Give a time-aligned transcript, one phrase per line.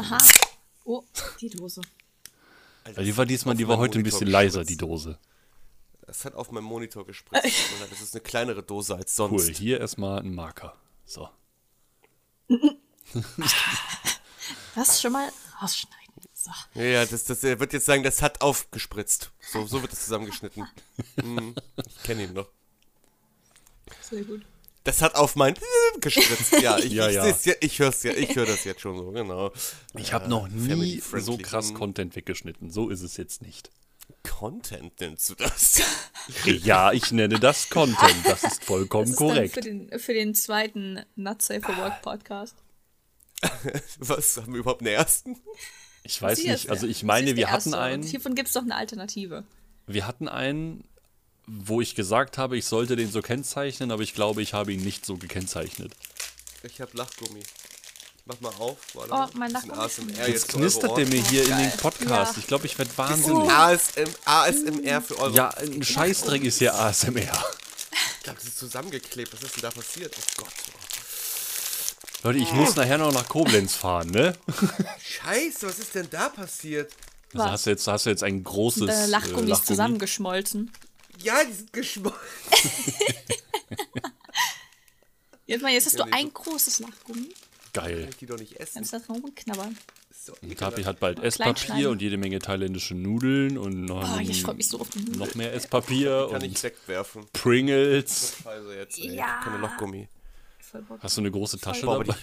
[0.00, 0.18] Haha.
[0.84, 1.04] Oh,
[1.40, 1.82] die Dose.
[2.84, 5.18] Also die war diesmal, die war heute ein bisschen leiser, die Dose.
[6.06, 7.44] Es hat auf meinem Monitor gespritzt.
[7.90, 9.48] das ist eine kleinere Dose als sonst.
[9.48, 10.76] Cool, hier erstmal ein Marker.
[11.04, 11.28] So.
[14.76, 15.28] Das schon mal
[15.60, 16.14] ausschneiden.
[16.32, 16.50] So.
[16.74, 19.32] Ja, das, das, er wird jetzt sagen, das hat aufgespritzt.
[19.40, 20.66] So, so wird es zusammengeschnitten.
[21.20, 21.54] Hm,
[21.86, 22.48] ich kenne ihn noch.
[24.00, 24.42] Sehr gut.
[24.84, 25.54] Das hat auf mein
[26.00, 26.52] gespritzt.
[26.62, 27.26] Ja, ich, Ja, ich, ja.
[27.26, 29.52] ja, ich hör's ja, ich höre das jetzt schon so, genau.
[29.98, 31.24] Ich habe noch nie family-friendly.
[31.24, 32.70] so krass Content weggeschnitten.
[32.70, 33.70] So ist es jetzt nicht.
[34.22, 35.82] Content nennst du das?
[36.44, 38.14] Ja, ich nenne das Content.
[38.24, 39.54] Das ist vollkommen Das ist dann korrekt.
[39.54, 42.56] für den, für den zweiten Not Safe for Work Podcast.
[43.98, 45.36] Was, haben wir überhaupt einen ersten?
[46.02, 46.70] Ich weiß Sie nicht.
[46.70, 47.68] Also ich meine, wir hatten erste.
[47.70, 49.44] Und einen, Hiervon gibt es doch eine Alternative.
[49.86, 50.84] wir hatten einen,
[51.58, 54.82] wo ich gesagt habe, ich sollte den so kennzeichnen, aber ich glaube, ich habe ihn
[54.82, 55.92] nicht so gekennzeichnet.
[56.62, 57.42] Ich hab Lachgummi.
[58.26, 58.76] Mach mal auf.
[58.94, 59.28] Voilà.
[59.28, 59.78] Oh, mein Lachgummi.
[59.78, 61.78] ASMR Jetzt knistert der mir hier in den Geil.
[61.80, 62.34] Podcast.
[62.34, 62.38] Ja.
[62.40, 63.50] Ich glaube, ich werde wahnsinnig.
[63.50, 67.16] ASM, ASMR für eure Ja, ein Scheißdreck ist hier ASMR.
[67.16, 69.32] Ich glaube, das ist zusammengeklebt.
[69.32, 70.14] Was ist denn da passiert?
[70.18, 70.52] Oh Gott.
[72.22, 74.36] Leute, ich muss nachher noch nach Koblenz fahren, ne?
[75.02, 76.92] Scheiße, was ist denn da passiert?
[77.32, 79.66] Also hast du jetzt, hast du jetzt ein großes Deine äh, Lachgummis Lachgummi.
[79.66, 80.70] zusammengeschmolzen.
[81.22, 82.18] Ja, die sind geschmolzen.
[85.46, 87.28] Jetzt, mal, jetzt hast Ja, du nee, ein großes Lachgummi.
[87.72, 88.06] Geil.
[88.10, 88.74] Ich die doch nicht essen.
[88.74, 89.76] Kannst du da dran rumknabbern.
[90.16, 94.78] So, Tapi hat bald Esspapier und jede Menge thailändische Nudeln und noch, Oh, mich so
[94.80, 95.18] auf die Nudeln.
[95.18, 97.26] noch mehr Esspapier kann ich und wegwerfen.
[97.32, 98.34] Pringles.
[98.44, 99.16] Also jetzt, ey.
[99.16, 99.40] Ja.
[99.42, 100.08] Keine Lochgummi.
[100.60, 100.84] Voll.
[101.00, 102.18] Hast du eine große Tasche aber dabei?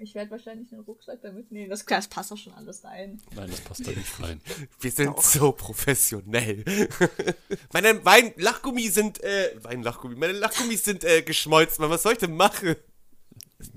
[0.00, 1.70] Ich werde wahrscheinlich einen Rucksack damit nehmen.
[1.70, 3.20] Das, klar, das passt doch schon alles rein.
[3.34, 4.40] Nein, das passt da nicht rein.
[4.80, 6.64] wir sind so professionell.
[7.72, 11.82] meine Wein-Lachgummi sind, äh, Wein-Lachgummi, meine Lachgummis sind, äh, geschmolzen.
[11.82, 12.76] Mann, Was soll ich denn machen?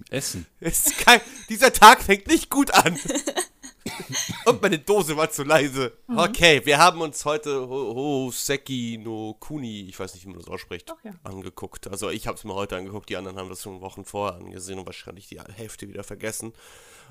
[0.10, 0.46] Essen.
[0.60, 2.98] Es ist kein, dieser Tag fängt nicht gut an.
[4.46, 5.98] Und meine Dose war zu leise.
[6.08, 6.18] Mhm.
[6.18, 10.48] Okay, wir haben uns heute Ho- Hoseki no Kuni, ich weiß nicht, wie man das
[10.48, 11.12] ausspricht, ja.
[11.24, 11.88] angeguckt.
[11.88, 14.80] Also ich habe es mir heute angeguckt, die anderen haben das schon Wochen vorher angesehen
[14.80, 16.54] und wahrscheinlich die Hälfte wieder vergessen.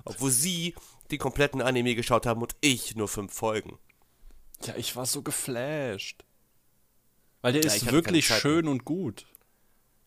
[0.04, 0.74] Obwohl sie
[1.10, 3.78] die kompletten Anime geschaut haben und ich nur fünf Folgen.
[4.64, 6.24] Ja, ich war so geflasht.
[7.42, 9.26] Weil der Ja, ist wirklich schön und gut.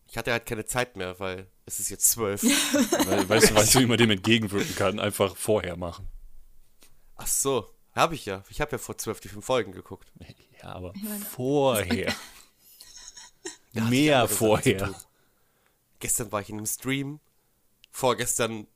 [0.08, 2.42] Ich hatte halt keine Zeit mehr, weil es ist jetzt zwölf.
[2.42, 4.98] Weil, weißt, du, weißt du, wie man dem entgegenwirken kann?
[4.98, 6.08] Einfach vorher machen.
[7.22, 8.42] Ach so, habe ich ja.
[8.48, 10.10] Ich habe ja vor zwölf die fünf Folgen geguckt.
[10.62, 10.94] Ja, aber
[11.30, 12.14] vorher.
[13.72, 14.94] Mehr vorher.
[15.98, 17.20] Gestern war ich in einem Stream.
[17.90, 18.66] Vorgestern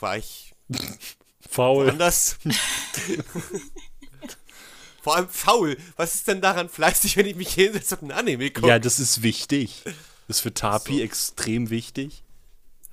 [0.00, 0.54] war ich
[1.48, 1.90] Faul.
[1.90, 2.38] anders.
[5.02, 5.76] Vor allem faul.
[5.96, 8.68] Was ist denn daran fleißig, wenn ich mich hinsetze und ein Anime gucke?
[8.68, 9.82] Ja, das ist wichtig.
[9.84, 12.23] Das ist für Tapi extrem wichtig.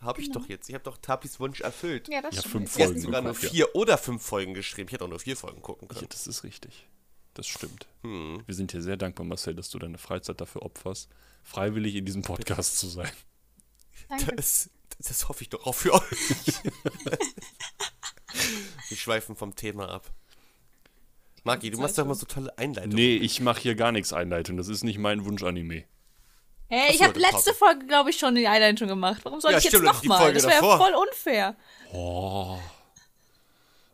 [0.02, 0.68] Habe ich doch jetzt.
[0.68, 2.10] Ich habe doch Tapis Wunsch erfüllt.
[2.10, 2.70] Ja, das Ja, stimmt.
[2.70, 3.50] fünf Folgen sogar nur geguckt, ja.
[3.52, 4.88] vier oder fünf Folgen geschrieben.
[4.90, 6.10] Ich hätte auch nur vier Folgen gucken Ja, können.
[6.10, 6.88] das ist richtig.
[7.36, 7.88] Das stimmt.
[8.02, 8.44] Hm.
[8.46, 11.10] Wir sind dir sehr dankbar, Marcel, dass du deine Freizeit dafür opferst,
[11.44, 13.10] freiwillig in diesem Podcast zu sein.
[14.10, 14.36] Danke.
[14.36, 14.70] Das,
[15.00, 16.02] das hoffe ich doch auch für euch.
[18.90, 20.12] Wir schweifen vom Thema ab.
[21.44, 22.96] Magi, du machst doch immer so tolle Einleitungen.
[22.96, 24.58] Nee, ich mache hier gar nichts Einleitung.
[24.58, 25.86] Das ist nicht mein Wunsch-Anime.
[26.74, 29.20] Hey, ich habe letzte Folge, glaube ich, schon die Einleitung gemacht.
[29.24, 30.34] Warum soll Ja, ich jetzt nochmal?
[30.34, 31.58] Das wäre ja voll unfair.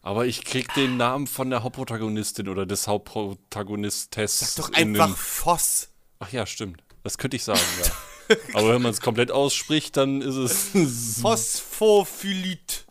[0.04, 4.40] Aber ich krieg den Namen von der Hauptprotagonistin oder des Hauptprotagonistes.
[4.40, 5.90] Sag doch einfach Voss.
[6.20, 6.84] Ach ja, stimmt.
[7.04, 8.36] Das könnte ich sagen, ja.
[8.54, 11.20] Aber wenn man es komplett ausspricht, dann ist es.
[11.20, 12.84] Phosphophylite.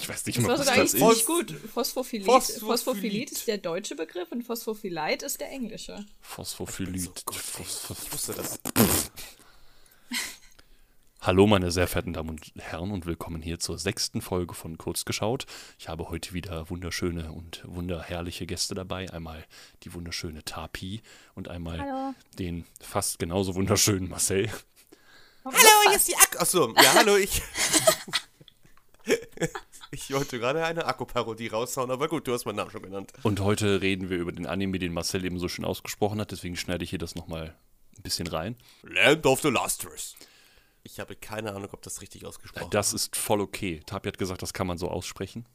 [0.00, 0.90] Ich weiß nicht Das mal, was das ist.
[0.98, 1.50] ziemlich gut.
[1.72, 2.26] Phosphophilit.
[2.26, 2.60] Phosphophilit.
[2.68, 6.04] Phosphophilit ist der deutsche Begriff und Phosphophylit ist der englische.
[6.20, 7.02] Phosphophylid.
[7.02, 7.64] So gut, ey.
[7.64, 8.58] Phos- Ich wusste das.
[11.20, 15.04] Hallo, meine sehr verehrten Damen und Herren, und willkommen hier zur sechsten Folge von Kurz
[15.04, 15.46] geschaut.
[15.78, 19.10] Ich habe heute wieder wunderschöne und wunderherrliche Gäste dabei.
[19.12, 19.44] Einmal
[19.82, 21.02] die wunderschöne Tapi
[21.34, 22.14] und einmal Hallo.
[22.38, 24.48] den fast genauso wunderschönen Marcel.
[25.44, 25.56] Hallo,
[25.88, 26.38] hier ist die Akku.
[26.38, 27.42] Achso, ja, hallo, ich.
[29.90, 33.12] ich wollte gerade eine Akku-Parodie raushauen, aber gut, du hast meinen Namen schon genannt.
[33.22, 36.30] Und heute reden wir über den Anime, den Marcel eben so schön ausgesprochen hat.
[36.30, 37.54] Deswegen schneide ich hier das nochmal
[37.96, 38.56] ein bisschen rein.
[38.82, 40.14] Land of the Lustrous.
[40.82, 43.80] Ich habe keine Ahnung, ob das richtig ausgesprochen Das ist voll okay.
[43.84, 45.46] Tapi hat gesagt, das kann man so aussprechen.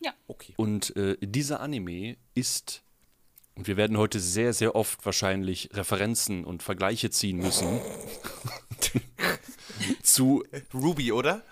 [0.00, 0.12] Ja.
[0.28, 0.54] Okay.
[0.56, 2.82] Und äh, dieser Anime ist,
[3.54, 7.80] und wir werden heute sehr, sehr oft wahrscheinlich Referenzen und Vergleiche ziehen müssen
[10.02, 10.44] zu
[10.74, 11.42] Ruby, oder?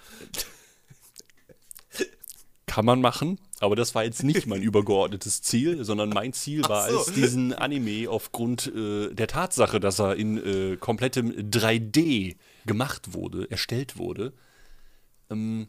[2.75, 6.91] Kann man machen, aber das war jetzt nicht mein übergeordnetes Ziel, sondern mein Ziel war
[6.91, 7.03] so.
[7.03, 12.35] es, diesen Anime aufgrund äh, der Tatsache, dass er in äh, komplettem 3D
[12.67, 14.32] gemacht wurde, erstellt wurde,
[15.31, 15.69] ähm,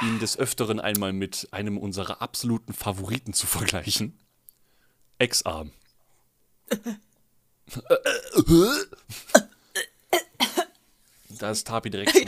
[0.00, 4.18] ihn des Öfteren einmal mit einem unserer absoluten Favoriten zu vergleichen.
[5.18, 5.70] Ex-Arm.
[11.28, 12.24] da ist Tapi direkt mal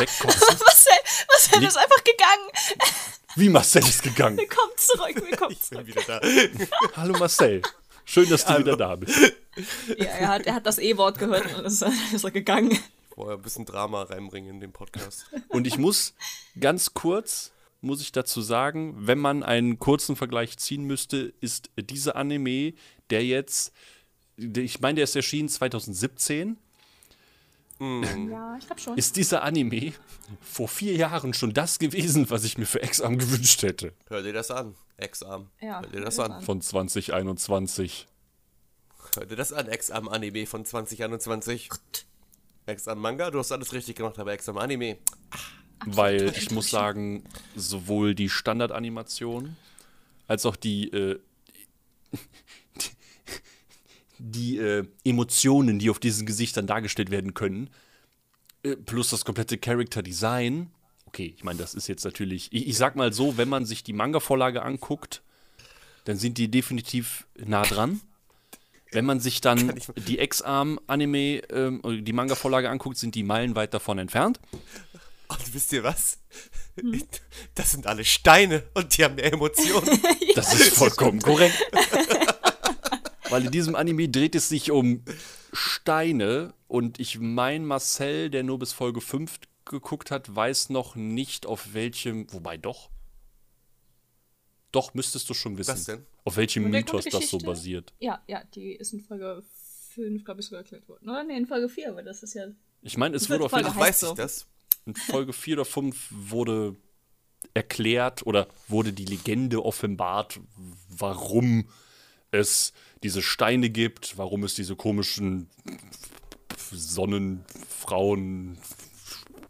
[0.00, 0.58] wegkotzen.
[0.58, 0.92] Marcel,
[1.28, 2.48] Marcel Lieg- ist einfach gegangen.
[3.36, 4.36] Wie Marcel ist gegangen.
[4.36, 5.86] Willkommen zurück, willkommen Ich bin zurück.
[5.86, 6.66] wieder da.
[6.96, 7.62] Hallo Marcel.
[8.04, 9.18] Schön, dass du wieder da bist.
[9.98, 11.82] Ja, er hat, er hat das E-Wort gehört und ist,
[12.12, 12.78] ist er gegangen.
[13.14, 15.26] Vorher ein bisschen Drama reinbringen in den Podcast.
[15.48, 16.14] Und ich muss
[16.60, 22.16] ganz kurz, muss ich dazu sagen, wenn man einen kurzen Vergleich ziehen müsste, ist dieser
[22.16, 22.74] Anime,
[23.10, 23.72] der jetzt,
[24.36, 26.56] ich meine, der ist erschienen 2017,
[28.30, 28.96] Ja, ich glaube schon.
[28.98, 29.92] ist dieser Anime
[30.40, 33.92] vor vier Jahren schon das gewesen, was ich mir für Exam gewünscht hätte.
[34.08, 35.50] Hör dir das an, Ex-Arm.
[35.60, 36.42] Ja, Hör dir das hör dir an.
[36.42, 38.06] Von 2021.
[39.16, 41.68] Hör dir das an, Ex-Arm-Anime von 2021.
[42.66, 44.96] Ex-Arm-Manga, du hast alles richtig gemacht, aber Ex-Arm-Anime.
[45.86, 49.56] Weil ich muss sagen, sowohl die Standardanimation
[50.26, 51.20] als auch die, äh,
[54.30, 57.70] die äh, Emotionen, die auf diesen Gesichtern dargestellt werden können,
[58.62, 60.70] äh, plus das komplette Character Design.
[61.06, 63.84] Okay, ich meine, das ist jetzt natürlich, ich, ich sag mal so, wenn man sich
[63.84, 65.22] die Manga-Vorlage anguckt,
[66.04, 68.00] dann sind die definitiv nah dran.
[68.92, 69.74] Wenn man sich dann
[70.08, 74.40] die Ex-Arm-Anime, ähm, die Manga-Vorlage anguckt, sind die meilenweit davon entfernt.
[75.28, 76.18] Und wisst ihr was?
[77.54, 80.00] Das sind alle Steine und die haben mehr Emotionen.
[80.34, 81.54] Das ist vollkommen korrekt.
[83.30, 85.02] Weil in diesem Anime dreht es sich um
[85.52, 91.46] Steine und ich meine, Marcel, der nur bis Folge 5 geguckt hat, weiß noch nicht,
[91.46, 92.32] auf welchem.
[92.32, 92.90] Wobei doch.
[94.72, 95.72] Doch, müsstest du schon wissen.
[95.72, 96.06] Was denn?
[96.24, 97.92] Auf welchem Mythos das so basiert.
[98.00, 99.42] Ja, ja, die ist in Folge
[99.94, 101.08] 5, glaube ich, sogar erklärt worden.
[101.08, 101.24] Oder?
[101.24, 102.46] Nee, in Folge 4, aber das ist ja.
[102.82, 104.46] Ich meine, es wurde auf Folge jeden Ach, Fall weiß ich das?
[104.86, 106.76] in Folge 4 oder 5 wurde
[107.54, 110.40] erklärt oder wurde die Legende offenbart,
[110.88, 111.68] warum
[112.34, 112.72] es
[113.02, 115.48] diese Steine gibt, warum es diese komischen
[116.72, 118.58] Sonnenfrauen,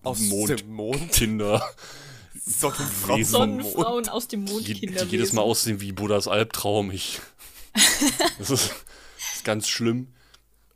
[0.02, 1.12] Aus Mond- dem Mond.
[1.12, 1.66] Kinder,
[2.44, 3.32] Sonnenfrau Wesen.
[3.34, 3.62] vom Mond.
[3.64, 6.90] Sonnenfrauen aus dem Mond die, die jedes Mal aussehen wie Buddhas Albtraum.
[6.90, 7.20] Ich,
[8.38, 10.08] das, ist, das ist ganz schlimm.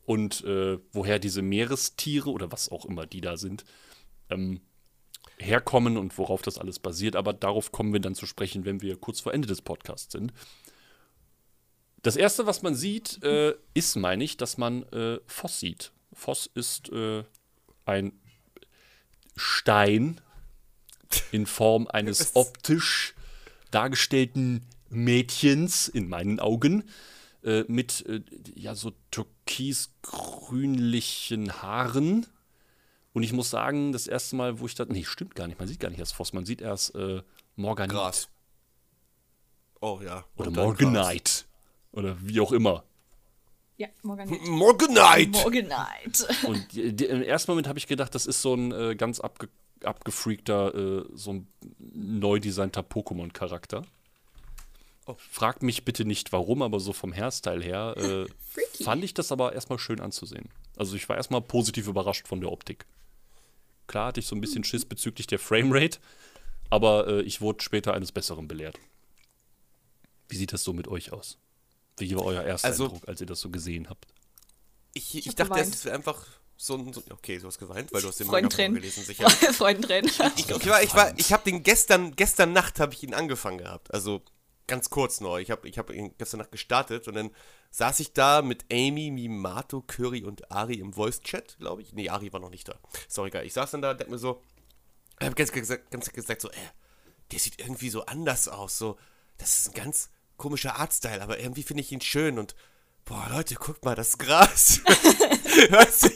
[0.05, 3.65] Und äh, woher diese Meerestiere oder was auch immer die da sind,
[4.31, 4.63] ähm,
[5.39, 7.15] herkommen und worauf das alles basiert.
[7.15, 10.33] Aber darauf kommen wir dann zu sprechen, wenn wir kurz vor Ende des Podcasts sind.
[12.03, 15.93] Das erste, was man sieht, äh, ist, meine ich, dass man äh, Voss sieht.
[16.13, 17.25] Voss ist äh,
[17.85, 18.13] ein
[19.37, 20.21] Stein
[21.33, 23.15] in Form eines optisch
[23.71, 26.85] dargestellten Mädchens, in meinen Augen,
[27.43, 28.23] äh, mit äh,
[28.55, 32.27] ja so türkisgrünlichen Haaren.
[33.13, 34.89] Und ich muss sagen, das erste Mal, wo ich das.
[34.89, 35.59] Nee, stimmt gar nicht.
[35.59, 37.23] Man sieht gar nicht erst Voss, man sieht erst äh,
[37.57, 37.91] Morganit.
[37.91, 38.29] Gras.
[39.81, 40.25] Oh ja.
[40.37, 41.45] Oder Morganite.
[41.93, 42.85] Oder wie auch immer.
[43.79, 44.51] Ja, Morganite.
[44.51, 45.31] Morganite!
[45.31, 46.29] Morganite.
[46.47, 49.21] Und die, die, im ersten Moment habe ich gedacht, das ist so ein äh, ganz
[49.21, 49.49] abge,
[49.85, 51.49] abgefreakter, äh, so ein
[51.79, 53.85] neu designter Pokémon-Charakter.
[55.07, 55.15] Oh.
[55.17, 58.27] Fragt mich bitte nicht warum, aber so vom Hairstyle her äh,
[58.83, 60.51] fand ich das aber erstmal schön anzusehen.
[60.77, 62.85] Also ich war erstmal positiv überrascht von der Optik.
[63.87, 65.99] Klar hatte ich so ein bisschen Schiss bezüglich der Framerate,
[66.69, 68.79] aber äh, ich wurde später eines Besseren belehrt.
[70.29, 71.39] Wie sieht das so mit euch aus?
[72.01, 74.07] Wie war euer erster Also- Eindruck, als ihr das so gesehen habt?
[74.95, 75.75] Ich, ich, hab dachte, geweint.
[75.75, 76.27] es wäre einfach
[76.57, 76.93] so ein.
[76.93, 79.29] So, okay, du hast geweint, weil du hast den Freund Manga gelesen, sicher.
[79.53, 80.11] Freudentränen.
[80.37, 83.59] Ich, ich war, ich war, ich habe den gestern, gestern Nacht habe ich ihn angefangen
[83.59, 83.93] gehabt.
[83.95, 84.23] Also
[84.67, 85.39] ganz kurz noch.
[85.39, 87.31] Ich habe, ich habe ihn gestern Nacht gestartet und dann
[87.71, 91.93] saß ich da mit Amy, Mimato, Curry und Ari im Voice Chat, glaube ich.
[91.93, 92.79] Nee, Ari war noch nicht da.
[93.07, 93.45] Ist auch egal.
[93.47, 94.43] Ich saß dann da, denk mir so,
[95.21, 96.55] ich habe ganz gesagt, ganz gesagt so, äh,
[97.33, 98.79] der sieht irgendwie so anders aus.
[98.79, 98.97] So,
[99.37, 102.55] das ist ein ganz komischer Artstyle, aber irgendwie finde ich ihn schön und
[103.05, 104.81] boah, Leute, guckt mal das Gras.
[105.71, 106.09] weißt du,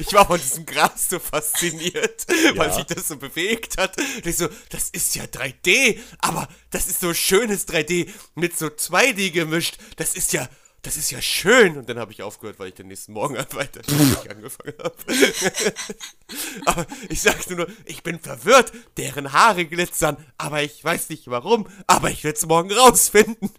[0.00, 2.74] ich, war von diesem Gras so fasziniert, weil Ja.
[2.74, 3.96] sich das so bewegt hat.
[3.96, 8.66] Und ich so, das ist ja 3D, aber das ist so schönes 3D mit so
[8.66, 9.78] 2D gemischt.
[9.96, 10.48] Das ist ja,
[10.82, 11.76] das ist ja schön.
[11.76, 13.80] Und dann habe ich aufgehört, weil ich den nächsten Morgen weiter
[14.30, 14.94] angefangen habe.
[16.66, 21.66] aber ich sagte nur, ich bin verwirrt, deren Haare glitzern, aber ich weiß nicht warum,
[21.86, 23.50] aber ich werde es morgen rausfinden.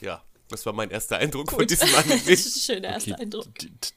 [0.00, 1.70] Ja, das war mein erster Eindruck von Gut.
[1.70, 2.30] diesem Das Anime.
[2.30, 3.46] ist ein schöner erster Okay, Eindruck.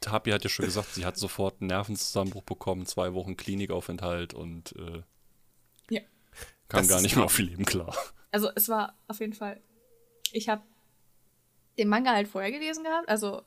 [0.01, 4.74] Tapi hat ja schon gesagt, sie hat sofort einen Nervenzusammenbruch bekommen, zwei Wochen Klinikaufenthalt und
[4.75, 5.04] äh,
[5.90, 6.01] Ja.
[6.68, 7.96] kam Das gar nicht mehr auf ihr Leben klar.
[8.32, 9.62] Also es war auf jeden Fall.
[10.34, 10.63] Ich habe
[11.78, 13.42] den Manga halt vorher gelesen gehabt, also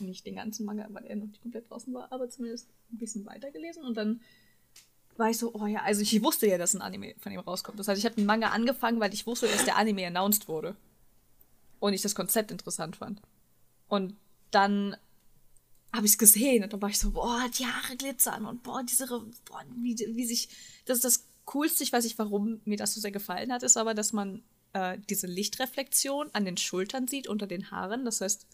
[0.00, 3.26] nicht den ganzen Manga, weil er noch nicht komplett draußen war, aber zumindest ein bisschen
[3.26, 4.20] weiter gelesen und dann
[5.18, 7.78] war ich so, oh ja, also ich wusste ja, dass ein Anime von ihm rauskommt.
[7.78, 10.76] Das heißt, ich habe den Manga angefangen, weil ich wusste, dass der Anime announced wurde.
[11.80, 13.20] Und ich das Konzept interessant fand.
[13.88, 14.14] Und
[14.52, 14.96] dann
[15.92, 18.82] habe ich es gesehen und dann war ich so, boah, die Haare glitzern und boah,
[18.82, 20.48] diese, boah, wie, wie sich,
[20.84, 23.76] das ist das Coolste, ich weiß nicht, warum mir das so sehr gefallen hat, ist
[23.76, 28.04] aber, dass man äh, diese Lichtreflexion an den Schultern sieht, unter den Haaren.
[28.04, 28.46] Das heißt,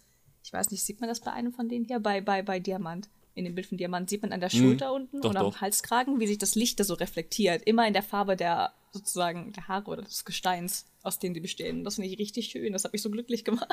[0.44, 2.00] ich weiß nicht, sieht man das bei einem von denen hier?
[2.00, 3.08] Bei, bei, bei Diamant.
[3.36, 5.60] In dem Bild von Diamant sieht man an der Schulter Mhm, unten doch, und am.
[5.60, 7.62] Halskragen, wie sich das Licht da so reflektiert.
[7.64, 11.82] Immer in der Farbe der, sozusagen, der Haare oder des Gesteins, aus denen die bestehen.
[11.82, 12.72] Das finde ich richtig schön.
[12.72, 13.66] Das hat mich so glücklich gemacht.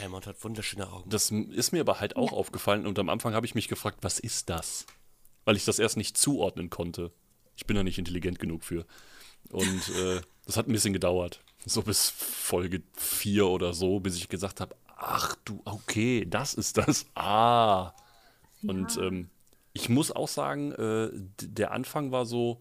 [0.00, 1.08] Diamond hat wunderschöne Augen.
[1.10, 2.36] Das ist mir aber halt auch Ja.
[2.38, 4.86] aufgefallen und am Anfang habe ich mich gefragt, was ist das?
[5.44, 7.12] Weil ich das erst nicht zuordnen konnte.
[7.56, 8.86] Ich bin da nicht intelligent genug für.
[9.50, 11.40] Und äh, das hat ein bisschen gedauert.
[11.66, 16.78] So bis Folge 4 oder so, bis ich gesagt habe, ach du, okay, das ist
[16.78, 17.06] das.
[17.14, 17.92] Ah.
[18.62, 19.30] Und ähm,
[19.72, 21.10] ich muss auch sagen, äh,
[21.40, 22.60] der Anfang war so,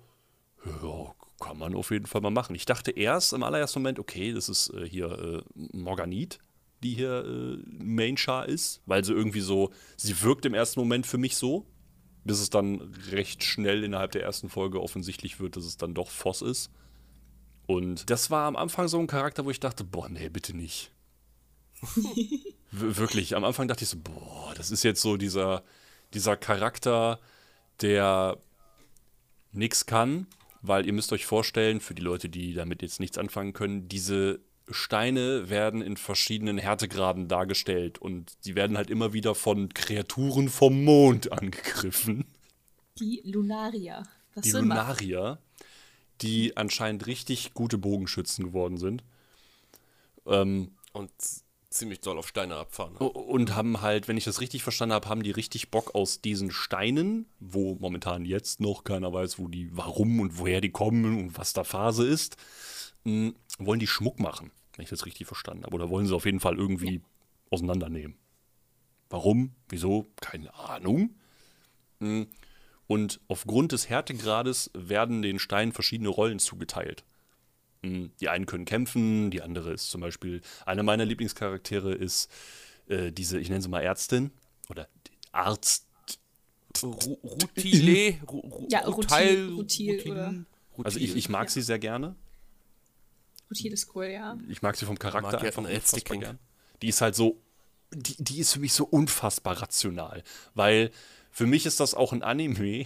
[0.65, 2.55] ja, kann man auf jeden Fall mal machen.
[2.55, 5.41] Ich dachte erst im allerersten Moment, okay, das ist äh, hier äh,
[5.73, 6.39] Morganit,
[6.83, 11.05] die hier äh, Main Char ist, weil sie irgendwie so, sie wirkt im ersten Moment
[11.05, 11.65] für mich so,
[12.25, 16.09] bis es dann recht schnell innerhalb der ersten Folge offensichtlich wird, dass es dann doch
[16.09, 16.71] Voss ist.
[17.67, 20.91] Und das war am Anfang so ein Charakter, wo ich dachte, boah, nee, bitte nicht.
[22.71, 25.63] Wir- Wirklich, am Anfang dachte ich so, boah, das ist jetzt so dieser,
[26.13, 27.19] dieser Charakter,
[27.81, 28.37] der
[29.51, 30.25] nichts kann,
[30.61, 34.39] weil ihr müsst euch vorstellen, für die Leute, die damit jetzt nichts anfangen können, diese
[34.73, 40.83] Steine werden in verschiedenen Härtegraden dargestellt und sie werden halt immer wieder von Kreaturen vom
[40.83, 42.25] Mond angegriffen.
[42.99, 44.03] Die Lunaria.
[44.35, 44.51] Das Die.
[44.51, 45.39] Lunarier,
[46.21, 49.03] die anscheinend richtig gute Bogenschützen geworden sind.
[50.25, 51.11] Ähm, Und
[51.69, 52.95] ziemlich doll auf Steine abfahren.
[52.97, 56.21] O- Und haben halt, wenn ich das richtig verstanden habe, haben die richtig Bock aus
[56.21, 61.19] diesen Steinen, wo momentan jetzt noch keiner weiß, wo die, warum und woher die kommen
[61.19, 62.37] und was da Phase ist,
[63.03, 65.75] wollen die Schmuck machen, wenn ich das richtig verstanden habe.
[65.75, 67.01] Oder wollen sie auf jeden Fall irgendwie
[67.49, 68.17] auseinandernehmen.
[69.09, 69.51] Warum?
[69.69, 70.07] Wieso?
[70.21, 71.15] Keine Ahnung.
[71.99, 72.25] Mh,
[72.87, 77.03] Und aufgrund des Härtegrades werden den Steinen verschiedene Rollen zugeteilt.
[77.83, 82.31] Mm, Die einen können kämpfen, die andere ist zum Beispiel, einer meiner Lieblingscharaktere ist
[82.87, 84.31] äh, diese, ich nenne sie mal Ärztin
[84.69, 85.87] oder die Arzt.
[86.81, 88.19] Ru Rutile?
[88.27, 90.45] Ru Ru Ja, Rutil-
[90.83, 91.49] Also ich, ich mag Ja.
[91.51, 92.15] sie sehr gerne.
[93.57, 94.37] Rutil ist cool, ja.
[94.49, 96.19] Ich mag sie vom Charakter ja einfach unfassbar Ärztekring.
[96.21, 96.39] gern.
[96.81, 97.39] Die ist halt so,
[97.93, 100.23] die, die ist für mich so unfassbar rational,
[100.55, 100.91] weil
[101.31, 102.85] für mich ist das auch ein Anime.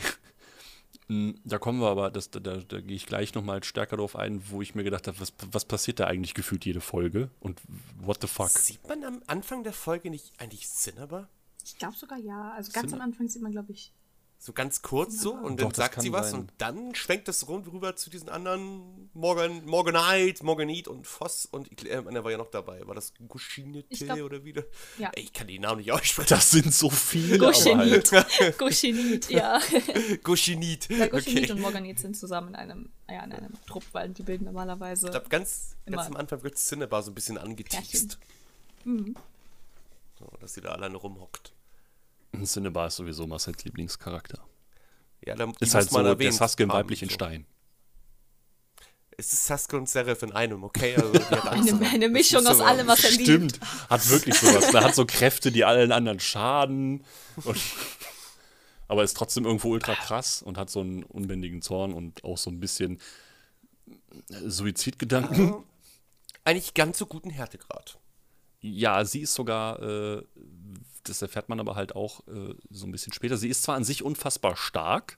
[1.08, 4.16] Mm, Da kommen wir aber, das, da, da, da gehe ich gleich nochmal stärker drauf
[4.16, 7.62] ein, wo ich mir gedacht habe, was, was passiert da eigentlich gefühlt jede Folge und
[8.00, 8.50] what the fuck?
[8.50, 11.30] Sieht man am Anfang der Folge nicht eigentlich Cinnabar?
[11.64, 12.52] Ich glaube sogar ja.
[12.52, 13.92] Also ganz Sind- am Anfang sieht man, glaube ich.
[14.40, 16.42] So ganz kurz so und Doch, dann das sagt sie was sein.
[16.42, 21.72] und dann schwenkt es rund rüber zu diesen anderen Morgan, Morganite, Morganite und Voss und
[21.72, 22.86] ich- äh, einer war ja noch dabei.
[22.86, 24.64] War das Gushinite glaub- oder wieder?
[25.00, 25.10] Ja.
[25.16, 26.30] Ey, ich kann die Namen nicht aussprechen.
[26.30, 28.12] Das sind so viele, aber halt.
[28.60, 29.60] Goshenit, ja.
[30.24, 30.94] Gushinite.
[30.94, 31.52] Ja, Goshenit Okay.
[31.54, 35.08] und Morganit sind zusammen in einem, ja, in einem Trupp, weil die bilden normalerweise.
[35.08, 38.20] Ich glaube, ganz, ganz am Anfang wird Cinnabar so ein bisschen angeteased.
[38.86, 39.16] Mhm.
[40.20, 41.54] So, dass sie da alleine rumhockt.
[42.44, 44.44] Cinnabar ist sowieso Marcel's Lieblingscharakter.
[45.26, 47.16] Ja, dann Ist halt so der Sasuke in haben, weiblich in so.
[47.16, 47.46] Stein.
[49.20, 50.96] Es ist Sasuke und Seraph in einem, okay?
[50.96, 51.12] Also,
[51.50, 53.24] Eine, eine Mischung aus so- allem, was er liebt.
[53.24, 54.72] Stimmt, hat wirklich sowas.
[54.74, 57.04] Er hat so Kräfte, die allen anderen schaden.
[57.44, 57.58] Und,
[58.88, 62.52] aber ist trotzdem irgendwo ultra krass und hat so einen unbändigen Zorn und auch so
[62.52, 63.00] ein bisschen
[64.30, 65.56] äh, Suizidgedanken.
[66.44, 67.98] Eigentlich ganz so guten Härtegrad.
[68.62, 70.24] Ja, sie ist sogar, äh,
[71.10, 73.38] das erfährt man aber halt auch äh, so ein bisschen später.
[73.38, 75.18] Sie ist zwar an sich unfassbar stark,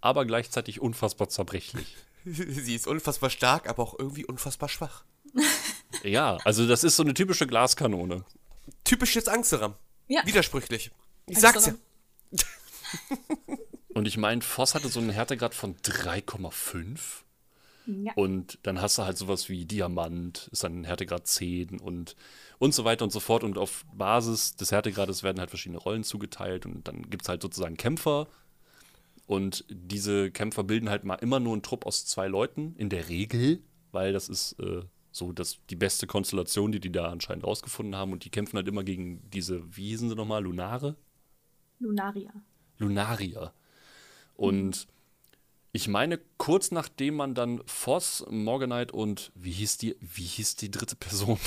[0.00, 1.96] aber gleichzeitig unfassbar zerbrechlich.
[2.24, 5.04] sie ist unfassbar stark, aber auch irgendwie unfassbar schwach.
[6.04, 8.24] Ja, also das ist so eine typische Glaskanone.
[8.84, 9.74] Typisches Angsteram.
[10.06, 10.24] Ja.
[10.26, 10.90] Widersprüchlich.
[11.26, 11.74] Ich sag's ja.
[13.94, 16.98] Und ich meine, Voss hatte so einen Härtegrad von 3,5.
[17.88, 18.12] Ja.
[18.16, 22.16] Und dann hast du halt sowas wie Diamant, ist dann Härtegrad 10 und,
[22.58, 23.44] und so weiter und so fort.
[23.44, 27.40] Und auf Basis des Härtegrades werden halt verschiedene Rollen zugeteilt und dann gibt es halt
[27.40, 28.28] sozusagen Kämpfer.
[29.26, 33.08] Und diese Kämpfer bilden halt mal immer nur einen Trupp aus zwei Leuten, in der
[33.08, 37.96] Regel, weil das ist äh, so das, die beste Konstellation, die die da anscheinend rausgefunden
[37.96, 38.12] haben.
[38.12, 40.96] Und die kämpfen halt immer gegen diese, wie hießen sie nochmal, Lunare?
[41.78, 42.32] Lunaria.
[42.78, 43.52] Lunarier.
[44.34, 44.86] Und
[45.78, 50.72] ich meine, kurz nachdem man dann Voss, Morganite und wie hieß die, wie hieß die
[50.72, 51.38] dritte Person?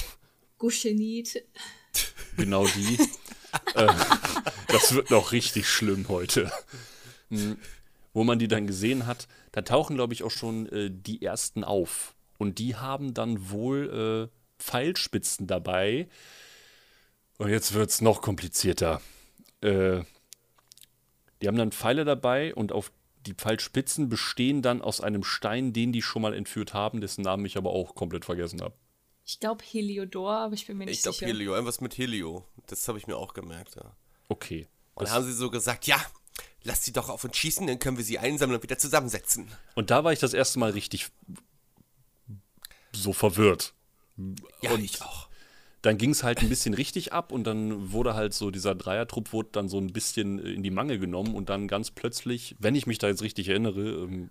[0.57, 1.43] Goshenit.
[2.37, 2.97] genau die.
[3.75, 3.93] äh,
[4.69, 6.49] das wird noch richtig schlimm heute.
[7.29, 7.57] Hm,
[8.13, 11.65] wo man die dann gesehen hat, da tauchen, glaube ich, auch schon äh, die ersten
[11.65, 12.15] auf.
[12.37, 16.07] Und die haben dann wohl äh, Pfeilspitzen dabei.
[17.37, 19.01] Und jetzt wird es noch komplizierter.
[19.59, 20.03] Äh,
[21.41, 22.93] die haben dann Pfeile dabei und auf
[23.25, 27.45] die Pfeilspitzen bestehen dann aus einem Stein, den die schon mal entführt haben, dessen Namen
[27.45, 28.73] ich aber auch komplett vergessen habe.
[29.25, 31.27] Ich glaube Heliodor, aber ich bin mir nicht Ich glaube sicher.
[31.27, 32.45] Helio, irgendwas mit Helio.
[32.67, 33.95] Das habe ich mir auch gemerkt, ja.
[34.29, 34.67] Okay.
[34.95, 36.03] Und dann haben sie so gesagt, ja,
[36.63, 39.51] lass sie doch auf uns schießen, dann können wir sie einsammeln und wieder zusammensetzen.
[39.75, 41.09] und da war ich das erste Mal richtig
[42.93, 43.73] so verwirrt.
[44.61, 45.29] Ja, Und- ich auch.
[45.81, 49.33] Dann ging es halt ein bisschen richtig ab und dann wurde halt so, dieser Dreiertrupp
[49.33, 52.75] wurde dann so ein bisschen äh, in die Mangel genommen und dann ganz plötzlich, wenn
[52.75, 54.29] ich mich da jetzt richtig erinnere, ähm,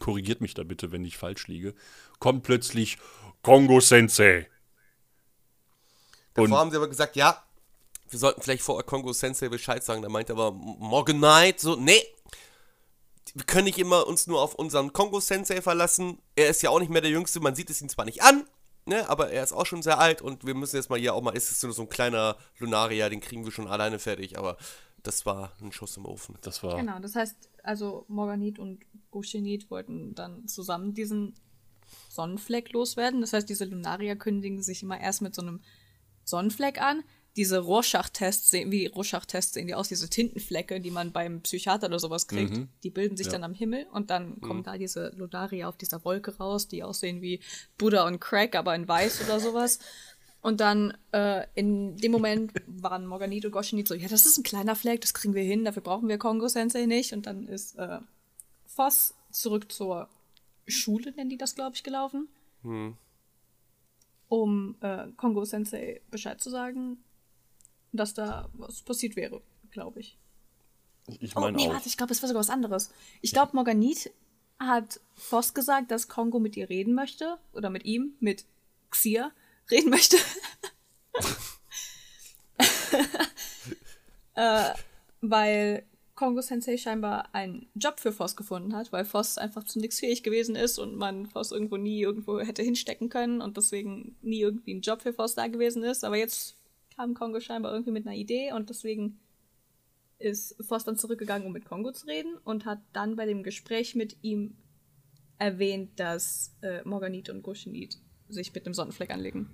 [0.00, 1.74] korrigiert mich da bitte, wenn ich falsch liege,
[2.18, 2.98] kommt plötzlich
[3.42, 4.48] Kongo Sensei.
[6.34, 7.44] Davor Und- haben sie aber gesagt, ja,
[8.10, 10.02] wir sollten vielleicht vor Kongo Sensei Bescheid sagen.
[10.02, 12.02] Da meinte aber Morgan Knight so, nee,
[13.34, 16.18] wir können nicht immer uns nur auf unseren Kongo Sensei verlassen.
[16.34, 18.48] Er ist ja auch nicht mehr der Jüngste, man sieht es ihm zwar nicht an,
[18.88, 21.22] ne, aber er ist auch schon sehr alt und wir müssen jetzt mal hier auch
[21.22, 24.56] mal, ist es nur so ein kleiner Lunaria, den kriegen wir schon alleine fertig, aber
[25.02, 26.36] das war ein Schuss im Ofen.
[26.42, 26.76] Das war.
[26.76, 28.80] Genau, das heißt, also Morganit und
[29.10, 31.34] Goshenit wollten dann zusammen diesen
[32.08, 33.20] Sonnenfleck loswerden.
[33.20, 35.60] Das heißt, diese Lunaria kündigen sich immer erst mit so einem
[36.24, 37.04] Sonnenfleck an.
[37.38, 41.98] Diese Rorschach-Tests sehen, wie Rorschach-Tests sehen die aus, diese Tintenflecke, die man beim Psychiater oder
[42.00, 42.68] sowas kriegt, Mhm.
[42.82, 43.32] die bilden sich Ja.
[43.32, 47.22] dann am Himmel und dann kommen da diese Lunaria auf dieser Wolke raus, die aussehen
[47.22, 47.40] wie
[47.78, 49.78] Buddha und Crack, aber in weiß oder sowas.
[50.40, 54.42] Und dann äh, in dem Moment waren Morganit und Goshenit so, ja, das ist ein
[54.44, 57.12] kleiner Fleck, das kriegen wir hin, dafür brauchen wir Kongo Sensei nicht.
[57.12, 57.98] Und dann ist äh,
[58.66, 60.08] Voss zurück zur
[60.66, 62.28] Schule, nennen die das, glaube ich, gelaufen,
[64.28, 66.98] um äh, Kongo Sensei Bescheid zu sagen,
[67.92, 70.18] dass da was passiert wäre, glaube ich.
[71.20, 71.72] Ich Oh, meine nee, auch.
[71.72, 72.90] warte, ich glaube, es war sogar was anderes.
[73.22, 74.10] Ich glaube, Morganit
[74.58, 78.44] hat Voss gesagt, dass Kongo mit ihr reden möchte, oder mit ihm, mit
[78.90, 79.32] Xia
[79.70, 80.16] reden möchte.
[84.34, 84.74] äh,
[85.20, 90.00] weil Kongo Sensei scheinbar einen Job für Voss gefunden hat, weil Voss einfach zu nichts
[90.00, 94.40] fähig gewesen ist und man Voss irgendwo nie irgendwo hätte hinstecken können und deswegen nie
[94.40, 96.04] irgendwie ein Job für Voss da gewesen ist.
[96.04, 96.57] Aber jetzt
[96.98, 99.20] kam Kongo scheinbar irgendwie mit einer Idee und deswegen
[100.18, 103.94] ist Voss dann zurückgegangen, um mit Kongo zu reden und hat dann bei dem Gespräch
[103.94, 104.56] mit ihm
[105.38, 109.48] erwähnt, dass äh, Morganit und Goshenit sich mit dem Sonnenfleck anlegen.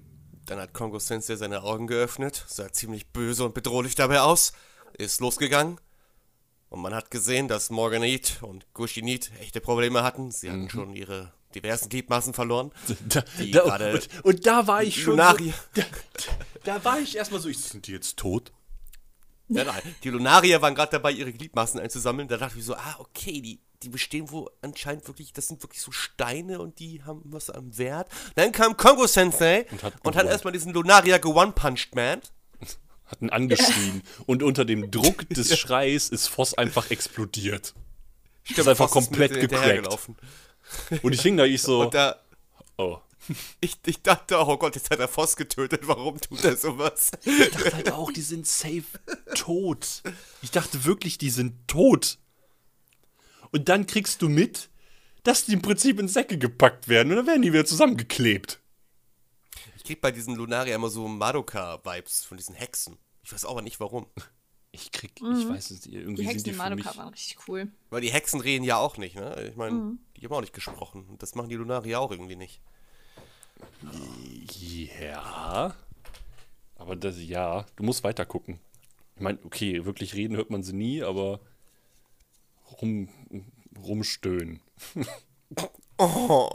[0.46, 4.54] Dann hat Kongo Sensei seine Augen geöffnet, sah ziemlich böse und bedrohlich dabei aus,
[4.96, 5.78] ist losgegangen.
[6.70, 10.30] Und man hat gesehen, dass Morganit und Gushinit echte Probleme hatten.
[10.30, 12.72] Sie hatten schon ihre diversen Gliedmaßen verloren.
[13.08, 15.04] Da, Die da, und, und da war ich schon.
[15.04, 15.54] So, Lunaria.
[15.74, 15.82] da,
[16.64, 18.52] da war ich erstmal so, ich, sind die jetzt tot?
[19.48, 22.28] Ja, nein, die Lunarier waren gerade dabei, ihre Gliedmaßen einzusammeln.
[22.28, 25.82] Da dachte ich so, ah, okay, die, die bestehen wohl anscheinend wirklich, das sind wirklich
[25.82, 28.08] so Steine und die haben was am Wert.
[28.36, 32.20] Dann kam Kongo Sensei Und hat und hat erstmal diesen Lunarier ge-one-punched, man.
[33.06, 34.02] Hatten angeschrien.
[34.26, 37.74] und unter dem Druck des Schreis ist Voss einfach explodiert.
[38.48, 40.08] ist einfach Voss komplett mit gecrackt.
[41.02, 42.20] Und ich hing da, ich so, Und da,
[42.76, 42.98] oh.
[43.60, 47.10] ich, ich dachte, oh Gott, jetzt hat er Voss getötet, warum tut er sowas?
[47.24, 48.84] Ich dachte halt auch, die sind safe
[49.34, 50.02] tot.
[50.42, 52.18] Ich dachte wirklich, die sind tot.
[53.50, 54.68] Und dann kriegst du mit,
[55.22, 58.60] dass die im Prinzip in Säcke gepackt werden und dann werden die wieder zusammengeklebt.
[59.76, 62.98] Ich krieg bei diesen Lunarier immer so Madoka-Vibes von diesen Hexen.
[63.22, 64.06] Ich weiß aber nicht warum.
[64.74, 66.84] Ich krieg, ich weiß es nicht, irgendwie Die Hexen sind die in für mich.
[66.84, 67.68] Madoka waren richtig cool.
[67.90, 69.48] Weil die Hexen reden ja auch nicht, ne?
[69.48, 71.06] Ich meine, die haben auch nicht gesprochen.
[71.08, 72.60] Und das machen die Lunarier auch irgendwie nicht.
[75.00, 75.76] Ja.
[76.76, 78.58] Aber das, ja, du musst weiter gucken.
[79.14, 81.38] Ich meine, okay, wirklich reden hört man sie nie, aber
[82.80, 83.08] rum,
[83.80, 84.60] rumstöhnen.
[85.98, 86.50] Oh,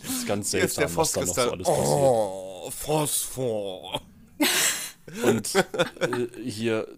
[0.00, 1.86] Das ist ganz hier ist der seltsam, was da noch so alles passiert.
[1.88, 4.00] Oh, Phosphor.
[5.24, 6.88] Und äh, hier.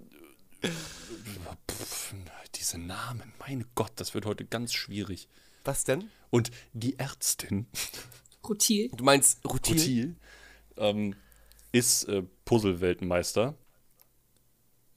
[1.71, 2.15] Pff,
[2.61, 5.29] diese Namen, mein Gott, das wird heute ganz schwierig.
[5.65, 6.11] Was denn?
[6.31, 7.67] Und die Ärztin,
[8.49, 8.91] Rutil.
[8.95, 9.77] Du meinst Rutil?
[9.77, 10.17] Rutil,
[10.77, 11.17] ähm,
[11.73, 13.55] ist äh, Puzzle-Weltmeister.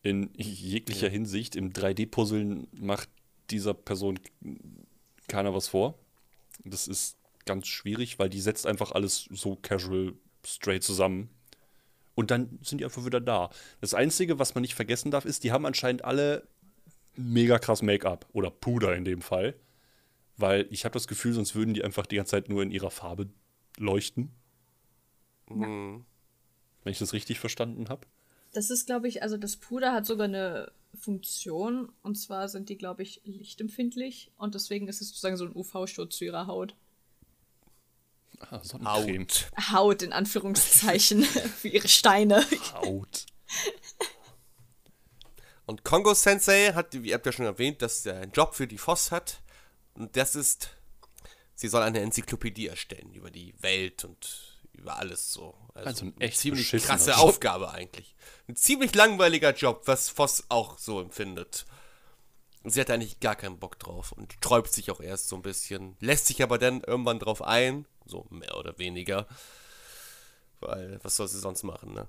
[0.02, 1.56] In jeglicher Hinsicht.
[1.56, 3.10] Im 3D-Puzzeln macht
[3.50, 4.20] dieser Person
[5.28, 5.98] keiner was vor.
[6.66, 10.14] Das ist ganz schwierig, weil die setzt einfach alles so casual
[10.46, 11.30] straight zusammen.
[12.16, 13.50] Und dann sind die einfach wieder da.
[13.82, 16.48] Das Einzige, was man nicht vergessen darf, ist, die haben anscheinend alle
[17.16, 18.28] mega krass Make-up.
[18.34, 19.56] Oder Puder in dem Fall.
[20.38, 22.92] Weil ich habe das Gefühl, sonst würden die einfach die ganze Zeit nur in ihrer
[22.92, 23.30] Farbe
[23.78, 24.32] leuchten.
[25.48, 26.06] Hm.
[26.84, 28.08] Wenn ich das richtig verstanden habe.
[28.52, 31.92] Das ist, glaube ich, also das Puder hat sogar eine Funktion.
[32.04, 34.32] Und zwar sind die, glaube ich, lichtempfindlich.
[34.38, 36.76] Und deswegen ist es sozusagen so ein UV-Schutz zu ihrer Haut.
[38.52, 38.62] Ah.
[38.86, 39.52] Haut.
[39.72, 41.24] Haut in Anführungszeichen
[41.60, 42.46] für ihre Steine.
[42.74, 43.26] Haut.
[45.66, 48.68] Und Kongo Sensei hat, wie ihr habt ja schon erwähnt, dass er einen Job für
[48.68, 49.42] die Voss hat.
[49.94, 50.70] Und das ist,
[51.56, 55.56] sie soll eine Enzyklopädie erstellen über die Welt und über alles so.
[55.74, 57.20] Also ein eine echt ziemlich krasse Job.
[57.20, 58.16] Aufgabe eigentlich.
[58.48, 61.66] Ein ziemlich langweiliger Job, was Voss auch so empfindet.
[62.66, 65.98] Sie hat eigentlich gar keinen Bock drauf und sträubt sich auch erst so ein bisschen,
[66.00, 69.28] lässt sich aber dann irgendwann drauf ein, so mehr oder weniger.
[70.60, 72.08] Weil, was soll sie sonst machen, ne?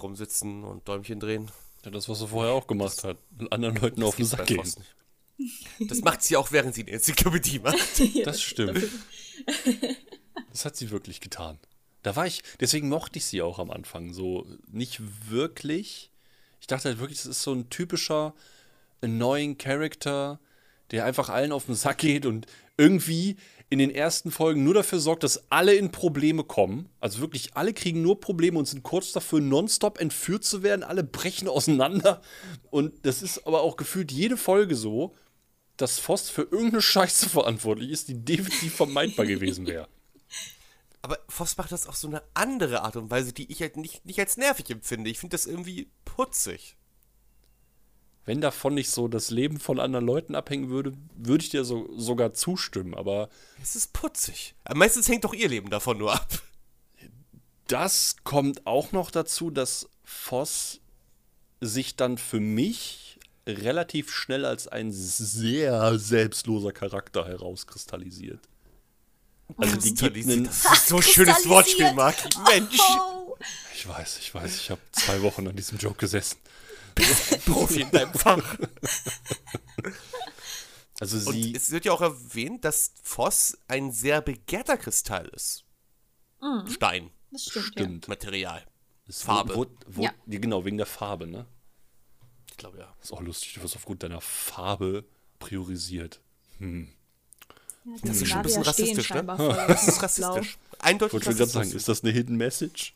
[0.00, 1.50] Rumsitzen und Däumchen drehen.
[1.84, 3.18] Ja, das, was er vorher auch gemacht hat.
[3.50, 4.72] Anderen Leuten auf den Sack gehen.
[5.80, 7.78] Das macht sie auch, während sie die Enzyklopädie macht.
[8.24, 8.82] Das stimmt.
[10.50, 11.58] Das hat sie wirklich getan.
[12.02, 16.10] Da war ich, deswegen mochte ich sie auch am Anfang so nicht wirklich.
[16.60, 18.34] Ich dachte halt wirklich, das ist so ein typischer
[19.00, 20.38] annoying Character,
[20.90, 22.46] der einfach allen auf den Sack geht und
[22.76, 23.36] irgendwie
[23.74, 26.88] in den ersten Folgen nur dafür sorgt, dass alle in Probleme kommen.
[27.00, 30.82] Also wirklich alle kriegen nur Probleme und sind kurz dafür, nonstop entführt zu werden.
[30.82, 32.22] Alle brechen auseinander.
[32.70, 35.14] Und das ist aber auch gefühlt jede Folge so,
[35.76, 39.88] dass Voss für irgendeine Scheiße verantwortlich ist, die definitiv vermeidbar gewesen wäre.
[41.02, 44.06] Aber Voss macht das auf so eine andere Art und Weise, die ich halt nicht,
[44.06, 45.10] nicht als nervig empfinde.
[45.10, 46.76] Ich finde das irgendwie putzig.
[48.26, 51.88] Wenn davon nicht so das Leben von anderen Leuten abhängen würde, würde ich dir so,
[51.96, 52.94] sogar zustimmen.
[52.94, 53.28] Aber
[53.62, 54.54] Es ist putzig.
[54.64, 56.28] Aber meistens hängt doch ihr Leben davon nur ab.
[57.66, 60.80] das kommt auch noch dazu, dass Voss
[61.60, 68.40] sich dann für mich relativ schnell als ein sehr selbstloser Charakter herauskristallisiert.
[69.58, 72.16] Also die gibt einen, Das ist so ein schönes Wortspiel, Marc.
[72.48, 72.78] Mensch.
[72.80, 73.36] Oh.
[73.74, 76.38] ich weiß, ich weiß, ich habe zwei Wochen an diesem Joke gesessen.
[77.46, 78.58] Profi in deinem Fach.
[81.00, 85.64] Also Und sie, es wird ja auch erwähnt, dass Voss ein sehr begehrter Kristall ist.
[86.70, 87.66] Stein, Das stimmt.
[87.66, 88.08] stimmt.
[88.08, 88.64] Material.
[89.08, 89.56] Es Farbe.
[89.56, 90.14] Wurde, wurde, Ja.
[90.26, 91.46] ja, genau, wegen der Farbe, ne?
[92.48, 92.94] Ich glaube ja.
[93.02, 95.04] Ist auch lustig, du wirst aufgrund deiner Farbe
[95.40, 96.20] priorisiert.
[96.60, 96.68] Ja.
[98.02, 99.24] Das ist schon ein bisschen rassistisch, ne?
[99.24, 100.58] Das Das ist rassistisch.
[100.78, 102.94] Eindeutig Ich wollte schon gerade sagen, ist das eine Hidden Message?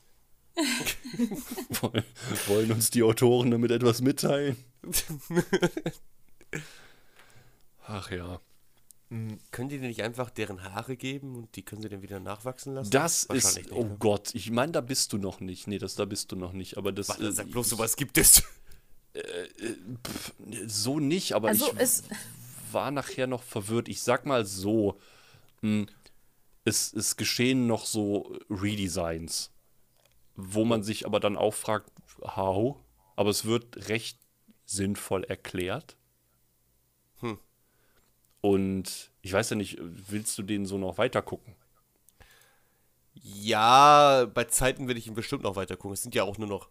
[1.81, 2.05] Woll-
[2.47, 4.57] Wollen uns die Autoren damit etwas mitteilen?
[7.87, 8.41] Ach ja.
[9.51, 12.75] Können die denn nicht einfach deren Haare geben und die können sie dann wieder nachwachsen
[12.75, 12.91] lassen?
[12.91, 13.97] Das ist, Wahrscheinlich oh nicht, ne?
[14.01, 15.67] Gott, ich meine, da bist du noch nicht.
[15.67, 16.77] Nee, das, da bist du noch nicht.
[16.77, 18.43] Aber das, Warte, äh, sag bloß, sowas gibt es.
[19.15, 20.33] pff,
[20.67, 22.03] so nicht, aber Also ich es,
[22.71, 23.89] war nachher noch verwirrt.
[23.89, 24.99] Ich sag mal so,
[25.63, 25.87] mh,
[26.67, 29.51] es, es geschehen noch so Redesigns,
[30.41, 31.91] wo man sich aber dann auch fragt,
[32.23, 32.77] how?
[33.17, 34.21] Aber es wird recht
[34.65, 35.97] sinnvoll erklärt.
[37.21, 37.39] Hm.
[38.41, 41.57] Und ich weiß ja nicht, willst du den so noch weiter gucken?
[43.15, 45.95] Ja, bei Zeiten will ich ihn bestimmt noch weiter gucken.
[45.95, 46.69] Es sind ja auch nur noch.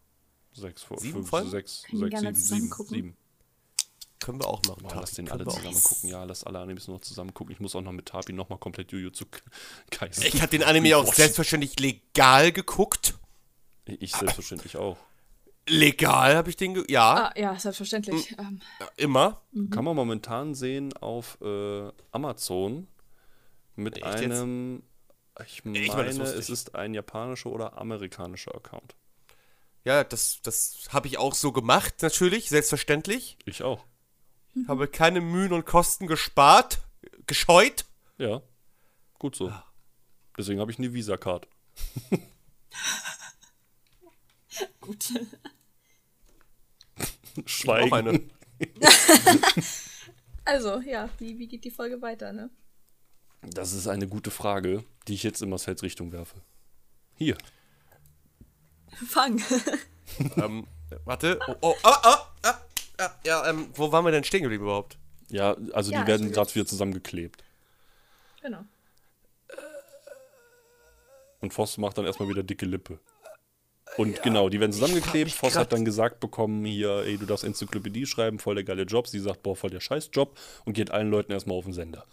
[0.54, 1.50] Sechs, vor- Sieben fünf, Folgen?
[1.50, 2.96] sechs, Können wir sechs, gerne sieben, zusammen sieben, gucken.
[2.96, 3.18] sieben.
[4.20, 4.82] Können wir auch machen.
[4.82, 5.02] Boah, Tati.
[5.02, 5.58] lass den alle wir auch.
[5.58, 6.10] zusammen gucken.
[6.10, 7.54] Ja, lass alle Animes noch zusammen gucken.
[7.54, 9.26] Ich muss auch noch mit Tapi nochmal komplett Jujutsu
[9.92, 10.24] Kaisen.
[10.26, 11.16] Ich habe den Anime auch Watchen.
[11.18, 13.16] selbstverständlich legal geguckt.
[14.00, 14.98] Ich selbstverständlich auch.
[15.70, 16.74] Legal habe ich den.
[16.76, 18.32] Ge ja, ah, ja, selbstverständlich.
[18.32, 18.38] Hm.
[18.40, 18.62] Ähm,
[18.96, 19.42] immer.
[19.70, 22.88] Kann man momentan sehen auf äh, Amazon
[23.76, 24.24] mit Echt jetzt?
[24.24, 24.84] einem,
[25.46, 26.54] ich meine, Ich meine, das wusste es ich.
[26.54, 28.96] ist ein japanischer oder amerikanischer Account.
[29.84, 33.38] Ja, das, das habe ich auch so gemacht, natürlich, selbstverständlich.
[33.46, 33.86] Ich auch.
[34.68, 36.82] Habe keine Mühen und Kosten gespart,
[37.28, 37.86] gescheut.
[38.18, 38.42] Ja,
[39.20, 39.54] gut so.
[40.38, 41.48] Deswegen habe ich eine Visa-Card.
[44.82, 45.14] gut.
[47.46, 48.32] Schweigen.
[50.46, 52.50] Also, ja, wie, wie geht die Folge weiter, ne?
[53.42, 56.40] Das ist eine gute Frage, die ich jetzt in Marcells Richtung werfe.
[57.16, 57.38] Hier.
[59.10, 59.44] Fang.
[60.38, 60.66] ähm,
[61.04, 61.38] warte.
[61.48, 62.62] Oh, oh, ah, ah, ah,
[62.98, 64.98] ah, ja, ähm, wo waren wir denn stehen geblieben überhaupt?
[65.28, 67.44] Ja, also Ja, die werden ich- gerade wieder zusammengeklebt.
[68.42, 68.64] genau.
[71.42, 73.00] Und Voss macht dann erstmal wieder dicke Lippe.
[73.96, 75.32] Und genau, die werden zusammengeklebt.
[75.32, 79.08] Voss hat dann gesagt bekommen, hier, ey, du darfst Enzyklopädie schreiben, voll der geile Job.
[79.08, 82.06] Sie sagt, boah, voll der Scheißjob und geht allen Leuten erstmal auf den Sender.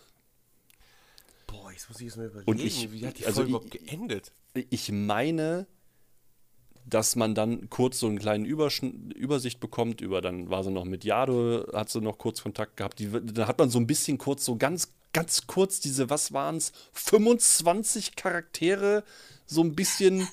[1.46, 2.50] Boah, jetzt muss ich es mir überlegen.
[2.50, 4.32] Und ich- Wie hat die also Folge ich- überhaupt geendet?
[4.70, 5.66] Ich meine,
[6.86, 10.84] dass man dann kurz so einen kleinen Überschn Übersicht bekommt über, dann war sie noch
[10.84, 12.98] mit Jade, hat sie noch kurz Kontakt gehabt.
[12.98, 16.56] Die, da hat man so ein bisschen kurz, so ganz, ganz kurz diese, was waren
[16.56, 19.02] es, 25 Charaktere
[19.46, 20.28] so ein bisschen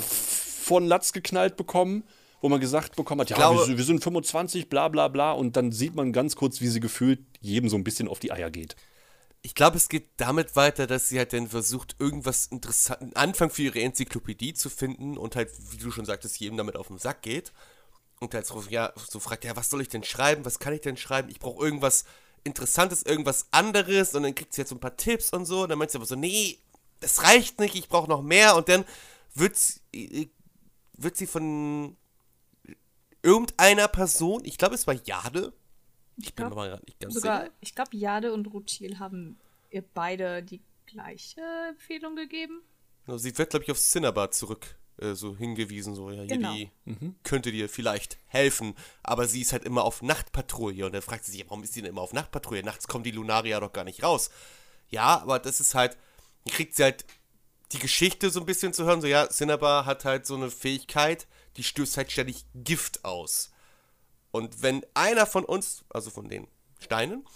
[0.00, 2.04] von Latz geknallt bekommen.
[2.40, 5.56] wo man gesagt bekommen hat, ja, glaube- wir, wir sind 25, bla bla bla, und
[5.56, 8.48] dann sieht man ganz kurz, wie sie gefühlt jedem so ein bisschen auf die Eier
[8.48, 8.76] geht.
[9.42, 13.50] Ich glaube, es geht damit weiter, dass sie halt dann versucht, irgendwas interessanten einen Anfang
[13.50, 16.98] für ihre Enzyklopädie zu finden und halt, wie du schon sagtest, jedem damit auf den
[16.98, 17.52] Sack geht.
[18.20, 20.44] Und halt so, ja, so fragt, ja, was soll ich denn schreiben?
[20.44, 21.28] Was kann ich denn schreiben?
[21.30, 22.04] Ich brauche irgendwas
[22.44, 24.14] Interessantes, irgendwas anderes.
[24.14, 25.62] Und dann kriegt sie jetzt so ein paar Tipps und so.
[25.62, 26.58] Und dann meint sie aber so, nee,
[27.00, 28.56] das reicht nicht, ich brauche noch mehr.
[28.56, 28.84] Und dann
[29.34, 30.30] wird sie,
[30.94, 31.96] wird sie von
[33.22, 35.52] irgendeiner Person, ich glaube, es war Jade.
[36.16, 37.52] Ich bin glaub, mir mal nicht ganz Sogar, sicher.
[37.60, 39.38] ich glaube, Jade und Rutil haben
[39.70, 42.62] ihr beide die gleiche Empfehlung gegeben.
[43.06, 46.52] Also Sie wird, glaube ich, auf Cinnabar zurück äh, so hingewiesen, so, ja, Genau.
[46.54, 46.70] die
[47.22, 51.32] könnte dir vielleicht helfen, aber sie ist halt immer auf Nachtpatrouille und dann fragt sie
[51.32, 52.64] sich, warum ist sie denn immer auf Nachtpatrouille?
[52.64, 54.30] Nachts kommen die Lunaria doch gar nicht raus.
[54.88, 55.96] Ja, aber das ist halt,
[56.48, 57.04] dann kriegt sie halt
[57.72, 61.26] die Geschichte so ein bisschen zu hören, so, ja, Cinnabar hat halt so eine Fähigkeit,
[61.56, 63.50] die stößt halt ständig Gift aus.
[64.30, 66.46] Und wenn einer von uns, also von den
[66.80, 67.26] Steinen,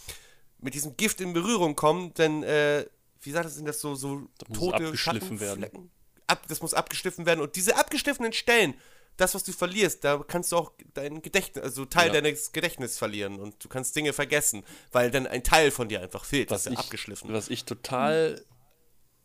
[0.59, 2.87] mit diesem Gift in Berührung kommt, dann, äh,
[3.21, 5.63] wie sagt das, sind das so, so es tote abgeschliffen werden.
[5.63, 5.91] Schattenflecken?
[6.27, 7.41] Ab, das muss abgeschliffen werden.
[7.41, 8.75] Und diese abgeschliffenen Stellen,
[9.17, 12.21] das, was du verlierst, da kannst du auch dein Gedächtnis, also Teil Ja.
[12.21, 16.25] deines Gedächtnisses verlieren und du kannst Dinge vergessen, weil dann ein Teil von dir einfach
[16.25, 17.33] fehlt, was das ist ja abgeschliffen.
[17.33, 18.43] Was ich total,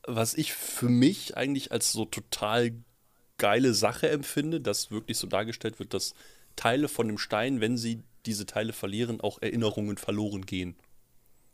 [0.08, 2.74] was ich für mich eigentlich als so total
[3.38, 6.16] geile Sache empfinde, dass wirklich so dargestellt wird, dass
[6.56, 10.76] Teile von dem Stein, wenn sie diese Teile verlieren, auch Erinnerungen verloren gehen.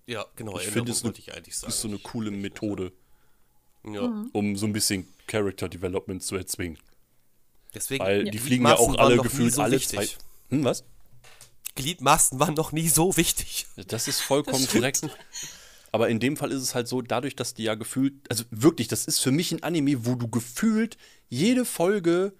[0.08, 1.72] ja, genau, Ich finde, es eine- ich eigentlich sagen.
[1.72, 2.92] ist so eine coole Methode,
[3.86, 4.26] ja.
[4.32, 6.78] um so ein bisschen Character Development zu erzwingen.
[7.74, 10.08] Deswegen, Weil die fliegen ja auch alle gefühlt so alle zwei.
[10.50, 10.84] Hm, was?
[11.76, 13.66] Gliedmaßen waren noch nie so wichtig.
[13.88, 15.02] Das ist vollkommen korrekt.
[15.94, 18.88] Aber in dem Fall ist es halt so, dadurch, dass die ja gefühlt, also wirklich,
[18.88, 20.98] das ist für mich ein Anime, wo du gefühlt
[21.30, 22.34] jede Folge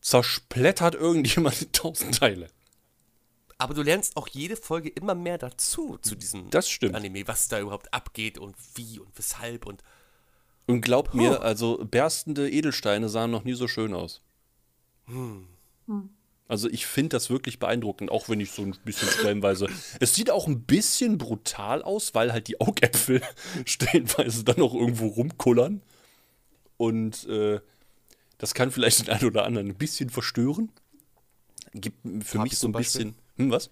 [0.00, 2.46] zersplättert irgendjemand in tausend Teile.
[3.58, 6.94] Aber du lernst auch jede Folge immer mehr dazu, zu diesem Das stimmt.
[6.94, 9.82] Anime, was da überhaupt abgeht und wie und weshalb und
[10.66, 14.22] Und glaubt mir, also berstende Edelsteine sahen noch nie so schön aus.
[16.48, 19.68] Also ich finde das wirklich beeindruckend, auch wenn ich so ein bisschen stellenweise.
[20.00, 23.20] Es sieht auch ein bisschen brutal aus, weil halt die Augäpfel
[23.66, 25.82] stellenweise dann noch irgendwo rumkullern.
[26.76, 27.60] Und äh,
[28.38, 30.70] das kann vielleicht den einen oder anderen ein bisschen verstören.
[31.74, 33.04] Gibt für Tapi mich so ein Beispiel?
[33.06, 33.18] bisschen.
[33.38, 33.70] Hm, was?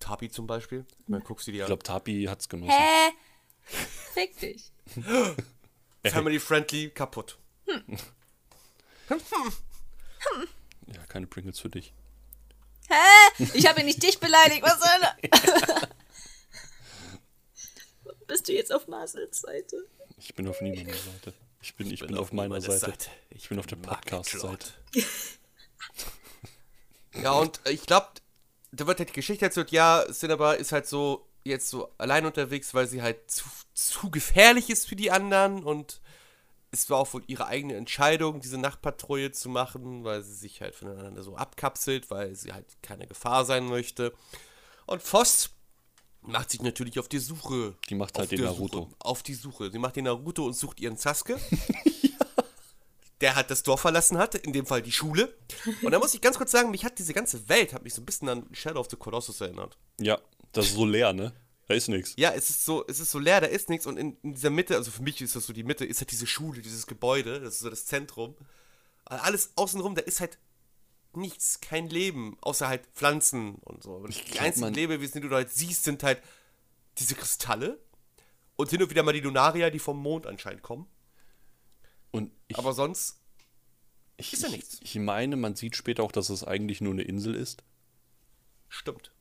[0.00, 0.86] Tapi zum Beispiel.
[1.08, 1.66] Dann guckst du dir Ich an.
[1.66, 2.70] glaube, Tapi hat's genossen.
[2.72, 3.10] Hä?
[4.14, 4.70] Fick dich.
[6.04, 7.36] Family friendly kaputt.
[10.94, 11.92] Ja, keine Pringles für dich.
[12.88, 13.44] Hä?
[13.54, 14.62] Ich habe ja nicht dich beleidigt.
[14.62, 14.88] Was soll
[18.26, 19.86] Bist du jetzt auf Marcels Seite?
[20.16, 21.34] Ich bin auf niemandes Seite.
[21.60, 22.78] Ich bin, ich bin, bin auf, auf meiner Seite.
[22.78, 23.10] Seite.
[23.30, 24.68] Ich bin auf der Podcast-Seite.
[27.22, 28.08] Ja, und äh, ich glaube,
[28.72, 32.74] da wird halt die Geschichte erzählt, ja, Cinnabar ist halt so jetzt so allein unterwegs,
[32.74, 36.00] weil sie halt zu, zu gefährlich ist für die anderen und
[36.70, 40.74] es war auch wohl ihre eigene Entscheidung, diese Nachtpatrouille zu machen, weil sie sich halt
[40.74, 44.12] voneinander so abkapselt, weil sie halt keine Gefahr sein möchte.
[44.86, 45.50] Und Voss
[46.22, 47.74] macht sich natürlich auf die Suche.
[47.88, 48.82] Die macht halt den Naruto.
[48.82, 49.70] Suche, auf die Suche.
[49.70, 51.38] Sie macht den Naruto und sucht ihren Sasuke.
[53.20, 55.34] Der halt das Dorf verlassen hat, in dem Fall die Schule.
[55.82, 58.00] Und da muss ich ganz kurz sagen, mich hat diese ganze Welt, hat mich so
[58.00, 59.76] ein bisschen an Shadow of the Colossus erinnert.
[59.98, 60.20] Ja,
[60.52, 61.32] das ist so leer, ne?
[61.68, 62.14] Da ist nichts.
[62.16, 64.50] Ja, es ist so, es ist so leer, da ist nichts und in, in dieser
[64.50, 67.40] Mitte, also für mich ist das so die Mitte, ist halt diese Schule, dieses Gebäude,
[67.40, 68.34] das ist so das Zentrum.
[69.04, 70.38] Aber Alles außenrum, da ist halt
[71.14, 73.92] nichts, kein Leben, außer halt Pflanzen und so.
[73.96, 76.22] Und die glaub, einzigen Lebewesen, die du halt siehst, sind halt
[76.98, 77.78] diese Kristalle
[78.56, 80.86] und hin und wieder mal die Lunaria, die vom Mond anscheinend kommen.
[82.10, 83.20] Und ich, Aber sonst
[84.16, 84.78] ich, ist ja ich- nichts.
[84.80, 87.62] Ich meine, man sieht später auch, dass es eigentlich nur eine Insel ist.
[88.70, 89.12] stimmt.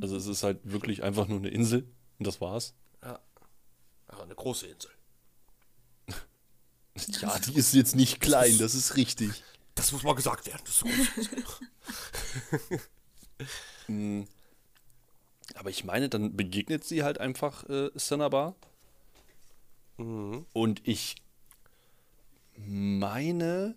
[0.00, 1.88] Also es ist halt wirklich einfach nur eine Insel
[2.18, 2.74] und das war's.
[3.00, 4.90] Aber eine große Insel.
[7.22, 9.42] Ja, die ist jetzt nicht klein, das ist richtig.
[9.74, 10.60] Das muss mal gesagt werden.
[10.64, 11.64] Das ist eine große
[13.88, 14.26] Insel.
[15.54, 18.54] Aber ich meine, dann begegnet sie halt einfach äh, Cinnabar.
[19.96, 21.16] Und ich
[22.56, 23.76] meine,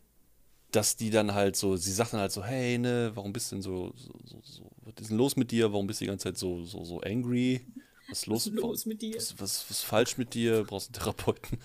[0.71, 3.55] dass die dann halt so, sie sagt dann halt so, hey, ne, warum bist du
[3.55, 5.71] denn so, so, so, so was ist denn los mit dir?
[5.71, 7.61] Warum bist du die ganze Zeit so, so, so angry?
[8.09, 9.15] Was ist los, Was ist los mit dir?
[9.15, 10.63] Was, was, was ist falsch mit dir?
[10.63, 11.59] Brauchst einen Therapeuten?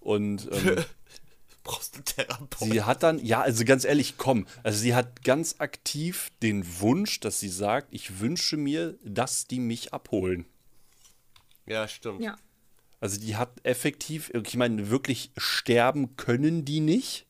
[0.00, 0.84] Und ähm,
[1.64, 2.68] Brauchst du einen Therapeut?
[2.68, 7.20] Sie hat dann, ja, also ganz ehrlich, komm, also sie hat ganz aktiv den Wunsch,
[7.20, 10.44] dass sie sagt, ich wünsche mir, dass die mich abholen.
[11.66, 12.20] Ja, stimmt.
[12.20, 12.36] Ja.
[13.00, 17.26] Also die hat effektiv, ich meine, wirklich sterben können die nicht.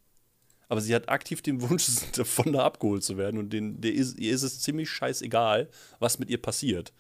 [0.75, 4.19] Aber sie hat aktiv den Wunsch, davon da abgeholt zu werden und den, der ist,
[4.19, 5.69] ihr ist es ziemlich scheißegal,
[6.01, 6.93] was mit ihr passiert.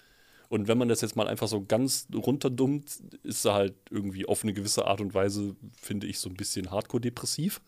[0.48, 2.84] Und wenn man das jetzt mal einfach so ganz runterdummt,
[3.24, 6.70] ist sie halt irgendwie auf eine gewisse Art und Weise, finde ich, so ein bisschen
[6.70, 7.60] hardcore-depressiv.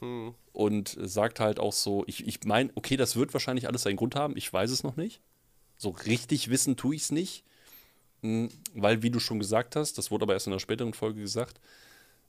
[0.00, 0.32] Hm.
[0.54, 4.16] Und sagt halt auch so, ich, ich meine, okay, das wird wahrscheinlich alles seinen Grund
[4.16, 5.20] haben, ich weiß es noch nicht.
[5.76, 7.44] So richtig wissen tue ich es nicht.
[8.22, 11.20] Hm, weil, wie du schon gesagt hast, das wurde aber erst in einer späteren Folge
[11.20, 11.60] gesagt,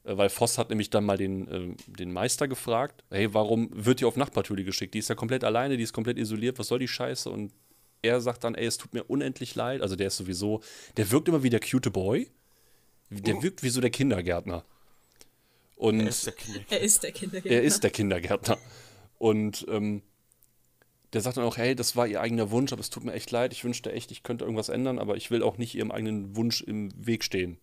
[0.06, 4.06] weil Voss hat nämlich dann mal den, äh, den Meister gefragt, hey, warum wird die
[4.06, 4.94] auf Nachtpatrouille geschickt?
[4.94, 7.30] Die ist ja komplett alleine, die ist komplett isoliert, was soll die Scheiße?
[7.30, 7.52] Und
[8.02, 9.82] er sagt dann, ey, es tut mir unendlich leid.
[9.82, 10.62] Also der ist sowieso,
[10.98, 12.30] der wirkt immer wie der cute Boy.
[13.10, 13.44] Der oh.
[13.44, 14.64] wirkt wie so der Kindergärtner.
[15.76, 16.78] Und er ist der Kindergärtner.
[16.78, 17.52] Er ist der Kindergärtner.
[17.52, 18.58] Er ist der Kindergärtner.
[19.18, 20.02] Und ähm,
[21.14, 23.32] der sagt dann auch, hey, das war ihr eigener Wunsch, aber es tut mir echt
[23.32, 23.54] leid.
[23.54, 26.62] Ich wünschte echt, ich könnte irgendwas ändern, aber ich will auch nicht ihrem eigenen Wunsch
[26.62, 27.58] im Weg stehen.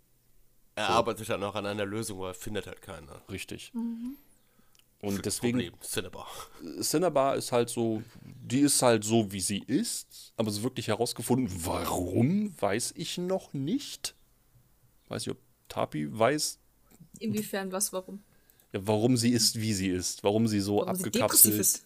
[0.75, 0.93] Er so.
[0.93, 3.21] arbeitet dann auch an einer Lösung, aber findet halt keiner.
[3.29, 3.73] Richtig.
[3.75, 4.17] Mhm.
[5.01, 5.59] Und deswegen.
[5.59, 6.29] Problem, Cinnabar.
[6.81, 11.51] Cinnabar ist halt so, die ist halt so, wie sie ist, aber so wirklich herausgefunden,
[11.65, 14.15] warum, weiß ich noch nicht.
[15.09, 16.61] Weiß ich, ob Tapi weiß.
[17.19, 18.23] Inwiefern was, warum?
[18.73, 20.23] Ja, warum sie ist, wie sie ist.
[20.23, 21.81] Warum sie so warum abgekapselt, sie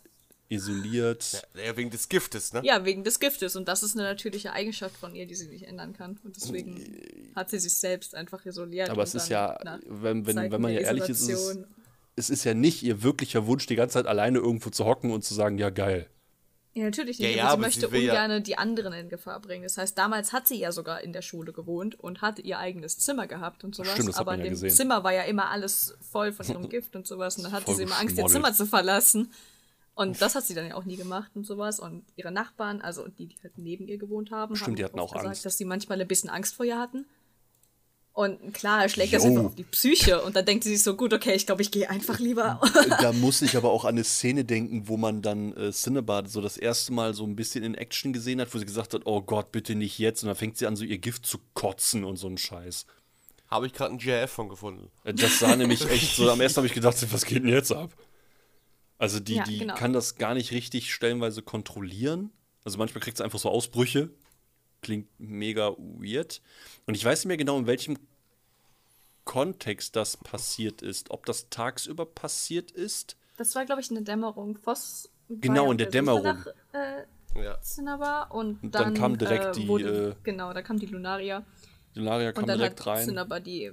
[0.48, 1.46] isoliert.
[1.54, 2.62] Ja, wegen des Giftes, ne?
[2.64, 3.56] Ja, wegen des Giftes.
[3.56, 6.18] Und das ist eine natürliche Eigenschaft von ihr, die sie nicht ändern kann.
[6.24, 7.00] Und deswegen
[7.34, 8.90] hat sie sich selbst einfach isoliert.
[8.90, 11.58] Aber es ist ja, wenn, wenn, wenn man ja ehrlich ist, ist es,
[12.16, 15.22] es ist ja nicht ihr wirklicher Wunsch, die ganze Zeit alleine irgendwo zu hocken und
[15.22, 16.08] zu sagen, ja, geil.
[16.76, 17.30] Ja, natürlich nicht.
[17.30, 19.62] Ja, ja, sie möchte sie ungern ja die anderen in Gefahr bringen.
[19.62, 22.98] Das heißt, damals hat sie ja sogar in der Schule gewohnt und hatte ihr eigenes
[22.98, 23.92] Zimmer gehabt und sowas.
[23.92, 24.68] Stimmt, das aber in dem gesehen.
[24.68, 27.38] Zimmer war ja immer alles voll von ihrem Gift und sowas.
[27.38, 29.32] Und dann hatte sie immer Angst, ihr Zimmer zu verlassen.
[29.96, 31.80] Und das hat sie dann ja auch nie gemacht und sowas.
[31.80, 35.00] Und ihre Nachbarn, also die, die halt neben ihr gewohnt haben, Stimmt, haben die hatten
[35.00, 35.46] auch gesagt, Angst.
[35.46, 37.06] dass sie manchmal ein bisschen Angst vor ihr hatten.
[38.12, 40.22] Und klar, schlägt das einfach auf die Psyche.
[40.22, 42.60] Und dann denkt sie sich so, gut, okay, ich glaube, ich gehe einfach lieber.
[43.00, 46.42] Da muss ich aber auch an eine Szene denken, wo man dann äh, Cinnabad so
[46.42, 49.22] das erste Mal so ein bisschen in Action gesehen hat, wo sie gesagt hat, oh
[49.22, 50.22] Gott, bitte nicht jetzt.
[50.22, 52.84] Und dann fängt sie an, so ihr Gift zu kotzen und so ein Scheiß.
[53.48, 54.90] Habe ich gerade einen GIF von gefunden.
[55.04, 57.72] Äh, das sah nämlich echt so, am ersten habe ich gedacht, was geht denn jetzt
[57.72, 57.94] ab?
[58.98, 59.74] Also die, ja, die genau.
[59.74, 62.30] kann das gar nicht richtig stellenweise kontrollieren.
[62.64, 64.10] Also manchmal kriegt sie einfach so Ausbrüche
[64.86, 66.40] klingt mega weird.
[66.86, 67.98] Und ich weiß nicht mehr genau, in welchem
[69.24, 71.10] Kontext das passiert ist.
[71.10, 73.16] Ob das tagsüber passiert ist.
[73.36, 74.56] Das war, glaube ich, eine Dämmerung.
[74.56, 76.22] Voss genau, in der Dämmerung.
[76.22, 77.60] Nach, äh, ja.
[77.60, 79.68] Cinnabar und, und dann, dann, kam direkt äh, die.
[79.68, 81.44] Wurde, äh, genau, da kam die Lunaria.
[81.94, 83.06] Die Lunaria kam direkt hat rein.
[83.06, 83.72] Cinnabar die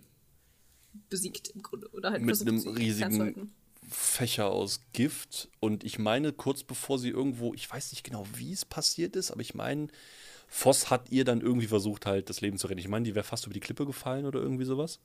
[1.10, 1.88] besiegt im Grunde.
[1.92, 3.54] Oder halt mit einem riesigen
[3.94, 5.50] Fächer aus Gift.
[5.60, 9.32] Und ich meine, kurz bevor sie irgendwo, ich weiß nicht genau, wie es passiert ist,
[9.32, 9.88] aber ich meine,
[10.48, 12.80] Voss hat ihr dann irgendwie versucht, halt das Leben zu retten.
[12.80, 15.00] Ich meine, die wäre fast über die Klippe gefallen oder irgendwie sowas.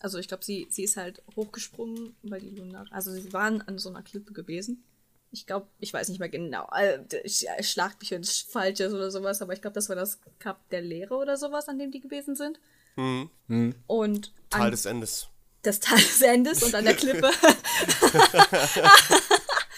[0.00, 2.84] Also ich glaube, sie, sie ist halt hochgesprungen, weil die Luna.
[2.90, 4.84] Also sie waren an so einer Klippe gewesen.
[5.30, 6.68] Ich glaube, ich weiß nicht mehr genau.
[6.76, 9.88] Äh, ich, ich schlag mich, wenn es falsch ist oder sowas, aber ich glaube, das
[9.88, 12.60] war das Kap der Lehre oder sowas, an dem die gewesen sind.
[12.96, 13.30] Mhm.
[13.48, 13.74] mhm.
[13.86, 15.28] Und Teil des Endes.
[15.66, 17.26] Des Endes und an der Klippe.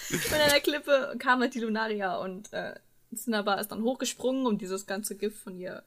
[0.09, 2.75] und an der Klippe kam halt die Lunaria und äh,
[3.15, 5.83] Cinnabar ist dann hochgesprungen, um dieses ganze Gift von ihr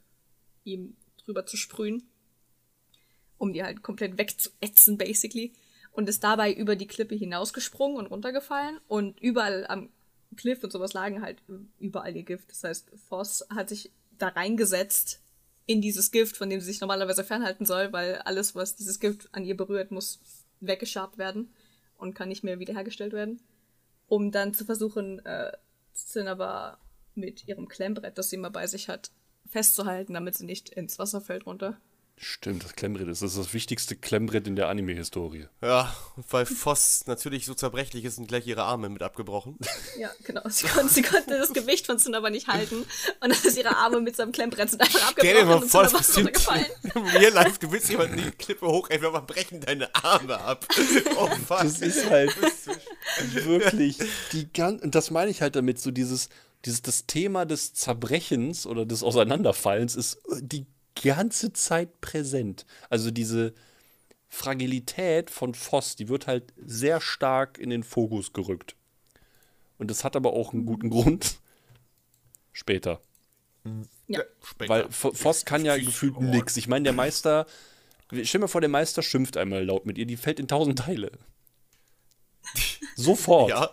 [0.65, 2.09] ihm drüber zu sprühen.
[3.39, 5.53] Um die halt komplett wegzuätzen, basically.
[5.93, 8.81] Und ist dabei über die Klippe hinausgesprungen und runtergefallen.
[8.89, 9.91] Und überall am
[10.37, 11.43] Cliff und sowas lagen halt
[11.79, 12.51] überall ihr Gift.
[12.51, 15.22] Das heißt, Voss hat sich da reingesetzt
[15.67, 19.29] in dieses Gift, von dem sie sich normalerweise fernhalten soll, weil alles, was dieses Gift
[19.33, 20.21] an ihr berührt, muss
[20.61, 21.53] weggeschabt werden
[21.97, 23.41] und kann nicht mehr wiederhergestellt werden.
[24.07, 25.53] Um dann zu versuchen, äh,
[25.95, 26.79] Cinnabar
[27.15, 29.11] mit ihrem Klemmbrett, das sie immer bei sich hat,
[29.47, 31.81] festzuhalten, damit sie nicht ins Wasser fällt runter.
[32.25, 35.49] Stimmt, das Klemmbrett ist das, ist das wichtigste Klemmbrett in der Anime-Historie.
[35.61, 35.93] Ja,
[36.31, 39.59] weil Voss natürlich so zerbrechlich ist, sind gleich ihre Arme mit abgebrochen.
[39.99, 40.43] Ja, genau.
[40.49, 42.77] Sie konnte, sie konnte das Gewicht von Tsun aber nicht halten.
[42.77, 42.87] Und
[43.21, 45.31] dann ist ihre Arme mit seinem Klemmbrett sind einfach abgebrochen.
[45.31, 46.49] Stell dir mal vor, das passiert
[46.95, 47.59] im Real Life.
[47.59, 50.67] Du willst jemanden die Klippe hoch, einfach brechen deine Arme ab.
[51.17, 51.63] Oh, fuck.
[51.63, 52.35] Das ist halt
[53.35, 53.99] wirklich
[54.33, 56.29] die ganze, und das meine ich halt damit, so dieses,
[56.65, 62.67] dieses, das Thema des Zerbrechens oder des Auseinanderfallens ist äh, die ganze Zeit präsent.
[62.91, 63.55] Also diese
[64.29, 68.77] Fragilität von Voss, die wird halt sehr stark in den Fokus gerückt.
[69.79, 71.37] Und das hat aber auch einen guten Grund.
[72.53, 73.01] Später.
[74.09, 74.23] Ja.
[74.43, 74.71] Später.
[74.71, 76.57] Weil Voss kann ja gefühlt nichts.
[76.57, 77.47] Ich meine, der Meister,
[78.23, 81.13] stell mir vor, der Meister schimpft einmal laut mit ihr, die fällt in tausend Teile.
[82.97, 83.51] Sofort.
[83.51, 83.71] Ja.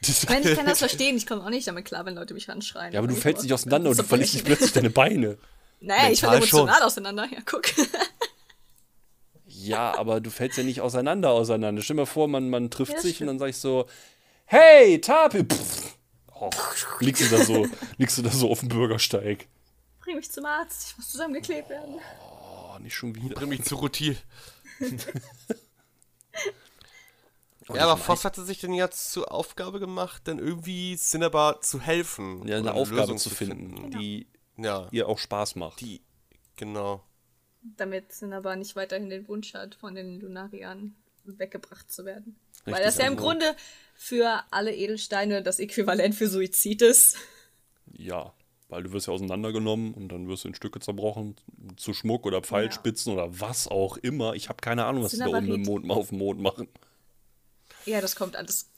[0.00, 1.16] Ich meine, ich kann das verstehen.
[1.16, 2.92] Ich komme auch nicht damit klar, wenn Leute mich anschreien.
[2.92, 5.38] Ja, aber du fällst nicht auseinander und du verlierst nicht plötzlich deine Beine.
[5.80, 6.82] Naja, ich falle emotional schon.
[6.84, 7.26] auseinander.
[7.30, 7.64] Ja, guck.
[9.46, 11.82] Ja, aber du fällst ja nicht auseinander auseinander.
[11.82, 13.86] Stell dir mal vor, man, man trifft Ja, sich und dann sag ich so,
[14.44, 15.44] hey, Tapi!
[15.44, 15.96] Pff.
[16.38, 16.50] Oh,
[17.00, 17.66] liegst du da so,
[17.96, 19.48] liegst du da so auf dem Bürgersteig.
[20.00, 21.94] Bring mich zum Arzt, ich muss zusammengeklebt werden.
[22.20, 23.34] Oh, nicht schon wieder.
[23.34, 24.16] Bring mich zu Rutil.
[27.68, 31.80] Und Ja, aber Voss hatte sich denn jetzt zur Aufgabe gemacht, dann irgendwie Cinnabar zu
[31.80, 32.46] helfen.
[32.46, 34.26] ja, eine oder Aufgabe Lösung zu finden, die
[34.56, 35.80] Ja, ihr auch Spaß macht.
[35.80, 36.00] die,
[36.56, 37.02] genau.
[37.62, 40.94] Damit Cinnabar nicht weiterhin den Wunsch hat, von den Lunariern
[41.24, 42.36] weggebracht zu werden.
[42.64, 43.56] Weil Richtig, das ja im also- Grunde
[43.94, 47.16] für alle Edelsteine das Äquivalent für Suizid ist.
[47.92, 48.32] Ja,
[48.68, 51.36] weil du wirst ja auseinandergenommen und dann wirst du in Stücke zerbrochen
[51.76, 54.34] zu Schmuck oder Pfeilspitzen oder was auch immer.
[54.34, 55.62] Ich habe keine Ahnung, was die da oben im.
[55.62, 56.68] Mond, auf dem Mond machen.
[57.84, 58.68] Ja, das kommt alles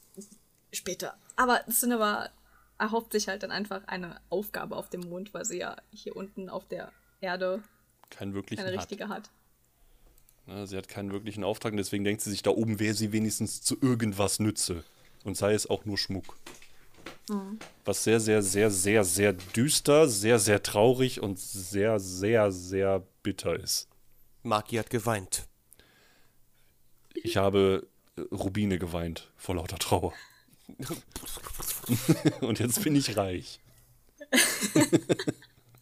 [0.72, 1.16] später.
[1.36, 2.30] Aber Cinnabar
[2.78, 6.48] erhofft sich halt dann einfach eine Aufgabe auf dem Mond, weil sie ja hier unten
[6.48, 7.62] auf der Erde
[8.10, 8.82] Keinen wirklichen keine hat.
[8.82, 9.30] richtige hat.
[10.46, 13.12] Ne, sie hat keinen wirklichen Auftrag und deswegen denkt sie sich, da oben wäre sie
[13.12, 14.84] wenigstens zu irgendwas nütze.
[15.24, 16.36] Und sei es auch nur Schmuck.
[17.84, 23.54] Was sehr, sehr, sehr, sehr, sehr düster, sehr, sehr traurig und sehr, sehr, sehr bitter
[23.54, 23.88] ist.
[24.42, 25.46] Maki hat geweint.
[27.14, 30.14] Ich habe äh, Rubine geweint vor lauter Trauer.
[32.40, 33.60] und jetzt bin ich reich.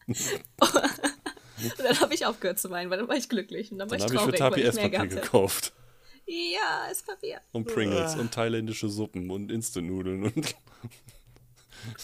[0.07, 0.18] Und
[1.78, 3.72] dann habe ich aufgehört zu weinen, weil dann war ich glücklich.
[3.72, 5.72] Und dann war Dann ich habe ich für traurig, Tapi Esspapier gekauft.
[6.26, 7.41] Ja, Esspapier.
[7.53, 10.57] Und Pringles und thailändische Suppen und Instant-Nudeln und.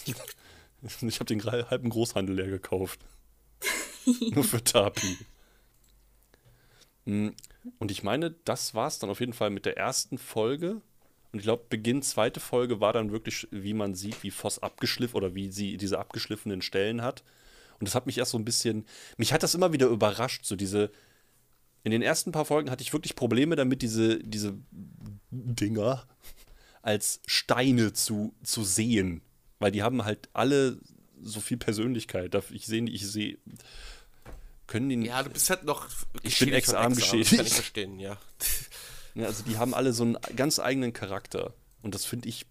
[1.01, 2.99] ich habe den halben Großhandel leer gekauft.
[4.31, 5.17] Nur für Tapi.
[7.05, 7.35] Hm,
[7.79, 10.81] Und ich meine, das war es dann auf jeden Fall mit der ersten Folge.
[11.33, 15.15] Und ich glaube, Beginn zweite Folge war dann wirklich, wie man sieht, wie Voss abgeschliffen
[15.17, 17.23] oder wie sie diese abgeschliffenen Stellen hat.
[17.79, 18.85] Und das hat mich erst so ein bisschen.
[19.17, 20.91] Mich hat das immer wieder überrascht, so diese.
[21.83, 24.53] In den ersten paar Folgen hatte ich wirklich Probleme damit, diese, diese
[25.31, 26.07] Dinger
[26.83, 29.21] als Steine zu, zu sehen.
[29.59, 30.79] Weil die haben halt alle
[31.19, 32.35] so viel Persönlichkeit.
[32.51, 33.39] Ich sehe, ich sehe.
[34.67, 35.89] Können die Ja, du bist halt noch.
[36.21, 37.35] Ich bin Exarm, geschädigt.
[37.35, 38.17] Kann ich verstehen, ja.
[39.15, 41.53] Ja, also die haben alle so einen ganz eigenen Charakter.
[41.81, 42.45] Und das finde ich.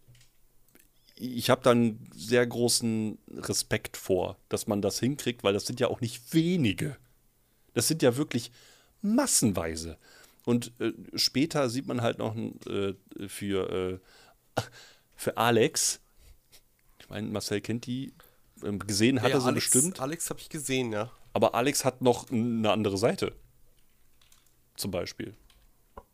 [1.17, 5.79] Ich habe da einen sehr großen Respekt vor, dass man das hinkriegt, weil das sind
[5.79, 6.97] ja auch nicht wenige.
[7.75, 8.51] Das sind ja wirklich
[9.03, 9.99] massenweise.
[10.45, 12.95] Und äh, später sieht man halt noch äh,
[13.29, 14.01] für,
[14.57, 14.63] äh,
[15.15, 16.01] für Alex,
[16.99, 18.13] ich meine, Marcel kennt die,
[18.65, 21.11] ähm, gesehen hat ja, er so Alex, bestimmt, Alex habe ich gesehen, ja.
[21.33, 23.33] aber Alex hat noch eine andere Seite.
[24.77, 25.35] Zum Beispiel.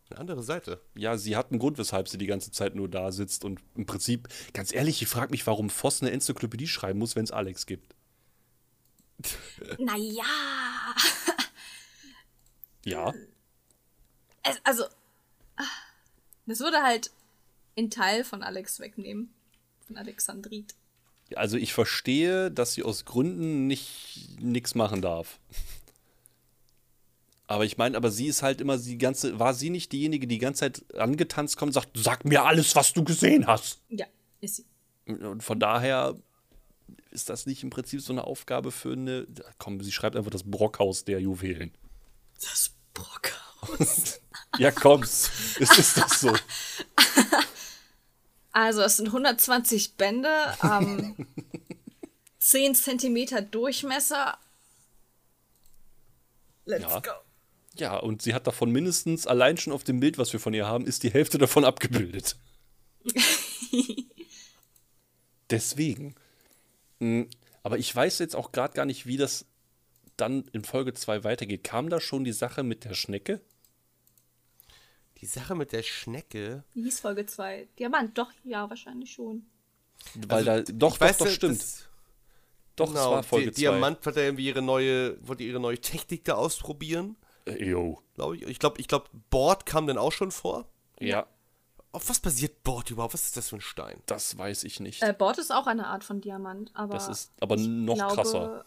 [0.09, 0.81] Eine andere Seite.
[0.95, 3.85] Ja, sie hat einen Grund, weshalb sie die ganze Zeit nur da sitzt und im
[3.85, 7.65] Prinzip, ganz ehrlich, ich frage mich, warum Voss eine Enzyklopädie schreiben muss, wenn es Alex
[7.65, 7.95] gibt.
[9.77, 10.23] Naja.
[12.85, 13.13] Ja,
[14.43, 14.85] Es, also,
[16.45, 17.11] das würde halt
[17.77, 19.33] einen Teil von Alex wegnehmen.
[19.85, 20.75] Von Alexandrit.
[21.35, 25.39] also ich verstehe, dass sie aus Gründen nicht nichts machen darf.
[27.51, 30.35] Aber ich meine, aber sie ist halt immer die ganze, war sie nicht diejenige, die
[30.35, 33.79] die ganze Zeit angetanzt kommt und sagt, sag mir alles, was du gesehen hast.
[33.89, 34.05] Ja,
[34.39, 34.65] ist sie.
[35.07, 36.15] Und von daher
[37.09, 39.25] ist das nicht im Prinzip so eine Aufgabe für eine,
[39.57, 41.71] komm, sie schreibt einfach das Brockhaus der Juwelen.
[42.39, 44.21] Das Brockhaus.
[44.57, 45.29] Ja, komm, ist,
[45.59, 46.33] ist das so?
[48.51, 50.29] Also, es sind 120 Bände,
[50.63, 51.27] ähm,
[52.39, 54.37] 10 Zentimeter Durchmesser.
[56.65, 56.99] Let's Ja.
[56.99, 57.11] go.
[57.79, 60.67] Ja, und sie hat davon mindestens, allein schon auf dem Bild, was wir von ihr
[60.67, 62.35] haben, ist die Hälfte davon abgebildet.
[65.49, 66.15] Deswegen.
[66.99, 67.23] Mm,
[67.63, 69.45] Aber ich weiß jetzt auch gerade gar nicht, wie das
[70.17, 71.63] dann in Folge 2 weitergeht.
[71.63, 73.39] Kam da schon die Sache mit der Schnecke?
[75.21, 76.63] Die Sache mit der Schnecke.
[76.73, 77.67] Wie hieß Folge 2?
[77.77, 79.45] Diamant, doch, ja, wahrscheinlich schon.
[80.27, 81.59] Weil da, doch, doch, weiß doch, ja, stimmt.
[81.59, 81.85] das-
[82.75, 83.59] doch, es Genau, war Folge Di 2.
[83.59, 87.17] Diamant wollte irgendwie ihre neue, wollte ihre neue Technik da ausprobieren,
[87.47, 88.01] Jo.
[88.15, 88.43] glaube ich.
[88.43, 90.65] Ich glaube, ich glaube, Bord kam dann auch schon vor.
[90.99, 91.27] Ja,
[91.91, 93.13] Auf was basiert Bord überhaupt?
[93.13, 94.01] Was ist das für ein Stein?
[94.05, 95.01] das weiß ich nicht.
[95.01, 96.93] Äh, Bord ist auch eine Art von Diamant, aber.
[96.93, 98.65] das ist aber noch glaube, krasser.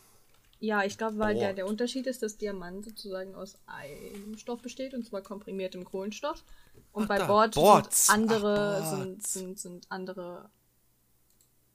[0.58, 1.58] Ja, ich glaube, weil der, Bord.
[1.58, 6.44] der Unterschied ist, dass Diamant sozusagen aus einem Stoff besteht, und zwar komprimiertem Kohlenstoff.
[6.92, 7.54] Und Ach, bei da, Bord
[7.92, 10.50] sind andere, Ach, sind, sind, sind andere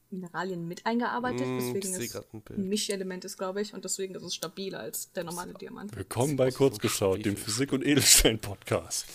[0.09, 4.15] Mineralien mit eingearbeitet, Mm, weswegen ich seh es ein Mischelement ist, glaube ich, und deswegen
[4.15, 5.93] ist es stabiler als der normale Diamant.
[5.95, 9.05] Willkommen bei Kurzgeschaut, dem Physik- und Edelstein-Podcast.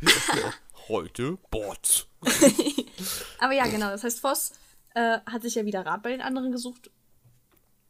[0.88, 2.06] Heute Bord.
[3.40, 4.52] Aber ja, genau, das heißt, Voss
[4.94, 6.90] äh, hat sich ja wieder Rat bei den anderen gesucht.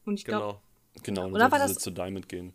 [0.04, 0.62] Und ich glaube, Genau.
[1.04, 2.54] Genau, und Oder dann war das- zu Diamond gehen.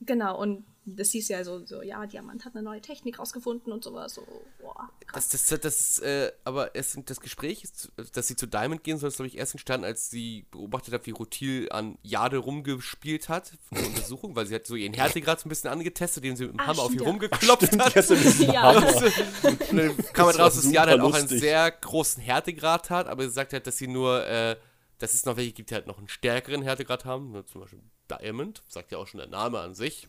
[0.00, 3.84] Genau, und das hieß ja so, so, ja, Diamant hat eine neue Technik rausgefunden und
[3.84, 4.14] sowas.
[4.14, 4.26] So,
[4.60, 5.28] boah, krass.
[5.28, 8.98] Das, das, das ist, äh, aber es, das Gespräch, ist, dass sie zu Diamond gehen
[8.98, 13.28] soll, ist, glaube ich, erst entstanden, als sie beobachtet hat, wie Rutil an Jade rumgespielt
[13.28, 16.34] hat für eine Untersuchung, weil sie hat so ihren Härtegrad so ein bisschen angetestet, den
[16.34, 17.10] sie mit dem Ah, Hammer auf stimmt, ihr ja.
[17.10, 17.92] rumgeklopft hat.
[18.52, 18.70] Ja.
[19.42, 23.22] Und dann kam halt raus, dass Jade halt auch einen sehr großen Härtegrad hat, aber
[23.24, 24.56] sie sagt halt, dass sie nur, äh,
[24.98, 27.80] dass es noch welche gibt, die halt noch einen stärkeren Härtegrad haben, ne, zum Beispiel
[28.10, 30.08] Diamond, sagt ja auch schon der Name an sich.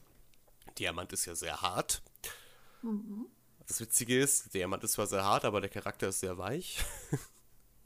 [0.79, 2.01] Diamant ist ja sehr hart.
[3.67, 6.79] Das Witzige ist, Diamant ist zwar sehr hart, aber der Charakter ist sehr weich.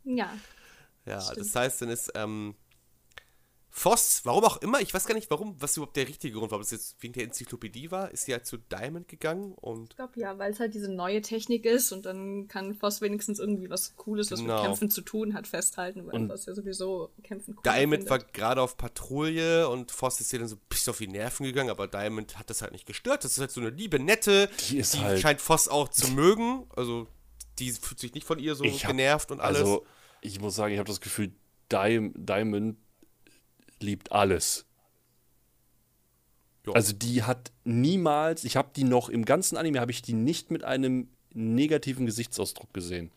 [0.03, 0.35] Ja.
[1.05, 1.37] Ja, Stimmt.
[1.39, 2.53] das heißt, dann ist ähm,
[3.79, 6.57] Voss, warum auch immer, ich weiß gar nicht, warum, was überhaupt der richtige Grund war,
[6.57, 9.95] ob es jetzt wegen der Enzyklopädie war, ist sie halt zu Diamond gegangen und Ich
[9.95, 13.69] glaube ja, weil es halt diese neue Technik ist und dann kann Voss wenigstens irgendwie
[13.69, 14.55] was Cooles, was Genau.
[14.55, 18.17] mit Kämpfen zu tun hat, festhalten, weil Und Voss ja sowieso Kämpfen cool Diamond war
[18.17, 18.33] findet.
[18.33, 21.69] gerade auf Patrouille und Voss ist ihr dann so ein bisschen auf die Nerven gegangen,
[21.69, 23.23] aber Diamond hat das halt nicht gestört.
[23.23, 26.09] Das ist halt so eine liebe, nette, Die ist die halt- scheint Voss auch zu
[26.13, 26.65] mögen.
[26.75, 27.07] Also
[27.59, 29.59] die fühlt sich nicht von ihr so Ich hab- genervt und alles.
[29.59, 29.85] Also,
[30.21, 31.31] ich muss sagen, ich habe das Gefühl,
[31.71, 32.77] Di Diamond
[33.81, 34.65] liebt alles.
[36.65, 36.73] Ja.
[36.73, 40.51] Also die hat niemals, ich habe die noch im ganzen Anime, habe ich die nicht
[40.51, 43.11] mit einem negativen Gesichtsausdruck gesehen.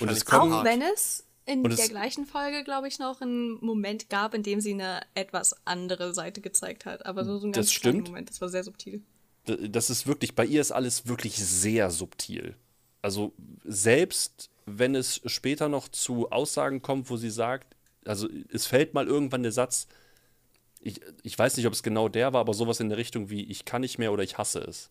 [0.00, 3.20] Und es kommen, Auch wenn es in Und es- der gleichen Folge, glaube ich, noch
[3.20, 7.04] einen Moment gab, in dem sie eine etwas andere Seite gezeigt hat.
[7.06, 8.02] Aber so, so ein Das ganz kleiner.
[8.02, 9.02] Moment, das war sehr subtil.
[9.44, 12.56] Das ist wirklich, bei ihr ist alles wirklich sehr subtil.
[13.00, 13.32] Also
[13.64, 19.06] selbst wenn es später noch zu Aussagen kommt, wo sie sagt, also es fällt mal
[19.06, 19.86] irgendwann der Satz,
[20.80, 23.44] ich, ich weiß nicht, ob es genau der war, aber sowas in der Richtung wie,
[23.44, 24.90] ich kann nicht mehr oder ich hasse es.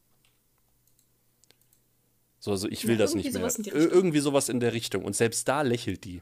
[2.39, 3.49] So, also ich will Ja, das nicht mehr.
[3.73, 5.05] Irgendwie sowas in der Richtung.
[5.05, 6.21] Und selbst da lächelt die.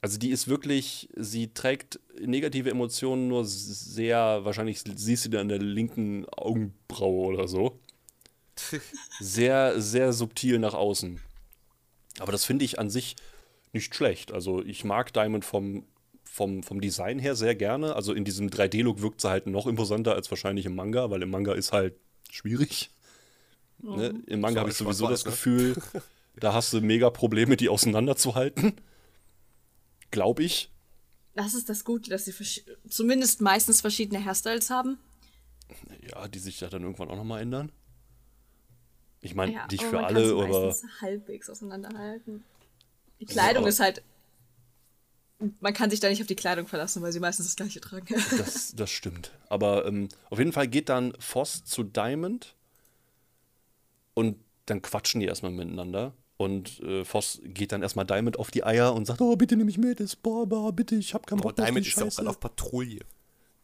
[0.00, 5.48] Also die ist wirklich, sie trägt negative Emotionen nur sehr, wahrscheinlich siehst du die an
[5.48, 7.80] der linken Augenbraue oder so.
[9.20, 11.20] Sehr, sehr subtil nach außen.
[12.20, 13.16] Aber das finde ich an sich
[13.76, 14.32] nicht schlecht.
[14.32, 15.84] Also ich mag Diamond vom,
[16.24, 17.94] vom, vom Design her sehr gerne.
[17.94, 21.30] Also in diesem 3D-Look wirkt sie halt noch imposanter als wahrscheinlich im Manga, weil im
[21.30, 21.94] Manga ist halt
[22.30, 22.90] schwierig.
[23.80, 24.22] Ne?
[24.26, 25.30] Im Manga habe ich sowieso das ne?
[25.30, 25.76] Gefühl,
[26.36, 28.74] da hast du mega Probleme, die auseinanderzuhalten.
[30.10, 30.70] Glaube ich.
[31.34, 32.34] Das ist das Gute, dass sie
[32.88, 34.98] zumindest meistens verschiedene Hairstyles haben.
[36.10, 37.70] Ja, die sich ja dann irgendwann auch nochmal ändern.
[39.20, 42.44] Ich meine, Ja, nicht für alle, aber meistens halbwegs auseinanderhalten.
[43.20, 44.02] Die Kleidung aber- ist halt.
[45.60, 48.06] Man kann sich da nicht auf die Kleidung verlassen, weil sie meistens das gleiche tragen.
[48.38, 49.32] das, das stimmt.
[49.50, 52.54] Aber ähm, auf jeden Fall geht dann Voss zu Diamond
[54.14, 56.14] und dann quatschen die erstmal miteinander.
[56.38, 59.66] Und äh, Voss geht dann erstmal Diamond auf die Eier und sagt, oh, bitte nimm
[59.66, 62.04] mich mit, ist boah, bitte, ich hab keinen aber Bock mehr auf Diamond ist ja
[62.04, 63.00] auch gerade auf Patrouille.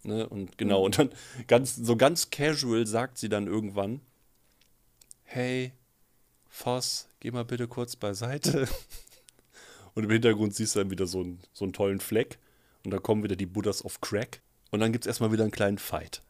[0.05, 0.29] Ne?
[0.29, 1.11] Und genau, und dann
[1.47, 4.01] ganz, so ganz casual sagt sie dann irgendwann,
[5.25, 5.73] hey,
[6.49, 8.69] Voss, geh mal bitte kurz beiseite.
[9.95, 12.39] Und im Hintergrund siehst du dann wieder so einen, so einen tollen Fleck.
[12.85, 14.41] Und da kommen wieder die Buddhas of Crack.
[14.71, 16.23] Und dann gibt es erstmal wieder einen kleinen Fight.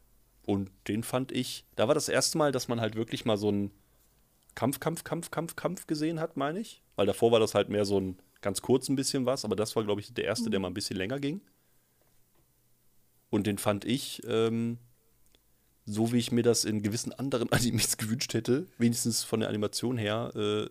[0.45, 3.49] Und den fand ich, da war das erste Mal, dass man halt wirklich mal so
[3.49, 3.71] einen
[4.55, 6.83] Kampf, Kampf, Kampf, Kampf, Kampf gesehen hat, meine ich.
[6.97, 9.77] Weil davor war das halt mehr so ein ganz kurz ein bisschen was, aber das
[9.77, 11.41] war, glaube ich, der erste, der mal ein bisschen länger ging.
[13.31, 14.79] Und den fand ich, ähm,
[15.87, 19.97] so wie ich mir das in gewissen anderen Animes gewünscht hätte, wenigstens von der Animation
[19.97, 20.69] her, äh,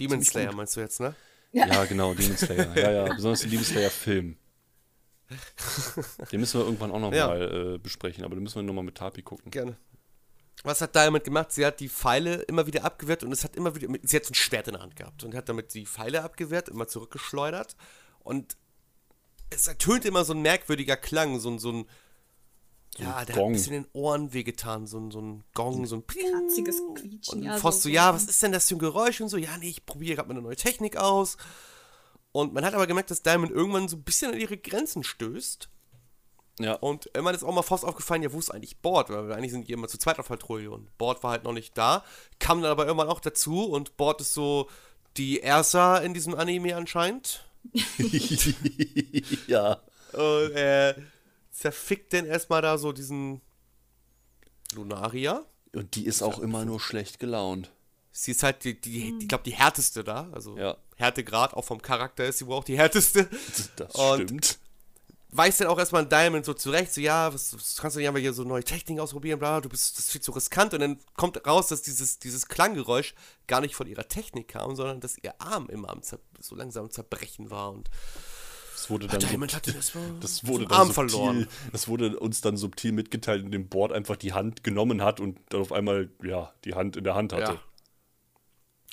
[0.00, 1.14] Demon Slayer meinst du jetzt, ne?
[1.52, 2.76] Ja, genau, Demon Slayer.
[2.76, 4.36] Ja, ja, besonders den Demon Slayer-Film.
[6.32, 7.28] Den müssen wir irgendwann auch nochmal Ja.
[7.28, 9.50] mal, äh, besprechen, aber den müssen wir nochmal mit Tapi gucken.
[9.50, 9.76] Gerne.
[10.64, 11.52] Was hat Diamond gemacht?
[11.52, 14.32] Sie hat die Pfeile immer wieder abgewehrt und es hat immer wieder, sie hat so
[14.32, 17.76] ein Schwert in der Hand gehabt und hat damit die Pfeile abgewehrt, immer zurückgeschleudert
[18.20, 18.56] und
[19.50, 21.86] es ertönt immer so ein merkwürdiger Klang, so ein, so ein,
[22.98, 23.50] ja, der hat Gong.
[23.50, 26.06] ein bisschen in den Ohren wehgetan, so ein, so ein Gong, so ein.
[26.06, 27.38] Kratziges Quietschen.
[27.38, 29.20] Und ja, Voss so, ja, was ist denn das für ein Geräusch?
[29.20, 31.36] Und so, ja, nee, ich probiere gerade mal eine neue Technik aus.
[32.32, 35.68] Und man hat aber gemerkt, dass Diamond irgendwann so ein bisschen an ihre Grenzen stößt.
[36.60, 39.08] Ja, Und irgendwann ist auch mal Voss aufgefallen, ja, wo ist eigentlich Bord?
[39.08, 41.54] Weil wir eigentlich sind die immer zu zweit auf Patrouille und Bord war halt noch
[41.54, 42.04] nicht da.
[42.38, 44.68] Kam dann aber irgendwann auch dazu und Bord ist so
[45.16, 47.46] die Ersa in diesem Anime anscheinend.
[49.46, 49.80] ja.
[50.12, 50.96] Und er
[51.50, 53.40] zerfickt dann erstmal da so diesen
[54.74, 55.44] Lunaria.
[55.74, 57.70] Und die ist auch immer nur schlecht gelaunt.
[58.12, 60.28] Sie ist halt die, die, die ich glaube, die härteste da.
[60.32, 60.76] Also Ja.
[60.96, 63.28] Härtegrad, auch vom Charakter ist sie wohl auch die härteste.
[63.76, 64.58] Das Und- stimmt.
[65.32, 68.18] Weist dann auch erstmal Diamond so zurecht, so ja, was, was kannst du nicht einfach
[68.20, 70.74] hier so neue Techniken ausprobieren, bla, du bist das ist viel zu riskant.
[70.74, 73.14] Und dann kommt raus, dass dieses, dieses Klanggeräusch
[73.46, 76.86] gar nicht von ihrer Technik kam, sondern dass ihr Arm immer am Zer so langsam
[76.86, 77.70] am zerbrechen war.
[77.70, 77.88] Und
[78.80, 81.48] Das wurde dann, Diamond subtil, hatte das das wurde dann Arm subtil, verloren.
[81.72, 85.60] das wurde uns dann subtil mitgeteilt, indem Board einfach die Hand genommen hat und dann
[85.60, 87.52] auf einmal, ja, die Hand in der Hand hatte.
[87.52, 87.62] Ja.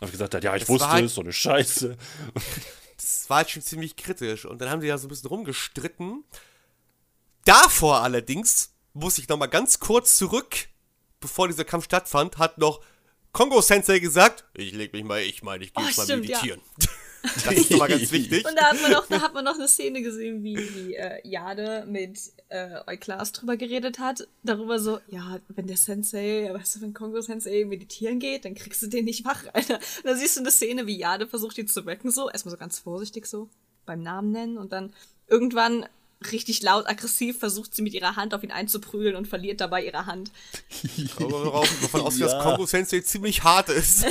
[0.01, 1.97] Hab gesagt hat, ja, ich Das wusste halt- es, so eine Scheiße.
[2.97, 4.45] Das war halt schon ziemlich kritisch.
[4.45, 6.23] Und dann haben die ja so ein bisschen rumgestritten.
[7.45, 10.67] Davor allerdings muss ich noch mal ganz kurz zurück,
[11.19, 12.81] bevor dieser Kampf stattfand, hat noch
[13.33, 16.27] Kongo Sensei gesagt, ich leg mich mal, ich meine, ich gehe Oh, jetzt mal stimmt,
[16.27, 16.41] ja.
[17.45, 18.45] Das ist nochmal ganz wichtig.
[18.47, 21.19] Und da hat man noch, da hat man noch eine Szene gesehen, wie, wie äh,
[21.27, 22.19] Jade mit
[22.49, 24.27] äh, Euklas drüber geredet hat.
[24.43, 28.81] Darüber so, ja, wenn der Sensei, weißt du, wenn Kongo Sensei meditieren geht, dann kriegst
[28.81, 29.75] du den nicht wach, Alter.
[29.75, 32.29] Und da siehst du eine Szene, wie Jade versucht, ihn zu wecken, so.
[32.29, 33.49] Erstmal so ganz vorsichtig so,
[33.85, 34.57] beim Namen nennen.
[34.57, 34.93] Und dann
[35.27, 35.85] irgendwann
[36.31, 40.07] richtig laut, aggressiv versucht sie mit ihrer Hand auf ihn einzuprügeln und verliert dabei ihre
[40.07, 40.31] Hand.
[41.19, 42.33] Davon ausgeht, Ja.
[42.33, 44.05] dass Kongo Sensei ziemlich hart ist.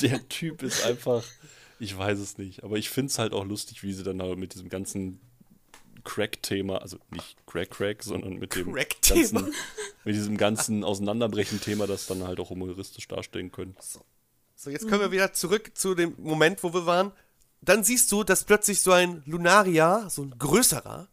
[0.00, 1.22] Der Typ ist einfach,
[1.80, 4.38] ich weiß es nicht, aber ich finde es halt auch lustig, wie sie dann halt
[4.38, 5.20] mit diesem ganzen
[6.04, 9.40] Crack-Thema, also nicht Crack-Crack, sondern mit dem Crack-Thema.
[9.42, 9.54] ganzen,
[10.04, 13.76] mit diesem ganzen Auseinanderbrechen-Thema das dann halt auch humoristisch darstellen können.
[14.56, 17.12] So, jetzt können wir wieder zurück zu dem Moment, wo wir waren.
[17.62, 21.08] Dann siehst du, dass plötzlich so ein Lunaria, so ein größerer,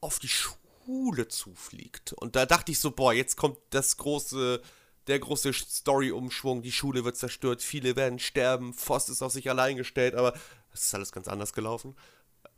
[0.00, 2.12] auf die Schule zufliegt.
[2.14, 4.62] Und da dachte ich so, boah, jetzt kommt das große,
[5.06, 9.76] der große Story-Umschwung, die Schule wird zerstört, viele werden sterben, Voss ist auf sich allein
[9.76, 10.32] gestellt, aber
[10.72, 11.96] es ist alles ganz anders gelaufen.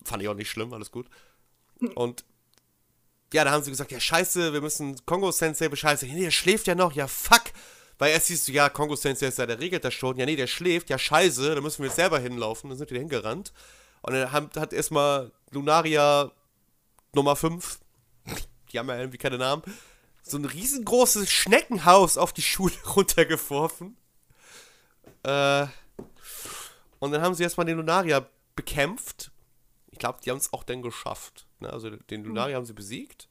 [0.04, 1.08] Fand ich auch nicht schlimm, alles gut.
[1.94, 2.24] Und
[3.32, 6.14] ja, da haben sie gesagt, ja scheiße, wir müssen Kongo-Sensei Bescheid sagen.
[6.14, 7.44] Nee, der schläft ja noch, ja fuck.
[7.98, 10.16] Weil erst siehst du, ja, Kongo-Sensei ist ja, der regelt das schon.
[10.16, 12.70] Ja, nee, der schläft, ja scheiße, da müssen wir jetzt selber hinlaufen.
[12.70, 13.52] Dann sind wir da hingerannt.
[14.02, 16.30] Und dann hat, hat erstmal Lunaria
[17.14, 17.78] Nummer 5,
[18.72, 19.62] die haben ja irgendwie keine Namen,
[20.26, 23.96] so ein riesengroßes Schneckenhaus auf die Schule runtergeworfen.
[25.22, 25.66] Äh,
[26.98, 29.30] und dann haben sie erstmal den Lunaria bekämpft.
[29.90, 31.46] Ich glaube, die haben es auch dann geschafft.
[31.60, 31.70] Ne?
[31.70, 33.28] Also den Lunaria haben sie besiegt.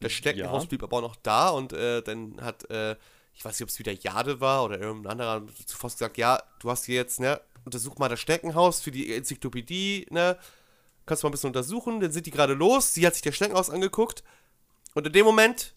[0.00, 0.68] Das Schneckenhaus Ja.
[0.68, 2.96] blieb aber auch noch da und äh, dann hat, äh,
[3.34, 6.70] ich weiß nicht, ob es wieder Jade war oder irgendein anderer zuvor gesagt, ja, du
[6.70, 10.38] hast hier jetzt, ne, untersuch mal das Schneckenhaus für die Enzyklopädie, ne,
[11.06, 12.00] kannst du mal ein bisschen untersuchen.
[12.00, 14.24] Dann sind die gerade los, sie hat sich das Schneckenhaus angeguckt
[14.94, 15.74] und in dem Moment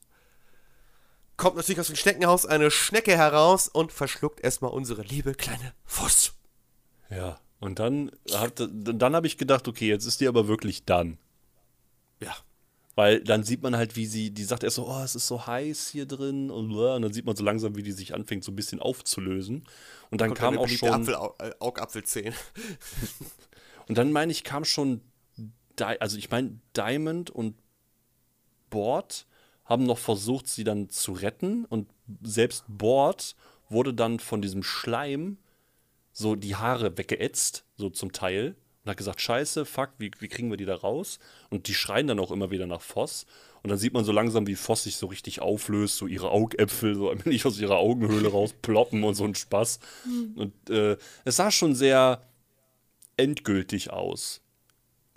[1.37, 6.33] kommt natürlich aus dem Schneckenhaus eine Schnecke heraus und verschluckt erstmal unsere liebe kleine Fuß.
[7.09, 11.17] Ja, und dann, hat, dann habe ich gedacht, okay, jetzt ist die aber wirklich dann.
[12.19, 12.35] Ja.
[12.95, 15.47] Weil dann sieht man halt, wie sie, die sagt erst so, oh, es ist so
[15.47, 18.51] heiß hier drin und, und dann sieht man so langsam, wie die sich anfängt, so
[18.51, 19.65] ein bisschen aufzulösen.
[20.11, 22.35] Und dann Kommt kam auch schon, Apfel, Au- Augapfelzehen.
[23.87, 25.01] und dann meine ich, kam schon,
[25.79, 27.55] Di also ich meine, Diamond und
[28.69, 29.25] Board
[29.65, 31.87] haben noch versucht, sie dann zu retten und
[32.21, 33.35] selbst Board
[33.69, 35.37] wurde dann von diesem Schleim
[36.11, 38.55] so die Haare weggeätzt, so zum Teil.
[38.83, 41.19] Und hat gesagt, scheiße, fuck, wie, wie kriegen wir die da raus?
[41.49, 43.25] Und die schreien dann auch immer wieder nach Voss.
[43.63, 46.95] Und dann sieht man so langsam, wie Voss sich so richtig auflöst, so ihre Augäpfel
[46.95, 49.79] so allmählich aus ihrer Augenhöhle rausploppen und so ein Spaß.
[50.35, 52.21] Und äh, es sah schon sehr
[53.15, 54.41] endgültig aus,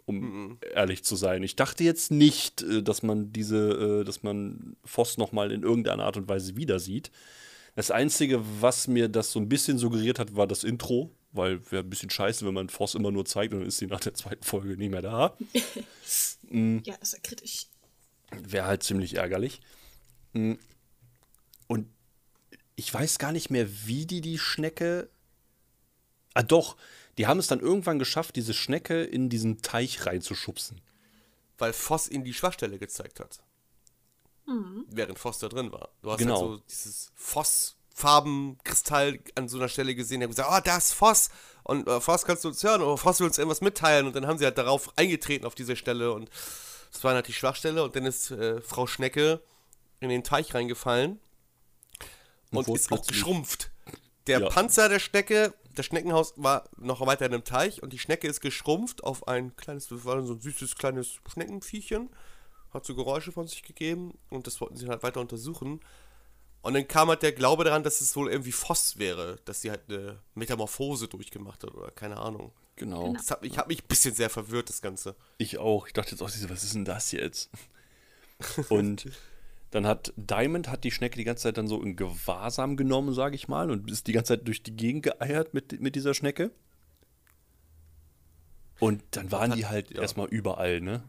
[0.07, 1.43] um ehrlich zu sein.
[1.43, 6.05] Ich dachte jetzt nicht, äh, dass man diese, äh, dass man Voss nochmal in irgendeiner
[6.05, 7.11] Art und Weise wieder sieht.
[7.75, 11.83] Das Einzige, was mir das so ein bisschen suggeriert hat, war das Intro, weil wäre
[11.83, 14.15] ein bisschen scheiße, wenn man Voss immer nur zeigt und dann ist sie nach der
[14.15, 15.37] zweiten Folge nicht mehr da.
[16.49, 17.67] Ja, das ist ja kritisch.
[18.31, 19.61] Wäre halt ziemlich ärgerlich.
[20.33, 20.53] Mm.
[21.67, 21.89] Und
[22.77, 25.11] ich weiß gar nicht mehr, wie die die Schnecke.
[26.35, 26.77] Ah, doch.
[27.19, 30.81] Die haben es dann irgendwann geschafft, diese Schnecke in diesen Teich reinzuschubsen.
[31.59, 33.41] Weil Voss ihnen die Schwachstelle gezeigt hat.
[34.91, 35.89] Während Voss da drin war.
[36.03, 36.39] Du hast Genau.
[36.41, 37.11] halt so dieses
[38.07, 40.21] Voss-Farben-Kristall an so einer Stelle gesehen.
[40.21, 41.31] Der hat gesagt, oh, da ist Voss.
[41.65, 44.07] Und äh, Voss kannst du uns hören oder Voss will uns irgendwas mitteilen.
[44.07, 46.13] Und dann haben sie halt darauf eingetreten, auf diese Stelle.
[46.13, 46.31] Und
[46.93, 47.83] das war halt die Schwachstelle.
[47.83, 49.41] Und dann ist äh, Frau Schnecke
[50.01, 51.19] in den Teich reingefallen.
[52.53, 53.71] Und Und, ist auch geschrumpft.
[54.29, 54.49] Der Ja.
[54.49, 58.41] Panzer der Schnecke, das Schneckenhaus war noch weiter in einem Teich und die Schnecke ist
[58.41, 62.11] geschrumpft auf ein kleines, das war so ein süßes kleines Schneckenviechchen.
[62.73, 65.81] Hat so Geräusche von sich gegeben und das wollten sie halt weiter untersuchen.
[66.63, 69.71] Und dann kam halt der Glaube daran, dass es wohl irgendwie Voss wäre, dass sie
[69.71, 72.53] halt eine Metamorphose durchgemacht hat oder keine Ahnung.
[72.75, 73.13] Genau.
[73.15, 75.15] Das hat, ich habe mich ein bisschen sehr verwirrt, das Ganze.
[75.39, 75.87] Ich auch.
[75.87, 77.51] Ich dachte jetzt auch, was ist denn das jetzt?
[78.69, 79.07] Und
[79.77, 83.35] dann hat Diamond hat die Schnecke die ganze Zeit dann so in Gewahrsam genommen, sage
[83.35, 86.51] ich mal, und ist die ganze Zeit durch die Gegend geeiert mit, mit dieser Schnecke.
[88.81, 90.01] Und dann waren hat- die halt ja.
[90.01, 91.03] erstmal überall, ne?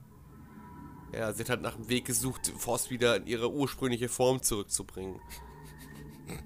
[1.14, 5.20] Ja, sie hat halt nach einem Weg gesucht, Voss wieder in ihre ursprüngliche Form zurückzubringen.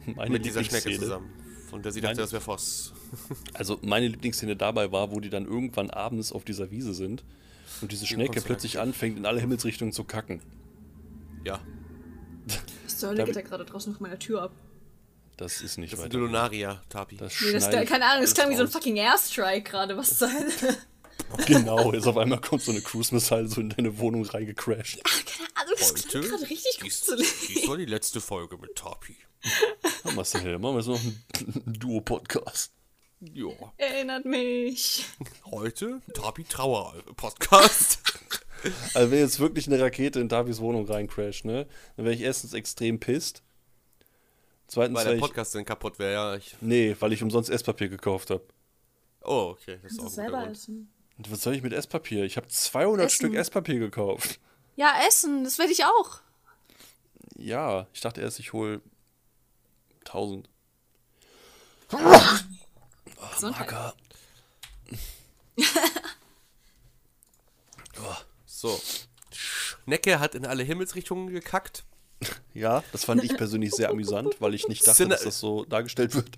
[0.16, 1.32] Meine Mit dieser Schnecke zusammen.
[1.70, 2.94] Von der sie Meine- dachte, das wäre Voss.
[3.54, 7.26] Also meine Lieblingsszene dabei war, wo die dann irgendwann abends auf dieser Wiese sind
[7.82, 10.42] Und diese Schnecke plötzlich anfängt, in alle Himmelsrichtungen zu kacken.
[11.44, 11.60] Ja.
[12.86, 14.52] Was zur Hölle Da- geht da gerade draußen auf meiner Tür ab?
[15.38, 16.18] Das ist nicht Das weiter.
[16.18, 17.18] Nee, Lunaria, Tapi.
[17.18, 19.98] das, schneide ich keine Ahnung, das klang wie so ein fucking Airstrike gerade.
[19.98, 20.78] Was zur Hölle?
[21.48, 25.04] Genau, jetzt auf einmal kommt so eine Cruise-Missile so in deine Wohnung reingecrashed.
[25.04, 27.28] Keine Ahnung, das klang gerade richtig gruselig.
[27.48, 29.16] dies war die letzte Folge mit Tapi.
[30.06, 32.72] Ja, Marcel, machen wir jetzt noch einen Duo-Podcast.
[33.34, 33.50] Ja.
[33.78, 35.06] Erinnert mich.
[35.46, 38.00] Heute Tapi Trauer Podcast.
[38.94, 42.54] Also wenn jetzt wirklich eine Rakete in Davis Wohnung reincrasht, ne, dann wäre ich erstens
[42.54, 43.44] extrem pisst.
[44.68, 45.22] Zweitens Weil der ich...
[45.22, 46.36] Podcast dann kaputt wäre, ja.
[46.36, 48.44] Ich, Nee, weil ich umsonst Esspapier gekauft habe.
[49.24, 49.80] oh, okay.
[49.84, 50.92] Das ist auch selber essen.
[51.18, 52.24] Und was soll ich mit Esspapier?
[52.24, 53.16] Ich habe 200 Essen.
[53.16, 54.40] Stück Esspapier gekauft.
[54.76, 56.22] Ja, essen, das werde ich auch.
[57.38, 58.82] Ja, ich dachte erst, ich hole
[60.06, 60.50] 1000.
[63.34, 63.68] Gesundheit.
[63.68, 63.94] Mager.
[68.62, 68.80] So.
[69.32, 71.84] Schnecke hat in alle Himmelsrichtungen gekackt.
[72.54, 75.66] Ja, das fand ich persönlich sehr amüsant, weil ich nicht dachte, Sinne- dass das so
[75.66, 76.30] dargestellt wird.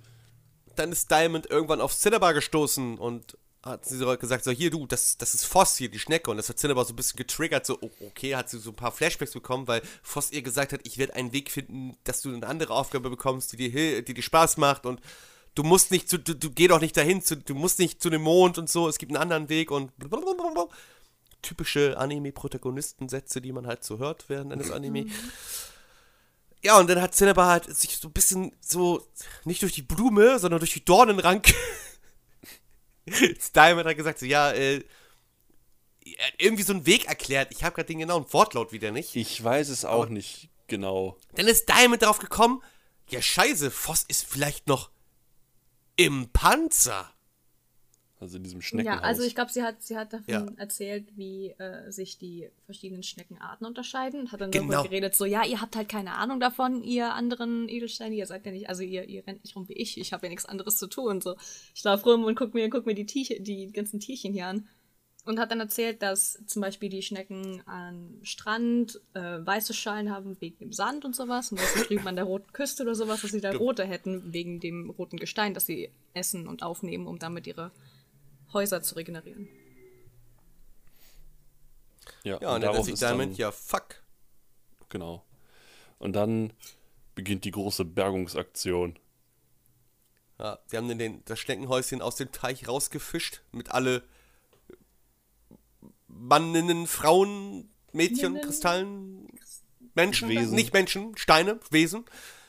[0.76, 4.86] Dann ist Diamond irgendwann auf Cinnabar gestoßen und hat sie so gesagt, so hier du,
[4.86, 6.30] das, das ist Voss hier, die Schnecke.
[6.30, 8.76] Und das hat Cinnabar so ein bisschen getriggert, so oh, okay, hat sie so ein
[8.76, 12.34] paar Flashbacks bekommen, weil Voss ihr gesagt hat, ich werde einen Weg finden, dass du
[12.34, 15.00] eine andere Aufgabe bekommst, die dir, die dir Spaß macht und
[15.54, 18.08] du musst nicht zu, du, du geh doch nicht dahin, zu, du musst nicht zu
[18.10, 20.66] dem Mond und so, es gibt einen anderen Weg und blablabla.
[21.44, 25.06] Typische Anime-Protagonistensätze, die man halt so hört während eines Anime.
[26.62, 29.06] Ja, und dann hat Cinnabar halt sich so ein bisschen so,
[29.44, 31.54] nicht durch die Blume, sondern durch die Dornenranke.
[33.54, 34.82] Diamond hat gesagt, so, ja, äh,
[36.38, 37.52] irgendwie so einen Weg erklärt.
[37.52, 39.14] Ich habe gerade den genauen Wortlaut wieder nicht.
[39.14, 41.18] Ich weiß es auch nicht genau.
[41.34, 42.62] Dann ist Diamond drauf gekommen,
[43.08, 44.90] ja scheiße, Voss ist vielleicht noch
[45.96, 47.10] im Panzer.
[48.24, 49.02] Also in diesem Ja, Schneckenhaus.
[49.02, 50.46] also ich glaube, sie hat, sie hat davon Ja.
[50.56, 54.68] erzählt, wie äh, sich die verschiedenen Schneckenarten unterscheiden und hat dann Genau.
[54.72, 58.46] darüber geredet, so, ja, ihr habt halt keine Ahnung davon, ihr anderen Edelsteine, ihr seid
[58.46, 60.76] ja nicht, also ihr, ihr rennt nicht rum wie ich, ich habe ja nichts anderes
[60.78, 61.36] zu tun, so.
[61.74, 64.66] Ich lauf rum und guck mir, guck mir die, Tierchen, die ganzen Tierchen hier an.
[65.26, 70.38] Und hat dann erzählt, dass zum Beispiel die Schnecken am Strand äh, weiße Schalen haben
[70.40, 73.22] wegen dem Sand und sowas und dass sie drüben an der roten Küste oder sowas,
[73.22, 77.18] dass sie da rote hätten wegen dem roten Gestein, das sie essen und aufnehmen, um
[77.18, 77.70] damit ihre
[78.54, 79.48] Häuser zu regenerieren.
[82.22, 84.02] ja, Ja, und dann darauf ist ist Diamond, dann, ja fuck.
[84.88, 85.24] Genau.
[85.98, 86.52] Und dann
[87.14, 88.98] beginnt die große Bergungsaktion.
[90.38, 94.02] Ja, sie haben dann den, das Schneckenhäuschen aus dem Teich rausgefischt mit alle
[96.08, 98.46] Manninnen, Frauen, Mädchen, Ninnen.
[98.46, 99.28] Kristallen,
[99.94, 100.54] Menschen, Wesen.
[100.54, 102.04] nicht Menschen, Steine, Wesen,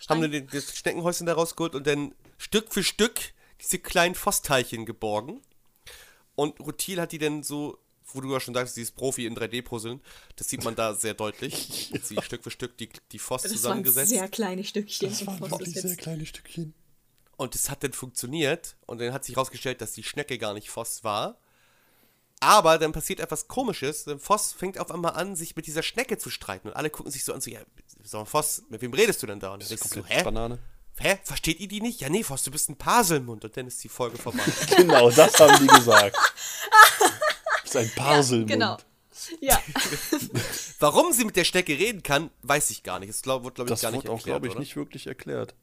[0.10, 3.20] haben dann den, das Schneckenhäuschen da rausgeholt und dann Stück für Stück
[3.62, 5.41] diese kleinen Fossteilchen geborgen.
[6.36, 7.78] Und Rutil hat die dann so,
[8.14, 10.00] wo du ja schon sagst, dieses Profi in 3D-Puzzeln,
[10.36, 11.92] das sieht man da sehr deutlich.
[11.94, 14.10] Hat sie Stück für Stück die, die Foss Das waren zusammengesetzt.
[14.10, 15.10] sehr kleine Stückchen.
[15.10, 16.00] Das waren wirklich sehr jetzt.
[16.00, 16.74] kleine Stückchen.
[17.38, 18.76] Und es hat dann funktioniert.
[18.86, 21.40] Und dann hat sich herausgestellt, dass die Schnecke gar nicht Voss war.
[22.40, 24.04] Aber dann passiert etwas Komisches.
[24.06, 26.68] Denn Voss fängt auf einmal an, sich mit dieser Schnecke zu streiten.
[26.68, 27.62] Und alle gucken sich so an, so, ja,
[28.14, 29.48] mal, Voss, mit wem redest du denn da?
[29.54, 30.24] Und dann Das ist denkst du so, hä?
[30.24, 30.60] Banane.
[30.98, 31.20] Hä?
[31.24, 32.02] Versteht ihr die nicht?
[32.02, 33.43] Ja, nee, Voss, du bist ein Paselmund.
[33.43, 34.43] Und dann ist die Folge vorbei.
[34.78, 36.16] Genau, das haben die gesagt.
[36.16, 38.50] Das ist ein Parselmund.
[38.52, 38.78] Genau.
[39.39, 39.60] Ja,
[40.80, 43.10] Warum sie mit der Schnecke reden kann, weiß ich gar nicht.
[43.10, 44.60] Das glaub, wird, glaube ich, Das gar nicht wurde auch, erklärt, glaube ich, oder?
[44.60, 45.56] nicht wirklich erklärt.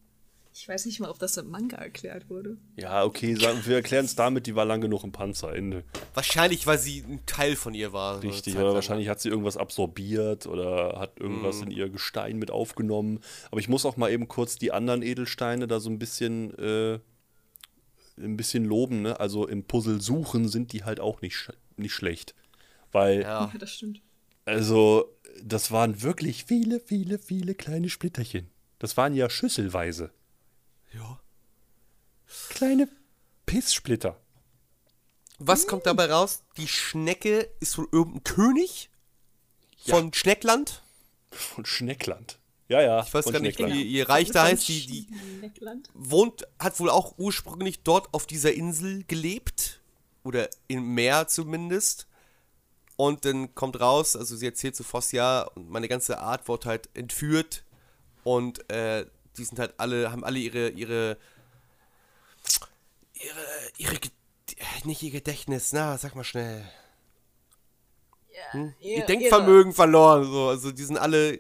[0.55, 2.59] Ich weiß nicht mal, ob das im Manga erklärt wurde.
[2.77, 5.83] Ja, okay, sagen, wir erklären es damit, die war lang genug im Panzer, Ende.
[6.15, 8.23] Wahrscheinlich, weil sie ein Teil von ihr war.
[8.23, 11.63] Richtig, oder wahrscheinlich hat sie irgendwas absorbiert oder hat irgendwas Mhm.
[11.65, 13.21] in ihr Gestein mit aufgenommen.
[13.51, 16.99] Aber ich muss auch mal eben kurz die anderen Edelsteine da so ein bisschen, äh,
[18.19, 19.03] ein bisschen loben.
[19.03, 19.19] Ne?
[19.19, 22.35] Also im Puzzle suchen sind die halt auch nicht, sch nicht schlecht.
[22.93, 23.51] Weil, Ja.
[23.51, 24.03] Ja, das stimmt.
[24.45, 25.07] also,
[25.43, 28.49] das waren wirklich viele, viele, viele kleine Splitterchen.
[28.79, 30.11] Das waren ja schüsselweise.
[30.95, 31.21] Ja.
[32.49, 32.89] Kleine
[33.47, 34.19] Pisssplitter.
[35.39, 36.45] Was kommt dabei raus?
[36.57, 38.91] Die Schnecke ist wohl irgendein König
[39.85, 40.83] von Schneckland.
[41.31, 42.39] Von Schneckland.
[42.69, 43.03] Ja, ja.
[43.03, 44.69] Ich weiß von gar nicht, wie ihr Reich da heißt.
[44.69, 45.07] Die, die
[45.39, 45.91] Schneckland.
[45.95, 49.81] wohnt, hat wohl auch ursprünglich dort auf dieser Insel gelebt.
[50.25, 52.07] Oder im Meer zumindest.
[52.97, 56.69] Und dann kommt raus, also sie erzählt zu Voss, ja, und meine ganze Art wurde
[56.69, 57.65] halt entführt.
[58.23, 59.07] Und äh,
[59.37, 61.17] die sind halt alle, haben alle ihre, ihre,
[63.15, 66.65] ihre, ihre, äh, nicht ihr Gedächtnis, na, sag mal schnell.
[68.55, 70.25] Ja, ihr Denkvermögen verloren.
[70.25, 70.49] So.
[70.49, 71.39] Also die sind alle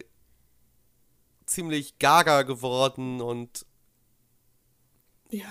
[1.46, 3.66] ziemlich gaga geworden und
[5.30, 5.46] Ja.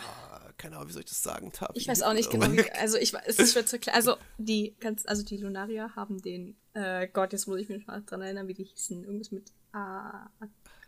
[0.57, 1.77] keine Ahnung, wie soll ich das sagen, Tapi?
[1.77, 3.95] Ich weiß auch nicht genau, wie, also ich es ist schwer zu erklären.
[3.95, 8.01] Also die ganz, also die Lunaria haben den, äh, Gott, jetzt muss ich mich mal
[8.03, 9.03] dran erinnern, wie die hießen.
[9.03, 9.51] Irgendwas mit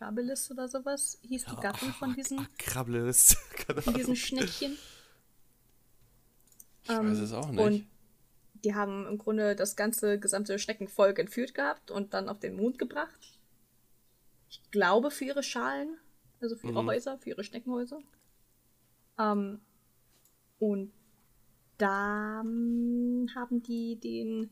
[0.04, 3.36] Akrabilis oder sowas hieß die Gattung von diesen, Krabbeles.
[3.66, 4.16] Keine von diesen.
[4.16, 4.76] Schneckchen.
[6.84, 7.60] Ich weiß es auch nicht.
[7.60, 7.86] Und
[8.64, 12.78] die haben im Grunde das ganze gesamte Schneckenvolk entführt gehabt und dann auf den Mond
[12.78, 13.38] gebracht.
[14.50, 15.96] Ich glaube für ihre Schalen,
[16.40, 16.88] also für ihre Mhm.
[16.88, 18.00] Häuser, für ihre Schneckenhäuser.
[19.18, 19.60] Ähm,
[20.58, 20.92] und
[21.78, 24.50] da haben die den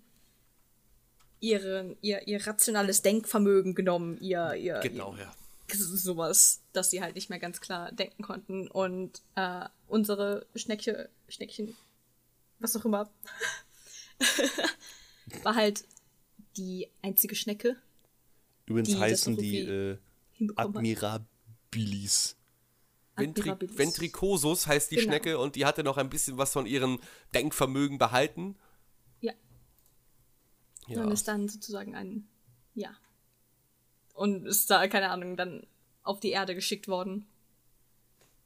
[1.40, 5.34] ihren, ihr, ihr rationales Denkvermögen genommen, ihr, ihr, Genau, ihr ja.
[5.78, 8.68] Sowas, dass sie halt nicht mehr ganz klar denken konnten.
[8.68, 11.76] Und äh, unsere Schneckchen, Schneckchen,
[12.58, 13.10] was auch immer,
[15.42, 15.84] war halt
[16.56, 17.76] die einzige Schnecke,
[18.66, 19.98] Übrigens die heißen die äh.
[20.56, 22.36] Admirabilis.
[23.16, 23.52] Ventri.
[23.76, 25.08] Ventricosus heißt die Genau.
[25.08, 26.98] Schnecke und die hatte noch ein bisschen was von ihrem
[27.34, 28.56] Denkvermögen behalten.
[29.20, 29.34] Ja,
[30.88, 31.02] Ja.
[31.02, 32.26] und ist dann sozusagen ein,
[32.74, 32.96] ja.
[34.22, 35.66] Und ist da, keine Ahnung, dann
[36.04, 37.26] auf die Erde geschickt worden.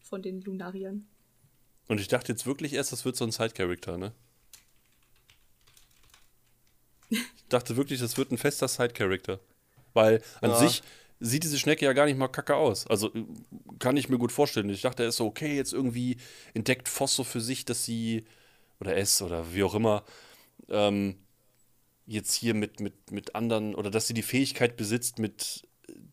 [0.00, 1.06] Von den Lunariern.
[1.86, 4.14] Und ich dachte jetzt wirklich erst, das wird so ein Side-Character, ne?
[7.10, 9.38] Ich dachte wirklich, das wird ein fester Side-Character.
[9.92, 10.56] Weil an Ja.
[10.56, 10.82] sich
[11.20, 12.86] sieht diese Schnecke ja gar nicht mal kacke aus.
[12.86, 13.12] Also
[13.78, 14.70] kann ich mir gut vorstellen.
[14.70, 16.16] Ich dachte, er ist so, okay, jetzt irgendwie
[16.54, 18.24] entdeckt Voss so für sich, dass sie,
[18.80, 20.04] oder es, oder wie auch immer,
[20.70, 21.16] ähm,
[22.06, 25.65] jetzt hier mit, mit, mit anderen, oder dass sie die Fähigkeit besitzt, mit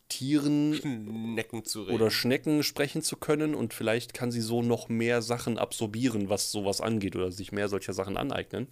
[0.10, 1.96] Tieren Schnecken zu reden.
[1.96, 6.52] oder Schnecken sprechen zu können und vielleicht kann sie so noch mehr Sachen absorbieren, was
[6.52, 8.68] sowas angeht oder sich mehr solcher Sachen aneignen.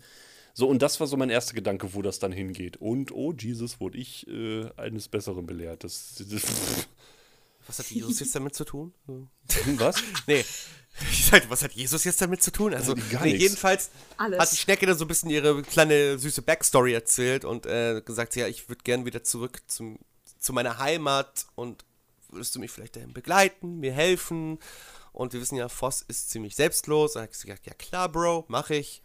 [0.54, 2.78] So, und das war so mein erster Gedanke, wo das dann hingeht.
[2.78, 5.84] Und, oh Jesus, wurde ich äh, eines Besseren belehrt.
[5.84, 6.44] Das, das,
[7.68, 8.94] was hat Jesus jetzt damit zu tun?
[9.78, 9.96] was?
[10.28, 10.44] Nee.
[11.10, 12.74] Ich sag, was hat Jesus jetzt damit zu tun?
[12.74, 13.44] Also, Gar nee, nichts.
[13.44, 14.40] jedenfalls Alles.
[14.42, 18.36] hat die Schnecke dann so ein bisschen ihre kleine süße Backstory erzählt und äh, gesagt,
[18.36, 20.00] ja, ich würde gern wieder zurück zum,
[20.42, 21.86] zu meiner Heimat und
[22.30, 24.60] würdest du mich vielleicht dahin begleiten, mir helfen?
[25.14, 27.14] Und wir wissen ja, Voss ist ziemlich selbstlos.
[27.14, 29.02] Da hat gesagt, ja klar, Bro, mach ich.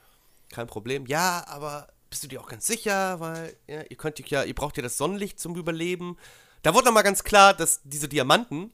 [0.49, 1.07] Kein Problem.
[1.07, 3.21] Ja, aber bist du dir auch ganz sicher?
[3.21, 6.17] Weil, ja, ihr könnt ja, ihr braucht ja das Sonnenlicht zum Überleben.
[6.63, 8.73] Da wurde nochmal ganz klar, dass diese Diamanten,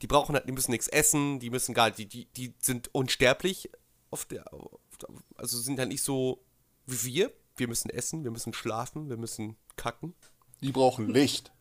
[0.00, 3.70] die brauchen halt, die müssen nichts essen, die müssen gar, die, die, die sind unsterblich
[4.10, 6.44] auf der, auf der, also sind halt nicht so
[6.86, 7.32] wie wir.
[7.56, 10.14] Wir müssen essen, wir müssen schlafen, wir müssen kacken.
[10.60, 11.52] Die brauchen Licht.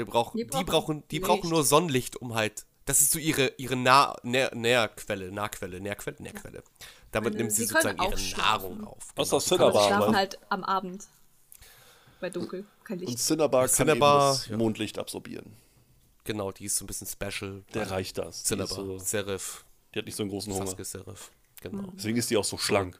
[0.00, 3.18] Wir brauchen, Die die brauchen brauchen, die brauchen nur Sonnenlicht, um halt, das ist so
[3.18, 6.62] ihre, ihre nah, Nähr, Nährquelle, Nahquelle, Nährquelle, Nährquelle.
[7.10, 8.78] Damit Meine, nimmt sie sie sozusagen ihre schlafen.
[8.78, 9.08] Nahrung auf.
[9.16, 9.40] Außer Genau.
[9.40, 9.68] Cinnabar.
[9.68, 11.04] Aber sie schlafen halt am Abend.
[12.18, 12.64] Bei dunkel.
[12.84, 13.18] Kein Und Licht.
[13.18, 14.56] Cinnabar kann Cinnabar, eben das ja.
[14.56, 15.52] Mondlicht absorbieren.
[16.24, 17.62] Genau, die ist so ein bisschen special.
[17.74, 18.44] Der reicht das.
[18.44, 20.84] Cinnabar, so, Serif, die hat nicht so einen großen Hunger.
[20.84, 21.30] Serif.
[21.60, 21.92] Genau.
[21.96, 22.98] Deswegen ist die auch so schlank.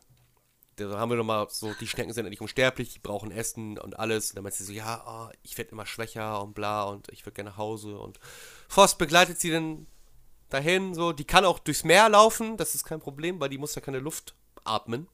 [0.77, 3.99] Da haben wir nochmal so, die Schnecken sind ja nicht unsterblich, die brauchen Essen und
[3.99, 4.31] alles.
[4.31, 7.27] Und dann meint sie so, ja, oh, ich werde immer schwächer und bla und ich
[7.27, 7.99] würde gerne nach Hause.
[7.99, 8.19] Und
[8.69, 9.87] Voss begleitet sie dann
[10.49, 13.75] dahin, so, die kann auch durchs Meer laufen, das ist kein Problem, weil die muss
[13.75, 15.07] ja keine Luft atmen.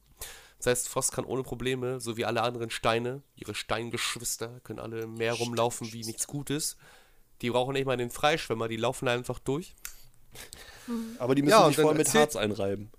[0.57, 5.01] Das heißt, Voss kann ohne Probleme, so wie alle anderen Steine, ihre Steingeschwister, können alle
[5.01, 6.77] im Meer rumlaufen wie nichts Gutes.
[7.41, 9.75] Die brauchen nicht mal den Freischwimmer, die laufen einfach durch.
[11.19, 12.91] Aber die müssen Ja, sich vorher mit Harz einreiben.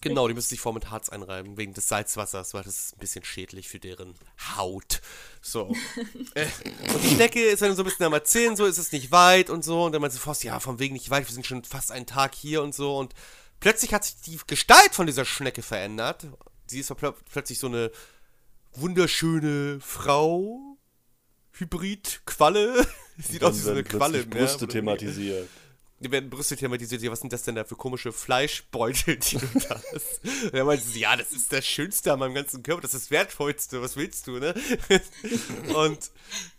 [0.00, 3.00] Genau, die müssen sich vor mit Harz einreiben, wegen des Salzwassers, weil das ist ein
[3.00, 4.14] bisschen schädlich für deren
[4.56, 5.00] Haut.
[5.42, 5.74] So.
[6.34, 6.46] Äh,
[6.94, 9.50] und die Schnecke ist dann so ein bisschen am Erzählen, so ist es nicht weit
[9.50, 9.84] und so.
[9.84, 12.06] Und dann meint sie Faust, ja, von wegen nicht weit, wir sind schon fast einen
[12.06, 12.96] Tag hier und so.
[12.96, 13.14] Und
[13.60, 16.26] plötzlich hat sich die Gestalt von dieser Schnecke verändert.
[16.66, 17.90] Sie ist plö- plötzlich so eine
[18.74, 20.60] wunderschöne Frau.
[21.52, 22.86] Hybrid-Qualle.
[23.18, 24.24] Sieht aus wie so eine Qualle.
[24.24, 25.48] Brüste thematisiert.
[26.00, 27.02] Die werden Brüste thematisiert.
[27.02, 30.20] Ja, was sind das denn da für komische Fleischbeutel, die du da hast?
[30.44, 33.10] Und er meinte ja, das ist das Schönste an meinem ganzen Körper, das ist das
[33.10, 34.54] Wertvollste, was willst du, ne?
[35.74, 36.10] Und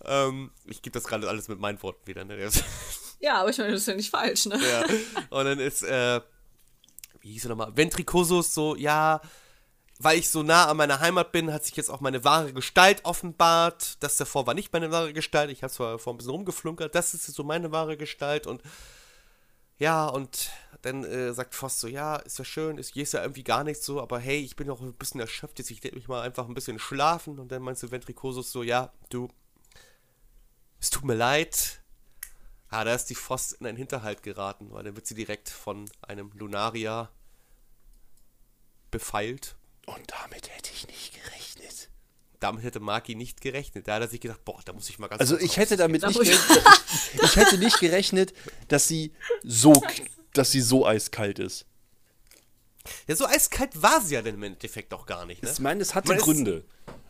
[0.04, 2.50] ähm, ich gebe das gerade alles mit meinen Worten wieder, ne?
[3.22, 4.58] Ja, aber ich meine, das ist ja nicht falsch, ne?
[4.58, 4.86] ja.
[5.30, 6.22] Und dann ist, äh,
[7.20, 7.76] wie hieß er nochmal?
[7.76, 9.20] Ventricosus so, ja,
[10.00, 13.04] weil ich so nah an meiner Heimat bin, hat sich jetzt auch meine wahre Gestalt
[13.04, 13.98] offenbart.
[14.02, 15.52] Das davor war nicht meine wahre Gestalt.
[15.52, 16.96] Ich habe zwar vor ein bisschen rumgeflunkert.
[16.96, 18.48] Das ist jetzt so meine wahre Gestalt.
[18.48, 18.64] Und
[19.80, 20.52] ja, und
[20.82, 23.86] dann äh, sagt Voss so, ja, ist ja schön, ist, ist ja irgendwie gar nichts
[23.86, 26.54] so, aber hey, ich bin auch ein bisschen erschöpft jetzt, ich mich mal einfach ein
[26.54, 27.40] bisschen schlafen.
[27.40, 29.30] Und dann meinst du Ventricosus so, ja, du,
[30.80, 31.82] es tut mir leid.
[32.70, 35.90] Ah, da ist die Voss in einen Hinterhalt geraten, weil dann wird sie direkt von
[36.02, 37.10] einem Lunaria
[38.92, 39.56] befeilt.
[39.86, 41.90] Und damit hätte ich nicht gerechnet.
[42.40, 43.88] Damit hätte Maki nicht gerechnet.
[43.88, 45.76] Da hat er sich gedacht, boah, da muss ich mal ganz Also kurz ich hätte
[45.76, 46.64] damit Da nicht gerechnet,
[47.24, 48.34] ich hätte nicht gerechnet,
[48.70, 49.12] dass sie
[49.44, 49.74] so
[50.34, 51.66] dass sie so eiskalt ist.
[53.08, 55.50] Ja, so eiskalt war sie ja denn im Endeffekt auch gar nicht, ne?
[55.52, 56.64] Ich meine, es hatte meine, es- Gründe.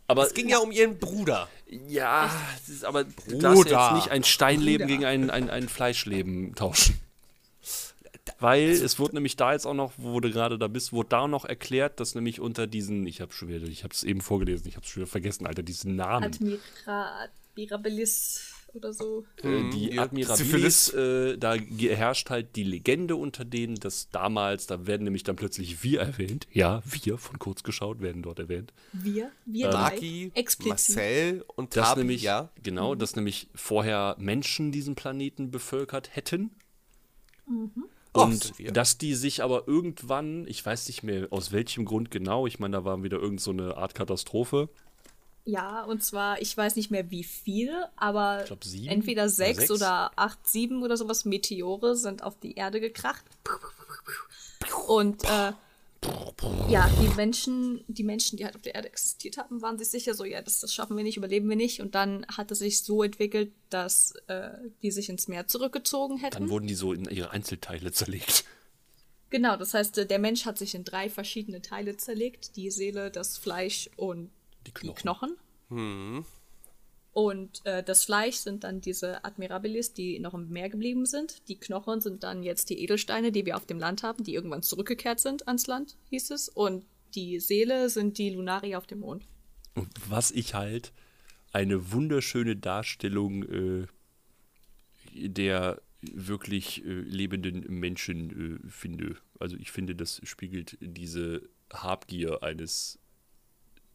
[0.08, 1.48] Aber Es ging ja um ihren Bruder.
[1.68, 2.32] ja,
[2.64, 3.86] es ist, aber du darfst Bruder.
[3.94, 4.98] jetzt nicht ein Steinleben Bruder.
[4.98, 7.00] gegen ein, ein, ein Fleischleben tauschen.
[8.40, 11.28] Weil es wurde nämlich da jetzt auch noch, wo du gerade da bist, wurde da
[11.28, 14.68] noch erklärt, dass nämlich unter diesen, ich habe schon wieder, ich habe es eben vorgelesen,
[14.68, 16.26] ich habe es schon wieder vergessen, Alter, diesen Namen.
[16.26, 19.26] Admira, Admirabilis oder so.
[19.42, 20.94] Äh, die ja, Admirabilis, Syphilis.
[20.94, 25.84] äh, da herrscht halt die Legende unter denen, dass damals, da werden nämlich dann plötzlich
[25.84, 26.48] wir erwähnt.
[26.52, 28.74] Ja, wir von kurz geschaut werden dort erwähnt.
[28.94, 29.92] Wir, wir drei.
[29.92, 30.96] Maki, Explizit.
[30.96, 32.50] Marcel und Dass Tabi, nämlich, ja.
[32.62, 36.52] genau, dass nämlich vorher Menschen diesen Planeten bevölkert hätten.
[37.48, 37.70] Och,
[38.12, 38.72] Und wir.
[38.72, 42.78] dass die sich aber irgendwann, ich weiß nicht mehr aus welchem Grund genau, ich meine,
[42.78, 44.70] da war wieder irgend so eine Art Katastrophe.
[45.46, 49.72] Ja, und zwar, ich weiß nicht mehr wie viel, aber glaub, sieben entweder sechs sechs.
[49.72, 53.24] oder acht, sieben oder sowas Meteore sind auf die Erde gekracht.
[54.88, 55.54] Und äh,
[56.70, 60.14] ja, die Menschen, die Menschen, die halt auf der Erde existiert haben, waren sich sicher
[60.14, 61.82] so, ja, das, das schaffen wir nicht, überleben wir nicht.
[61.82, 66.36] Und dann hat es sich so entwickelt, dass äh, die sich ins Meer zurückgezogen hätten.
[66.38, 68.46] Dann wurden die so in ihre Einzelteile zerlegt.
[69.30, 73.12] Genau, das heißt, äh, der Mensch hat sich in drei verschiedene Teile zerlegt: die Seele,
[73.12, 74.32] das Fleisch und
[74.66, 75.36] Die die Knochen.
[75.68, 76.26] Knochen.
[77.20, 81.50] Und äh, das Fleisch sind dann diese Admirabilis, die noch im Meer geblieben sind.
[81.50, 84.64] Die Knochen sind dann jetzt die Edelsteine, die wir auf dem Land haben, die irgendwann
[84.64, 86.48] zurückgekehrt sind ans Land, hieß es.
[86.48, 89.28] Und die Seele sind die Lunari auf dem Mond.
[89.76, 90.94] Und was ich halt
[91.52, 93.88] eine wunderschöne Darstellung äh,
[95.14, 99.18] der wirklich äh, lebenden Menschen äh, finde.
[99.42, 101.42] Also ich finde, das spiegelt diese
[101.74, 102.98] Habgier eines,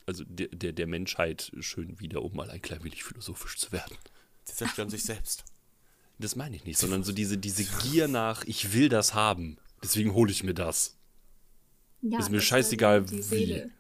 [0.07, 3.96] also der, der, der Menschheit schön wieder, um mal ein klein wenig philosophisch zu werden.
[4.44, 5.44] Sie zerstören sich selbst.
[6.18, 10.14] Das meine ich nicht, sondern so diese, diese Gier nach, ich will das haben, deswegen
[10.14, 10.96] hole ich mir das.
[12.02, 13.22] Ja, Ist mir das scheißegal, wie.
[13.22, 13.70] Seele.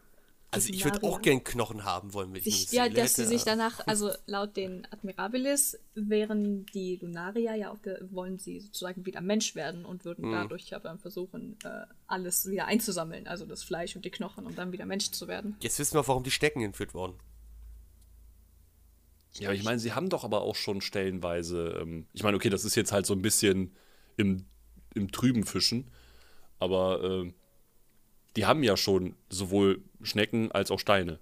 [0.54, 3.24] Also ich würde auch gern Knochen haben wollen, wenn ich Sich, eine ja, dass sie
[3.26, 7.78] sich aber- danach, also laut den Admirabilis wären die Lunarier ja auch,
[8.10, 10.04] wollen sie sozusagen wieder Mensch werden und Mhm.
[10.04, 11.68] würden dadurch ja dann versuchen, äh,
[12.06, 15.56] alles wieder einzusammeln, also das Fleisch und die Knochen, um dann wieder Mensch zu werden.
[15.60, 17.14] Jetzt wissen wir, warum die Stecken entführt wurden.
[19.40, 22.64] Ja, ich meine, sie haben doch aber auch schon stellenweise, ähm, ich meine, okay, das
[22.64, 23.74] ist jetzt halt so ein bisschen
[24.16, 24.46] im,
[24.94, 25.90] im trüben Fischen,
[26.60, 27.34] aber ähm,
[28.36, 31.18] die haben ja schon sowohl Schnecken als auch Steine.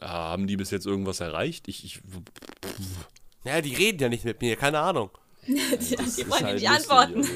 [0.00, 1.68] Ja, haben die bis jetzt irgendwas erreicht?
[1.68, 2.00] Ich, ich
[3.44, 5.10] Naja, die reden ja nicht mit mir, keine Ahnung.
[5.46, 7.16] die ist wollen halt nicht antworten.
[7.16, 7.32] also.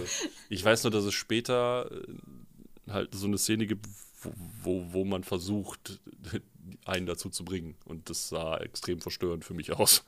[0.48, 3.86] Ich weiß nur, dass es später äh, halt so eine Szene gibt,
[4.22, 4.32] wo,
[4.62, 6.00] wo, wo man versucht,
[6.84, 7.76] einen dazu zu bringen.
[7.84, 10.04] Und das sah extrem verstörend für mich aus.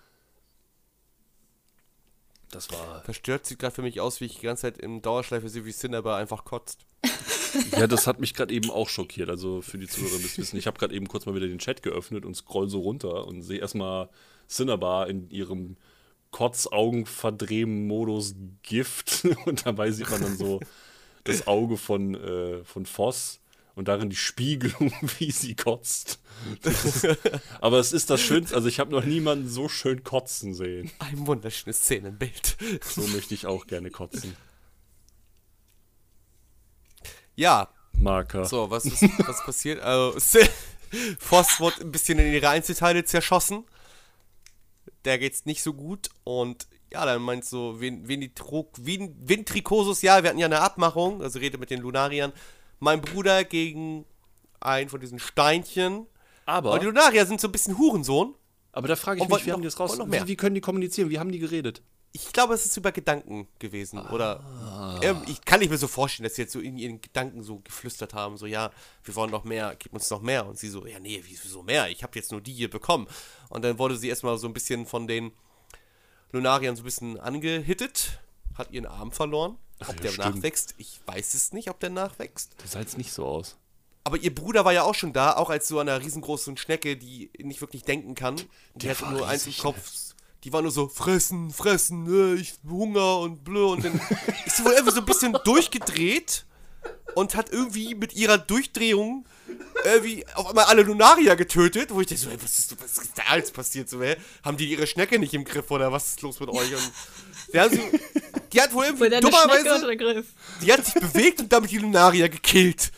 [2.52, 3.02] Das war.
[3.02, 5.72] Verstört sieht gerade für mich aus, wie ich die ganze Zeit im Dauerschleife sehe, wie
[5.72, 6.86] Cinnabar einfach kotzt.
[7.72, 9.28] Ja, das hat mich gerade eben auch schockiert.
[9.28, 11.58] Also für die Zuhörer müsst ihr wissen, ich habe gerade eben kurz mal wieder den
[11.58, 14.08] Chat geöffnet und scroll so runter und sehe erstmal
[14.48, 15.76] Cinnabar in ihrem
[16.30, 20.60] Kotzaugenverdrehen-Modus Gift und dabei sieht man dann so
[21.24, 23.41] das Auge von, äh, von Voss
[23.74, 26.18] und darin die Spiegelung, wie sie kotzt.
[26.64, 27.06] Ist,
[27.60, 30.90] aber es ist das Schönste, also ich habe noch niemanden so schön kotzen sehen.
[30.98, 32.56] Ein wunderschönes Szenenbild.
[32.82, 34.34] So möchte ich auch gerne kotzen.
[37.36, 38.44] Ja, Marker.
[38.44, 39.80] so, was ist was passiert?
[39.80, 40.18] Also,
[41.18, 43.64] Voss wird ein bisschen in ihre Einzelteile zerschossen.
[45.04, 46.10] Der geht's nicht so gut.
[46.24, 51.22] Und ja, dann meint so, Vin- Vinitro- Vin- Vintricosus, ja, wir hatten ja eine Abmachung,
[51.22, 52.32] also redet mit den Lunariern.
[52.82, 54.04] Mein Bruder gegen
[54.58, 56.06] einen von diesen Steinchen.
[56.46, 58.34] aber, Aber die Lunarier sind so ein bisschen Hurensohn.
[58.72, 59.90] aber da frage ich Und mich, wie haben noch- die das raus?
[59.90, 60.24] wollten noch mehr.
[60.24, 61.08] Wie, wie können die kommunizieren?
[61.08, 61.80] Wie haben die geredet?
[62.14, 63.98] Ich glaube, es ist über Gedanken gewesen.
[64.00, 67.42] Oder ähm, ich kann nicht mir so vorstellen, dass sie jetzt so in ihren Gedanken
[67.42, 68.70] so geflüstert haben, so ja,
[69.04, 70.44] wir wollen noch mehr, gib uns noch mehr.
[70.44, 71.88] Und sie so, ja, nee, wieso mehr?
[71.88, 73.06] Ich habe jetzt nur die hier bekommen.
[73.48, 75.30] Und dann wurde sie erstmal so ein bisschen von den
[76.32, 78.18] Lunariern so ein bisschen angehittet,
[78.58, 79.56] hat ihren Arm verloren.
[79.88, 80.36] Ob ja, der stimmt.
[80.36, 82.54] nachwächst, ich weiß es nicht, ob der nachwächst.
[82.58, 83.56] Das sah jetzt nicht so aus.
[84.04, 87.30] Aber ihr Bruder war ja auch schon da, auch als so eine riesengroßen Schnecke, die
[87.38, 88.36] nicht wirklich denken kann.
[88.74, 89.78] Die Der hatte nur eins im Kopf.
[90.44, 93.64] Die war nur so, fressen, fressen, äh, ich Hunger und blö.
[93.66, 93.94] Und dann
[94.46, 96.46] ist sie wohl einfach so ein bisschen durchgedreht
[97.14, 99.24] und hat irgendwie mit ihrer Durchdrehung
[99.84, 103.18] irgendwie auf einmal alle Lunarier getötet, wo ich dachte so, ey, was ist, was ist
[103.18, 103.88] da jetzt passiert?
[103.88, 104.16] So, hä?
[104.42, 106.74] Haben die ihre Schnecke nicht im Griff oder was ist los mit euch?
[106.74, 106.92] Und
[107.52, 107.82] die, haben so,
[108.52, 109.96] die hat wohl irgendwie dummerweise
[110.62, 112.92] die hat sich bewegt und damit die Lunarier gekillt.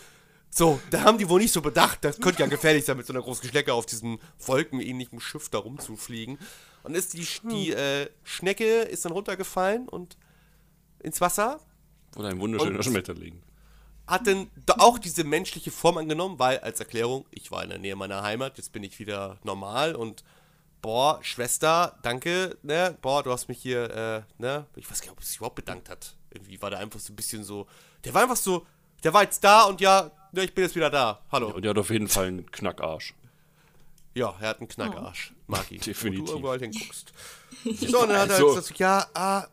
[0.51, 2.05] So, da haben die wohl nicht so bedacht.
[2.05, 5.59] Das könnte ja gefährlich sein, mit so einer großen Schnecke auf diesem wolkenähnlichen Schiff da
[5.59, 6.39] rumzufliegen.
[6.85, 10.17] Und ist die, die äh, Schnecke ist dann runtergefallen und
[11.01, 11.59] ins Wasser.
[12.17, 13.43] Oder ein wunderschöner Und- Schmetterling.
[14.07, 17.79] hat dann da auch diese menschliche Form angenommen, weil als Erklärung, ich war in der
[17.79, 20.23] Nähe meiner Heimat, jetzt bin ich wieder normal und
[20.85, 25.13] boah, Schwester, danke, ne, boah, du hast mich hier, äh, ne, ich weiß gar nicht,
[25.13, 26.15] ob er sich überhaupt bedankt hat.
[26.31, 27.67] Irgendwie war der einfach so ein bisschen so,
[28.05, 28.67] der war einfach so,
[29.03, 31.53] der war jetzt da und ja, ne, ich bin jetzt wieder da, hallo.
[31.53, 33.15] Und er hat auf jeden Fall einen Knackarsch.
[34.13, 35.81] Ja, er hat einen Knackarsch, mag ich.
[35.85, 36.29] Definitiv.
[36.29, 37.13] Wo du überall hinguckst.
[37.65, 39.47] So, und dann hat er Also- gesagt, ja, ah,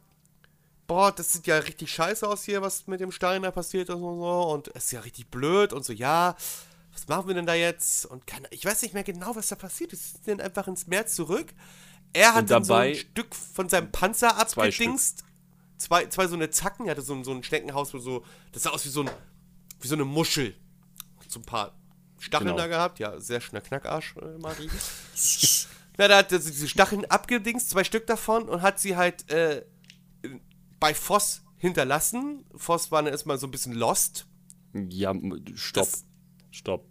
[0.85, 3.95] boah, das sieht ja richtig scheiße aus hier, was mit dem Stein da passiert ist
[3.95, 4.41] und so.
[4.51, 6.35] Und es ist ja richtig blöd und so, ja,
[7.01, 8.05] was machen wir denn da jetzt?
[8.05, 10.17] Und keine, ich weiß nicht mehr genau, was da passiert ist.
[10.17, 11.53] Sie sind einfach ins Meer zurück.
[12.13, 15.23] Er hat dann so ein Stück von seinem Panzer abgedingst.
[15.77, 18.63] Zwei, zwei so eine Zacken, er hatte so, ein- so ein Schneckenhaus, wo so, das
[18.63, 19.09] sah aus wie so, ein,
[19.79, 20.55] wie so eine Muschel.
[21.27, 21.73] So ein paar
[22.19, 22.57] Stacheln Genau.
[22.57, 22.99] da gehabt.
[22.99, 24.69] Ja, sehr schöner Knackarsch, äh, Marie.
[25.97, 29.65] Na, da hat er diese Stacheln abgedingst, zwei Stück davon, und hat sie halt äh,
[30.79, 32.45] bei Voss hinterlassen.
[32.53, 34.27] Voss war dann erstmal so ein bisschen lost.
[34.73, 35.13] Ja,
[35.55, 35.85] stopp.
[35.85, 36.05] Das-
[36.53, 36.85] Stopp.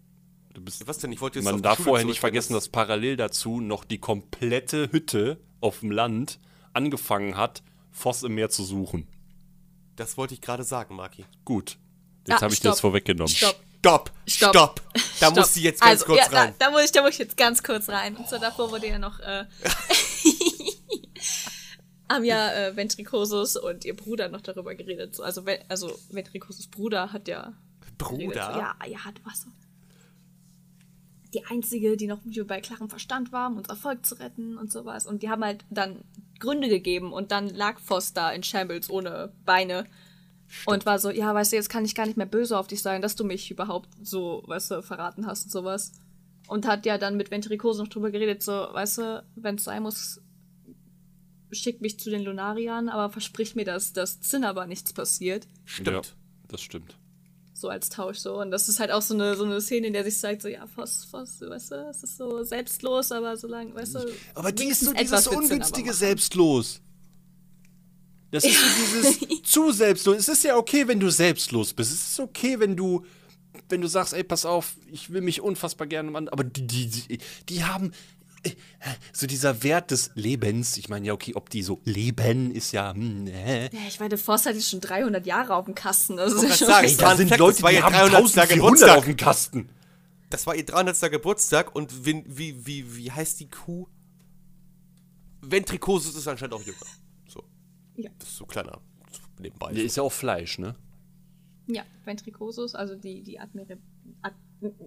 [0.52, 1.12] Du bist, Was denn?
[1.12, 5.38] Ich wollte jetzt man darf vorher nicht vergessen, dass parallel dazu noch die komplette Hütte
[5.60, 6.40] auf dem Land
[6.72, 9.06] angefangen hat, Voss im Meer zu suchen.
[9.96, 11.24] Das wollte ich gerade sagen, Maki.
[11.44, 11.76] Gut.
[12.26, 13.28] Jetzt Ah, habe ich dir das vorweggenommen.
[13.28, 13.56] Stopp.
[13.80, 14.12] Stopp!
[14.26, 14.50] Stopp.
[14.50, 14.82] Stopp!
[14.92, 15.36] Da Stopp.
[15.36, 16.54] muss sie jetzt ganz also, kurz ja, rein.
[16.58, 18.16] Da, da, muss ich, da muss ich jetzt ganz kurz rein.
[18.16, 19.46] Und zwar davor wurde ja noch, äh,
[22.10, 25.14] haben ja äh, Ventrikosus und ihr Bruder noch darüber geredet.
[25.14, 27.98] So, also, also Ventrikosus Bruder hat ja geredet.
[27.98, 28.52] Bruder?
[28.52, 29.50] So, ja, ja, du warst so
[31.34, 35.06] die einzige, die noch bei klarem Verstand war, um unser Volk zu retten und sowas.
[35.06, 36.04] Und die haben halt dann
[36.38, 39.86] Gründe gegeben und dann lag Voss da in Shambles ohne Beine
[40.66, 42.82] und war so, ja, weißt du, jetzt kann ich gar nicht mehr böse auf dich
[42.82, 45.92] sein, dass du mich überhaupt so, weißt du, verraten hast und sowas.
[46.48, 49.84] Und hat ja dann mit Ventrikose noch drüber geredet, so, weißt du, wenn es sein
[49.84, 50.20] muss,
[51.52, 55.46] schick mich zu den Lunariern, aber versprich mir, dass das Zinnaber nichts passiert.
[55.64, 55.88] Stimmt.
[55.88, 56.02] Ja,
[56.48, 56.96] das stimmt.
[57.60, 58.40] So als Tausch so.
[58.40, 60.48] Und das ist halt auch so eine, so eine Szene, in der sich zeigt, so,
[60.48, 63.98] ja, Voss, Voss, weißt du, es ist so selbstlos, aber solange, weißt du.
[64.34, 65.92] Aber die ist so etwas dieses ungünstige.
[65.92, 66.80] Selbstlos.
[68.30, 70.16] Das ist so dieses zu selbstlos.
[70.16, 71.92] Es ist ja okay, wenn du selbstlos bist.
[71.92, 73.04] Es ist okay, wenn du,
[73.68, 76.32] wenn du sagst, ey, pass auf, ich will mich unfassbar gerne um andere.
[76.32, 77.18] Aber die, die, die,
[77.50, 77.92] die haben
[79.12, 80.76] so dieser Wert des Lebens.
[80.78, 83.64] Ich meine ja, okay, ob die so leben, ist ja, hm, äh.
[83.64, 86.16] Ja, ich meine, Voss hat jetzt schon 300 Jahre auf dem Kasten.
[86.16, 88.16] Grad schon sagen, Ey, da sind Leute, die ihr haben 300.
[88.16, 88.98] 1400 Geburtstag.
[88.98, 89.68] auf dem Kasten.
[90.30, 91.10] Das war ihr 300.
[91.10, 93.86] Geburtstag und wie, wie, wie, wie heißt die Kuh?
[95.42, 96.78] Ventrikosus ist anscheinend auch jünger.
[97.28, 97.42] So,
[97.96, 98.10] Ja.
[98.18, 98.80] das ist so kleiner.
[99.38, 99.72] Nebenbei.
[99.72, 100.76] Der ist ja auch Fleisch, ne?
[101.66, 103.78] Ja, Ventrikosus, also die, die Admire,
[104.22, 104.34] Ad,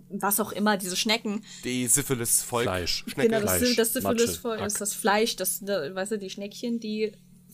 [0.10, 1.44] was auch immer, diese Schnecken.
[1.64, 2.64] Die Syphilis-Volk.
[2.64, 3.04] Fleisch.
[3.08, 3.30] Schnecke.
[3.30, 6.30] genau, das, Fleisch, das Syphilis voll Matsche, ist das Fleisch, das, da, weißt du, die
[6.30, 7.14] Schneckchen, die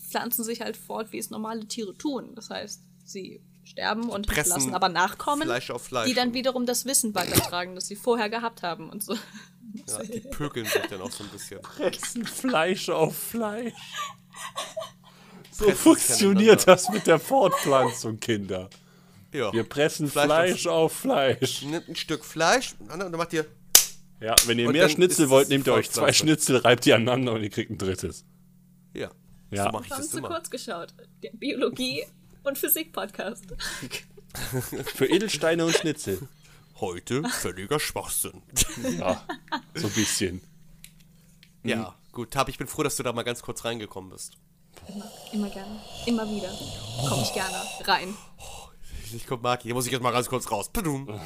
[0.10, 2.34] pflanzen sich halt fort, wie es normale Tiere tun.
[2.36, 6.08] Das heißt, sie sterben und pressen lassen aber Nachkommen, Fleisch auf Fleisch.
[6.08, 9.16] die dann wiederum das Wissen weitertragen, das sie vorher gehabt haben und so.
[9.88, 11.62] Ja, die pökeln sich dann auch so ein bisschen.
[11.62, 13.74] Pressen Fleisch auf Fleisch.
[15.52, 18.70] So Pressen funktioniert das mit der Fortpflanzung, Kinder.
[19.34, 19.54] Ja.
[19.54, 21.62] Wir pressen Fleisch Fleisch, auf Fleisch.
[21.64, 23.46] Nimmt ein Stück Fleisch und dann macht ihr.
[24.22, 26.12] Ja, wenn ihr Und mehr Schnitzel wollt, nehmt ihr euch zwei.
[26.12, 28.26] Schnitzel, reibt die aneinander und ihr kriegt ein drittes.
[28.94, 29.12] Ja.
[29.52, 29.66] Ja.
[29.66, 30.28] So mache ich Wir haben das zu immer.
[30.28, 30.94] kurz geschaut.
[31.24, 32.04] Der Biologie-
[32.44, 33.46] und Physik-Podcast.
[34.96, 36.20] Für Edelsteine und Schnitzel.
[36.80, 38.42] Heute völliger Schwachsinn.
[38.98, 39.26] Ja,
[39.74, 40.42] so ein bisschen.
[41.64, 42.32] ja, gut.
[42.32, 44.34] Tab, ich bin froh, dass du da mal ganz kurz reingekommen bist.
[45.34, 45.80] Immer gerne.
[46.06, 46.50] Immer wieder.
[47.08, 48.14] Komme ich gerne rein.
[49.14, 50.70] Ich komm, Marki, hier muss ich jetzt mal ganz kurz raus.
[50.70, 51.08] Padum.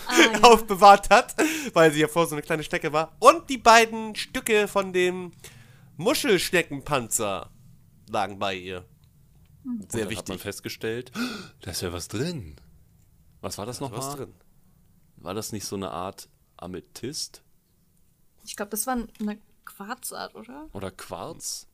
[0.06, 1.34] ah, aufbewahrt hat,
[1.74, 3.14] weil sie ja vorher so eine kleine Stecke war.
[3.20, 5.32] Und die beiden Stücke von dem
[5.96, 7.50] Muschelschneckenpanzer
[8.08, 8.84] lagen bei ihr.
[9.88, 10.40] Sehr Dann hat man wichtig.
[10.40, 11.12] festgestellt,
[11.60, 12.56] da ist ja was drin.
[13.40, 14.16] Was war das Was nochmal?
[14.16, 14.34] drin?
[15.16, 17.42] War das nicht so eine Art Amethyst
[18.46, 20.68] Ich glaube, das war eine Quarzart, oder?
[20.72, 21.66] oder Quarz?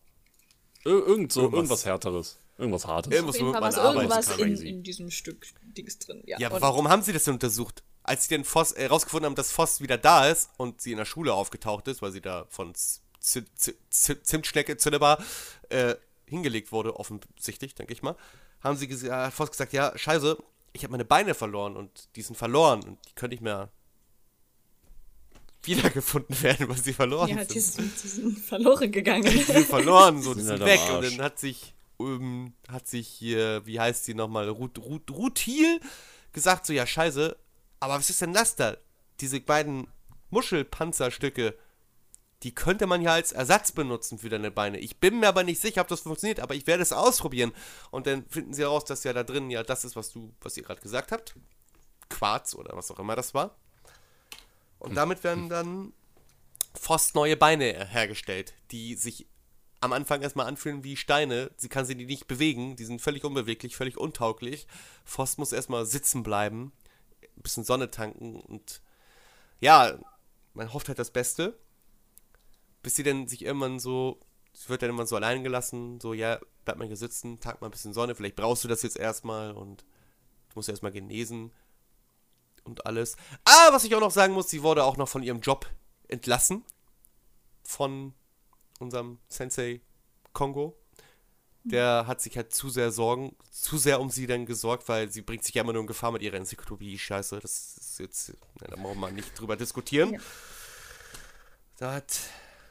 [0.85, 1.59] Ir irgend so, Irgendwas.
[1.59, 2.39] irgendwas härteres.
[2.59, 3.13] Irgendwas hartes.
[3.13, 4.41] Irgendwas, Auf jeden womit Fall man irgendwas kann.
[4.41, 5.47] in, in diesem Stück
[5.77, 6.23] Dings drin.
[6.27, 7.83] Ja, Ja, aber warum haben sie das denn untersucht?
[8.03, 10.99] Als sie den Voss äh, rausgefunden haben, dass Voss wieder da ist und sie in
[10.99, 15.23] der Schule aufgetaucht ist, weil sie da von Z Z Z Zimtschnecke Zinnebar
[15.69, 15.95] äh,
[16.27, 18.17] hingelegt wurde, offensichtlich, denke ich mal,
[18.61, 20.37] haben sie ges- hat Voss gesagt, ja, scheiße,
[20.73, 23.69] ich habe meine Beine verloren und die sind verloren und die können nicht mehr
[25.65, 27.97] wiedergefunden werden, weil sie verloren Ja, die sind.
[27.97, 29.25] sind, die sind verloren gegangen.
[29.25, 30.95] Die sind verloren, so, die Sind sind halt weg.
[30.97, 35.81] Und dann hat sich, ähm, hat sich hier, wie heißt sie nochmal, Ruth, Ruth, Ruthil
[36.33, 37.37] gesagt, so, ja, scheiße,
[37.81, 38.77] aber was ist denn das da?
[39.21, 39.87] Diese beiden
[40.31, 41.57] Muschelpanzerstücke,
[42.43, 44.79] die könnte man ja als Ersatz benutzen für deine Beine.
[44.79, 47.53] Ich bin mir aber nicht sicher, ob das funktioniert, aber ich werde es ausprobieren.
[47.91, 50.57] Und dann finden sie heraus, dass ja da drin ja das ist, was du, was
[50.57, 51.37] ihr gerade gesagt habt.
[52.09, 53.57] Quarz oder was auch immer das war.
[54.83, 55.93] Und damit werden dann
[56.75, 59.29] Voss neue Beine hergestellt, die sich
[59.81, 61.51] am Anfang erstmal anfühlen wie Steine.
[61.57, 64.67] Sie kann sie die nicht bewegen, die sind völlig unbeweglich, völlig untauglich.
[65.05, 66.73] Voss muss erstmal sitzen bleiben,
[67.37, 68.83] ein bisschen Sonne tanken und
[69.61, 69.99] ja,
[70.55, 71.57] man hofft halt das Beste.
[72.83, 74.19] Bis sie dann sich irgendwann so,
[74.53, 77.69] sie wird dann immer so allein gelassen, so, ja, bleib mal hier sitzen, tag mal
[77.69, 81.53] ein bisschen Sonne, vielleicht brauchst du das jetzt erstmal und du musst erstmal genesen
[82.65, 83.17] und alles.
[83.45, 85.67] Ah, was ich auch noch sagen muss, sie wurde auch noch von ihrem Job
[86.09, 86.65] entlassen.
[87.63, 88.15] Von
[88.79, 89.81] unserem Sensei
[90.33, 90.77] Kongo.
[91.65, 95.23] Der hat sich halt zu sehr Sorgen, zu sehr um sie dann gesorgt, weil sie
[95.23, 97.39] bringt sich ja immer nur in Gefahr mit ihrer Enzyklopädie-Scheiße.
[97.39, 100.15] Das ist jetzt, da brauchen wir nicht drüber diskutieren.
[100.15, 100.21] Ja.
[101.79, 102.19] Da hat,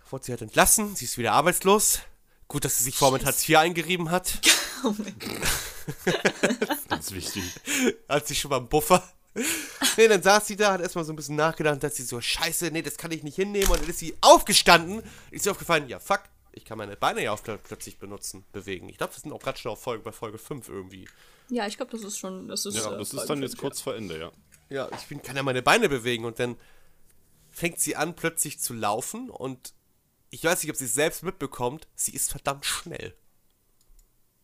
[0.09, 2.01] wurde sie halt entlassen, sie ist wieder arbeitslos.
[2.49, 4.39] Gut, dass sie sich vorher mit Hartz IV eingerieben hat.
[4.83, 6.87] Oh mein Gott.
[6.89, 7.43] Ganz wichtig.
[8.09, 9.03] hat sie schon mal einen Buffer.
[9.97, 12.71] Nee, dann saß sie da, hat erstmal so ein bisschen nachgedacht hat sie so, scheiße,
[12.71, 13.69] nee, das kann ich nicht hinnehmen.
[13.69, 15.03] Und dann ist sie aufgestanden.
[15.31, 16.21] Ist ihr aufgefallen, ja, fuck,
[16.53, 18.87] ich kann meine Beine ja auch pl- plötzlich benutzen, bewegen.
[18.89, 21.07] Ich glaube, wir sind auch gerade schon auf Folge, bei Folge 5 irgendwie.
[21.49, 22.47] Ja, ich glaube, das ist schon.
[22.47, 24.31] Das ist, Ja, äh, das ist Folge dann jetzt fünf, kurz vor Ende, ja.
[24.69, 26.23] Ja, ich bin, kann ja meine Beine bewegen.
[26.25, 26.55] Und dann
[27.51, 29.29] fängt sie an, plötzlich zu laufen.
[29.29, 29.73] Und
[30.29, 33.13] ich weiß nicht, ob sie es selbst mitbekommt, sie ist verdammt schnell.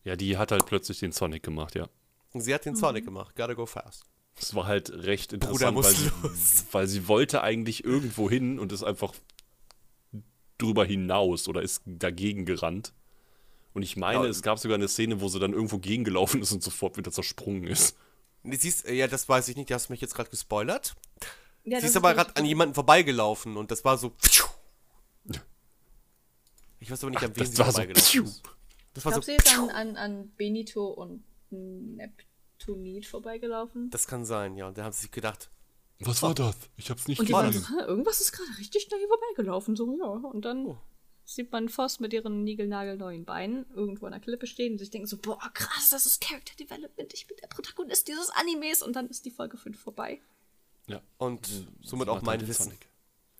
[0.04, 1.88] Ja, die hat halt plötzlich den Sonic gemacht, ja.
[2.32, 4.04] Und sie hat den Sonic gemacht, gotta go fast.
[4.40, 6.10] Das war halt recht interessant, weil sie,
[6.72, 9.12] weil sie wollte eigentlich irgendwo hin und ist einfach
[10.58, 12.92] drüber hinaus oder ist dagegen gerannt.
[13.74, 14.30] Und ich meine, Ja.
[14.30, 17.64] es gab sogar eine Szene, wo sie dann irgendwo gegengelaufen ist und sofort wieder zersprungen
[17.66, 17.96] ist.
[18.44, 20.94] Siehst, äh, ja, das weiß ich nicht, du hast mich jetzt gerade gespoilert.
[21.64, 24.12] Ja, Sie ist aber gerade an jemanden vorbeigelaufen und das war so.
[26.80, 28.42] Ich weiß aber nicht, an wen sie war so- vorbeigelaufen ist.
[28.94, 29.32] Das Ich war glaube, so.
[29.32, 31.22] sie ist an, an, an Benito und
[32.58, 33.90] Neptunid vorbeigelaufen.
[33.90, 34.68] Das kann sein, ja.
[34.68, 35.50] Und da haben sie sich gedacht,
[36.00, 36.56] Was war das?
[36.76, 37.76] Ich hab's nicht Und die waren gesehen.
[37.76, 39.74] "Hä, irgendwas ist gerade richtig schnell hier vorbeigelaufen.
[39.74, 40.06] So, ja.
[40.06, 40.78] Und dann Oh.
[41.24, 45.08] sieht man Voss mit ihren niegelnagelneuen Beinen irgendwo an der Klippe stehen und sich denken
[45.08, 47.12] so, boah, krass, das ist Character Development.
[47.14, 48.82] Ich bin der Protagonist dieses Animes.
[48.82, 50.20] Und dann ist die Folge 5 vorbei.
[50.86, 51.02] Ja.
[51.18, 51.46] und
[51.82, 52.87] somit Sie auch mein Wissen Sonic.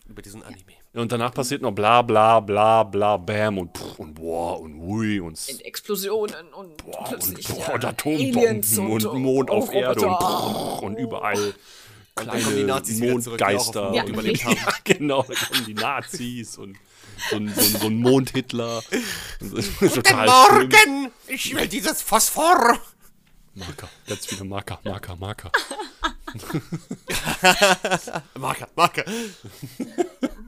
[0.09, 0.73] Über diesen Anime.
[0.95, 5.21] Und danach passiert noch bla bla bla bla bam und pff, und boah und hui
[5.21, 10.01] und, In Explosionen und boah, und, boah, und Atombomben und, und, Mond auf und Erde
[10.01, 10.77] und, Roboter.
[10.77, 11.55] pff, und überall
[12.15, 13.83] dann kommen die kleine wieder Mondgeister.
[13.85, 14.03] Mond Ja.
[14.03, 14.57] und- überlebt haben.
[14.67, 16.77] Ja, genau, da kommen die Nazis und
[17.31, 18.83] so ein, so ein, so ein Mondhitler.
[18.83, 20.25] Schlimm.
[20.27, 21.11] Morgen!
[21.29, 22.79] Ich will dieses Phosphor!
[23.55, 25.53] Marker, ganz viele Marker, Marker, Marker.
[28.39, 29.05] Marker, Marker.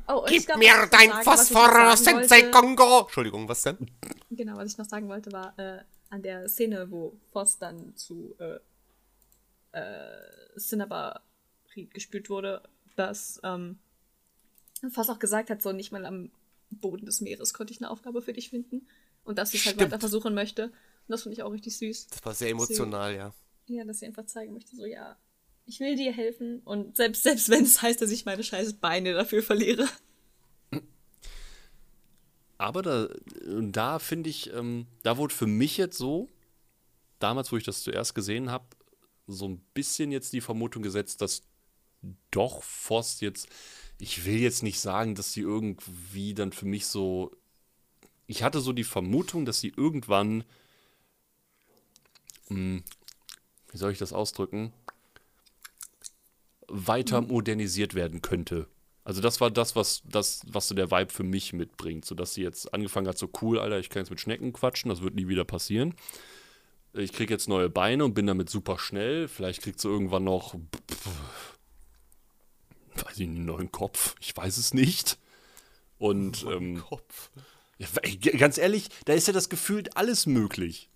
[0.09, 3.01] Oh, Gib glaub, mir dein sagen- Phosphor, Sensei wollte- Kongo!
[3.03, 3.91] Entschuldigung, was denn?
[4.31, 8.35] Genau, was ich noch sagen wollte, war äh, an der Szene, wo Voss dann zu
[8.39, 8.59] äh,
[9.79, 11.23] äh, Cinnabar
[11.93, 12.63] gespült wurde,
[12.97, 13.79] dass ähm,
[14.91, 16.31] Voss auch gesagt hat, so nicht mal am
[16.71, 18.87] Boden des Meeres konnte ich eine Aufgabe für dich finden
[19.25, 19.93] und dass sie es halt Stimmt.
[19.93, 20.65] weiter versuchen möchte.
[20.65, 20.73] Und
[21.09, 22.09] das finde ich auch richtig süß.
[22.09, 23.33] Das war sehr emotional, ja.
[23.67, 25.17] Ja, dass sie einfach zeigen möchte, so ja,
[25.67, 29.13] ich will dir helfen und selbst, selbst wenn es heißt, dass ich meine scheiß Beine
[29.13, 29.89] dafür verliere.
[32.59, 33.09] Aber da,
[33.71, 36.29] da finde ich, ähm, da wurde für mich jetzt so,
[37.19, 38.67] damals, wo ich das zuerst gesehen habe,
[39.27, 41.43] so ein bisschen jetzt die Vermutung gesetzt, dass
[42.31, 43.49] doch Voss jetzt,
[43.99, 47.31] ich will jetzt nicht sagen, dass sie irgendwie dann für mich so,
[48.27, 50.45] ich hatte so die Vermutung, dass sie irgendwann,
[52.49, 52.83] mh,
[53.71, 54.73] wie soll ich das ausdrücken,
[56.71, 58.69] weiter modernisiert werden könnte.
[59.05, 62.05] Also das war das, was, das, was so der Vibe für mich mitbringt.
[62.05, 64.89] So dass sie jetzt angefangen hat, so cool, Alter, ich kann jetzt mit Schnecken quatschen,
[64.89, 65.95] das wird nie wieder passieren.
[66.93, 69.29] Ich krieg jetzt neue Beine und bin damit super schnell.
[69.29, 70.55] Vielleicht kriegt sie irgendwann noch,
[72.95, 74.17] weiß ich einen neuen Kopf.
[74.21, 75.19] Ich weiß es nicht.
[75.99, 77.31] Und ähm, Kopf.
[77.79, 77.89] ja,
[78.37, 80.91] ganz ehrlich, da ist ja das Gefühl alles möglich.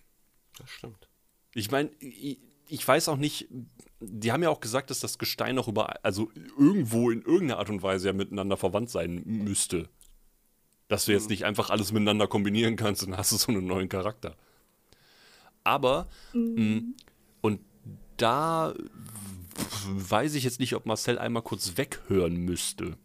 [0.58, 1.08] Das stimmt.
[1.54, 1.90] Ich meine,
[2.68, 3.48] ich, weiß auch nicht,
[4.00, 7.70] die haben ja auch gesagt, dass das Gestein auch über, also irgendwo in irgendeiner Art
[7.70, 9.88] und Weise ja miteinander verwandt sein müsste.
[10.88, 13.88] Dass du jetzt nicht einfach alles miteinander kombinieren kannst und hast du so einen neuen
[13.88, 14.36] Charakter.
[15.64, 16.82] Aber, mh,
[17.40, 17.60] und
[18.16, 18.74] da
[19.86, 22.96] weiß ich jetzt nicht, ob Marcel einmal kurz weghören müsste.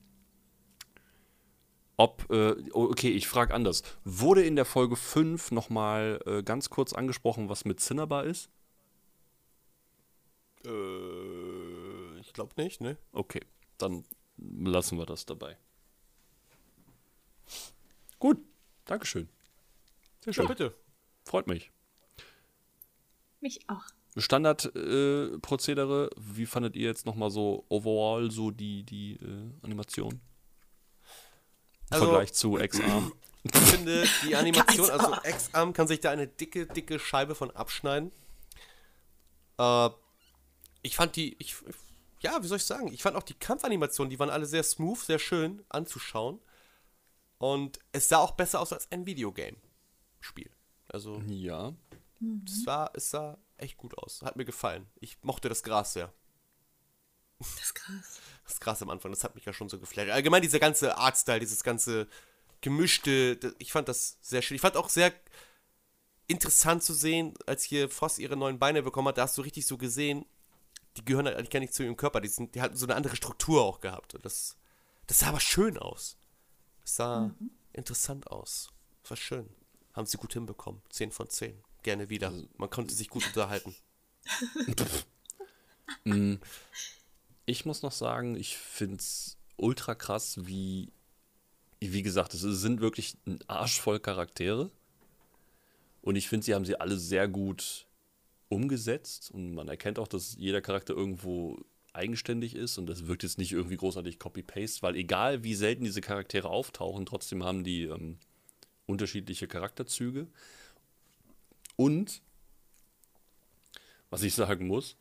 [1.97, 3.83] Ob, äh, okay, ich frage anders.
[4.05, 8.49] Wurde in der Folge 5 nochmal äh, ganz kurz angesprochen, was mit Cinnabar ist?
[10.65, 12.97] Äh, ich glaube nicht, ne?
[13.11, 13.41] Okay,
[13.77, 14.05] dann
[14.37, 15.57] lassen wir das dabei.
[18.19, 18.37] Gut,
[18.85, 19.29] Dankeschön.
[20.21, 20.43] Sehr schön.
[20.43, 20.75] Ja, bitte.
[21.25, 21.71] Freut mich.
[23.41, 23.83] Mich auch.
[24.17, 30.13] Standardprozedere, äh, Prozedere, wie fandet ihr jetzt nochmal so overall so die, die äh, Animation?
[30.13, 30.19] Im
[31.91, 33.13] Also- Vergleich zu X-Arm.
[33.41, 35.13] Ich finde, die Animation, also.
[35.23, 38.11] X-Arm kann sich da eine dicke, dicke Scheibe von abschneiden.
[39.57, 39.89] Äh,
[40.81, 41.55] ich fand die, ich,
[42.21, 42.91] ja, wie soll ich sagen?
[42.93, 46.39] Ich fand auch die Kampfanimationen, die waren alle sehr smooth, sehr schön anzuschauen.
[47.37, 50.51] Und es sah auch besser aus als ein Videogame-Spiel.
[50.89, 51.73] Also, Ja.
[52.45, 54.21] es, war, es sah echt gut aus.
[54.23, 54.87] Hat mir gefallen.
[54.99, 56.13] Ich mochte das Gras sehr.
[57.39, 58.19] Das krass.
[58.45, 60.09] Das Gras am Anfang, das hat mich ja schon so geflasht.
[60.09, 62.07] Allgemein dieser ganze Artstyle, dieses ganze
[62.61, 64.55] gemischte, ich fand das sehr schön.
[64.55, 65.13] Ich fand auch sehr
[66.27, 69.65] interessant zu sehen, als hier Voss ihre neuen Beine bekommen hat, da hast du richtig
[69.65, 70.25] so gesehen,
[70.99, 72.95] die gehören halt eigentlich gar nicht zu ihrem Körper, die, sind, die hatten so eine
[72.95, 74.15] andere Struktur auch gehabt.
[74.15, 74.57] Und das,
[75.07, 76.17] das sah aber schön aus.
[76.81, 77.33] Das sah
[77.73, 78.69] interessant aus.
[79.03, 79.49] Das war schön.
[79.93, 80.81] Haben sie gut hinbekommen.
[80.89, 81.57] 10 von 10.
[81.83, 82.33] Gerne wieder.
[82.57, 83.75] Man konnte sich gut unterhalten.
[87.45, 90.93] Ich muss noch sagen, ich finde es ultra krass, wie,
[91.79, 94.69] wie gesagt, es sind wirklich ein Arsch voll Charaktere.
[96.03, 97.87] Und ich finde, sie haben sie alle sehr gut
[98.49, 99.31] umgesetzt.
[99.31, 101.57] Und man erkennt auch, dass jeder Charakter irgendwo
[101.93, 102.77] eigenständig ist.
[102.77, 107.05] Und das wirkt jetzt nicht irgendwie großartig Copy-Paste, weil egal wie selten diese Charaktere auftauchen,
[107.05, 108.17] trotzdem haben die ähm,
[108.85, 110.27] unterschiedliche Charakterzüge.
[111.75, 112.21] Und,
[114.09, 114.97] was ich sagen muss,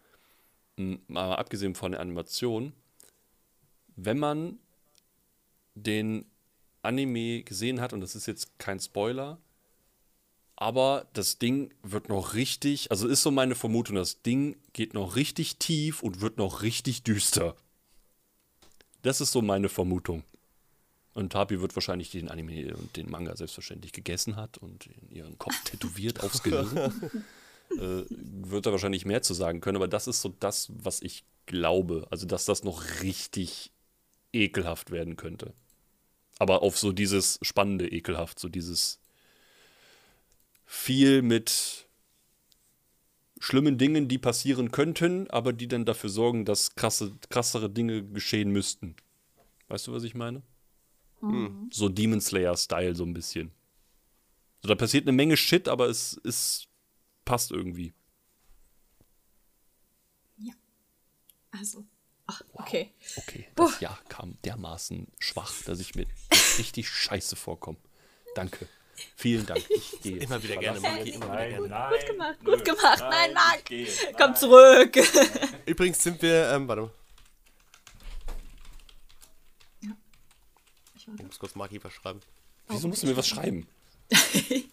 [0.76, 2.72] mal abgesehen von der Animation,
[3.96, 4.58] wenn man
[5.74, 6.24] den
[6.82, 9.38] Anime gesehen hat, und das ist jetzt kein Spoiler,
[10.60, 15.14] aber das Ding wird noch richtig, also ist so meine Vermutung, das Ding geht noch
[15.14, 17.54] richtig tief und wird noch richtig düster.
[19.02, 20.24] Das ist so meine Vermutung.
[21.14, 25.38] Und Tapi wird wahrscheinlich den Anime und den Manga selbstverständlich gegessen hat und in ihren
[25.38, 26.76] Kopf tätowiert aufs Gehirn.
[27.78, 31.24] äh, wird er wahrscheinlich mehr zu sagen können, aber das ist so das, was ich
[31.46, 32.08] glaube.
[32.10, 33.70] Also, dass das noch richtig
[34.32, 35.54] ekelhaft werden könnte.
[36.40, 38.98] Aber auf so dieses spannende ekelhaft, so dieses
[40.70, 41.88] viel mit
[43.40, 48.50] schlimmen Dingen, die passieren könnten, aber die dann dafür sorgen, dass krasse, krassere Dinge geschehen
[48.50, 48.94] müssten.
[49.68, 50.42] Weißt du, was ich meine?
[51.70, 53.50] So Demon Slayer-Style so ein bisschen.
[54.60, 56.68] So, da passiert eine Menge Shit, aber es, es
[57.24, 57.94] passt irgendwie.
[61.50, 61.86] Also.
[62.26, 62.92] Ach, okay.
[63.16, 66.06] Okay, das Jahr kam dermaßen schwach, dass ich mir
[66.58, 67.78] richtig scheiße vorkomme.
[68.34, 68.68] Danke.
[69.16, 69.64] Vielen Dank.
[69.68, 70.18] Ich gehe.
[70.18, 71.68] Immer wieder gerne, Maki, immer wieder gerne.
[71.68, 73.00] nein, Gut gemacht, gut gemacht.
[73.00, 73.58] Nein, Marc.
[73.58, 74.12] ich gehe.
[74.16, 74.96] Komm zurück.
[75.66, 76.90] Übrigens sind wir, ähm, warte mal.
[80.96, 81.22] Ich warte.
[81.22, 82.20] Ich muss kurz Maki verschreiben.
[82.68, 83.66] Wieso musst du mir was schreiben?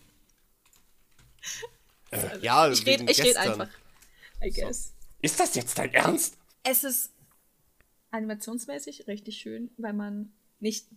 [2.41, 3.69] Ja, Ich rede ich red einfach.
[4.41, 4.93] I guess.
[5.21, 6.37] Ist das jetzt dein Ernst?
[6.63, 7.11] Es ist
[8.11, 10.87] animationsmäßig richtig schön, weil man nicht.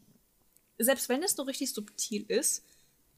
[0.79, 2.65] Selbst wenn es nur richtig subtil ist,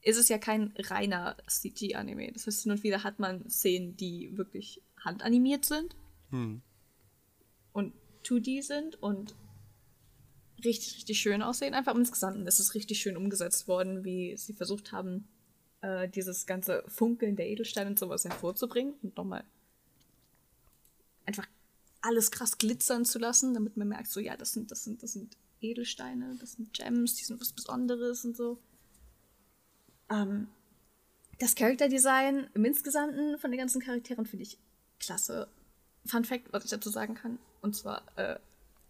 [0.03, 2.33] ist es ja kein reiner CG-Anime.
[2.33, 5.97] Das heißt, hin und wieder hat man Szenen, die wirklich handanimiert sind
[7.73, 7.95] und
[8.25, 9.35] 2D sind und
[10.65, 11.75] richtig, richtig schön aussehen.
[11.75, 15.29] Einfach insgesamt ist es richtig schön umgesetzt worden, wie sie versucht haben,
[15.81, 19.45] äh, dieses ganze Funkeln der Edelsteine und sowas hervorzubringen und nochmal
[21.25, 21.47] einfach
[22.03, 25.13] alles krass glitzern zu lassen, damit man merkt, so ja, das sind, das sind, das
[25.13, 28.59] sind Edelsteine, das sind Gems, die sind was Besonderes und so.
[30.11, 30.49] Ähm,
[31.39, 34.59] das Charakterdesign im Insgesamten von den ganzen Charakteren finde ich
[34.99, 35.49] klasse.
[36.07, 38.39] Fun Fact, was ich dazu sagen kann, und zwar äh,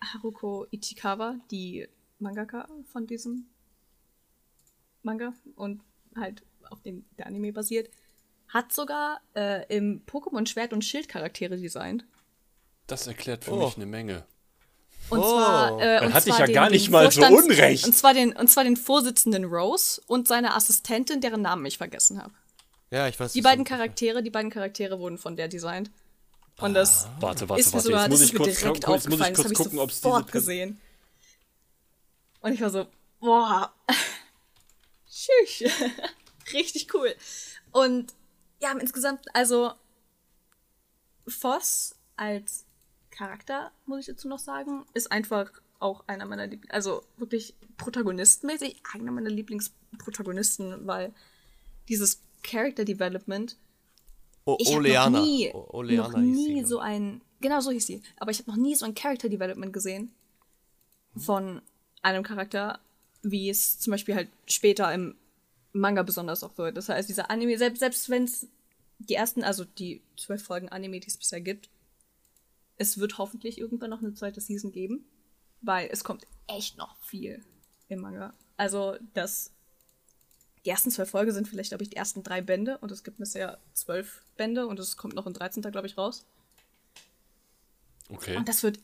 [0.02, 1.88] Haruko Ichikawa, die
[2.18, 3.46] Mangaka von diesem
[5.02, 5.82] Manga und
[6.16, 7.90] halt auf dem der Anime basiert,
[8.48, 12.04] hat sogar äh, im Pokémon Schwert und Schild Charaktere designt.
[12.86, 13.64] Das erklärt für Oh.
[13.64, 14.26] mich eine Menge.
[15.10, 15.22] Und Oh.
[15.22, 17.84] zwar, äh, Dann und hatte ich zwar ja gar den- nicht den mal so Unrecht.
[17.86, 22.22] Und zwar, den, und zwar den Vorsitzenden Rose und seine Assistentin, deren Namen ich vergessen
[22.22, 22.32] habe.
[22.90, 23.32] Ja, ich weiß.
[23.32, 25.90] Die beiden du- Charaktere, die beiden Charaktere wurden von der designt.
[26.58, 27.86] Und das Warte, warte, ist mir warte.
[27.86, 29.80] sogar, jetzt muss das ich kurz, direkt jetzt muss ich Das kurz habe gucken, ich
[29.80, 30.80] ob es diese gesehen.
[32.42, 32.86] Und ich war so,
[33.20, 33.72] boah,
[35.10, 35.70] tschüss.
[36.52, 37.14] Richtig cool.
[37.72, 38.12] Und
[38.60, 39.72] ja, insgesamt, also
[41.26, 42.64] Voss als
[43.10, 46.72] Charakter, muss ich dazu noch sagen, ist einfach auch einer meiner Lieblings...
[46.72, 51.12] Also wirklich protagonistenmäßig einer meiner Lieblingsprotagonisten, weil
[51.88, 53.56] dieses Character Development
[54.44, 55.18] O ich habe Oleana.
[55.18, 58.56] noch nie, Oleana noch nie so ein, genau so hieß sie, aber ich habe noch
[58.56, 60.12] nie so ein Character Development gesehen
[61.16, 61.60] von
[62.02, 62.80] einem Charakter,
[63.22, 65.14] wie es zum Beispiel halt später im
[65.72, 66.76] Manga besonders auch wird.
[66.76, 68.46] Das heißt, dieser Anime, selbst, selbst wenn es
[68.98, 71.68] die ersten, also die zwölf Folgen Anime, die es bisher gibt,
[72.80, 75.04] es wird hoffentlich irgendwann noch eine zweite Season geben,
[75.60, 77.44] weil es kommt echt noch viel
[77.88, 78.32] im Manga.
[78.56, 79.52] Also das
[80.64, 83.18] die ersten zwölf Folgen sind vielleicht, glaube ich, die ersten drei Bände und es gibt
[83.18, 85.62] bisher zwölf Bände und es kommt noch ein 13.
[85.62, 86.24] glaube ich, raus.
[88.08, 88.36] Okay.
[88.36, 88.78] Und das wird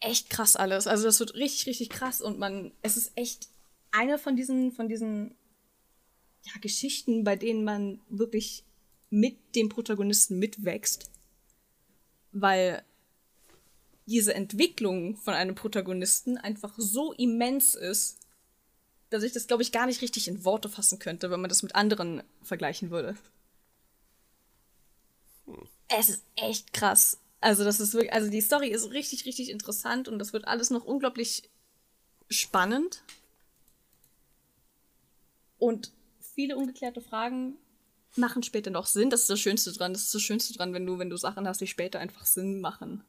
[0.00, 0.86] echt krass alles.
[0.86, 3.48] Also das wird richtig, richtig krass und man, es ist echt
[3.92, 5.36] eine von diesen, von diesen
[6.42, 8.64] ja, Geschichten, bei denen man wirklich
[9.10, 11.10] mit dem Protagonisten mitwächst.
[12.32, 12.84] Weil
[14.06, 18.18] diese Entwicklung von einem Protagonisten einfach so immens ist,
[19.10, 21.62] dass ich das, glaube ich, gar nicht richtig in Worte fassen könnte, wenn man das
[21.62, 23.16] mit anderen vergleichen würde.
[25.88, 27.18] Es ist echt krass.
[27.40, 30.70] Also, das ist wirklich, also die Story ist richtig, richtig interessant und das wird alles
[30.70, 31.48] noch unglaublich
[32.28, 33.02] spannend.
[35.58, 35.92] Und
[36.34, 37.56] viele ungeklärte Fragen
[38.16, 39.10] machen später noch Sinn.
[39.10, 39.92] Das ist das Schönste dran.
[39.92, 42.60] Das ist das Schönste dran, wenn du, wenn du Sachen hast, die später einfach Sinn
[42.60, 43.04] machen.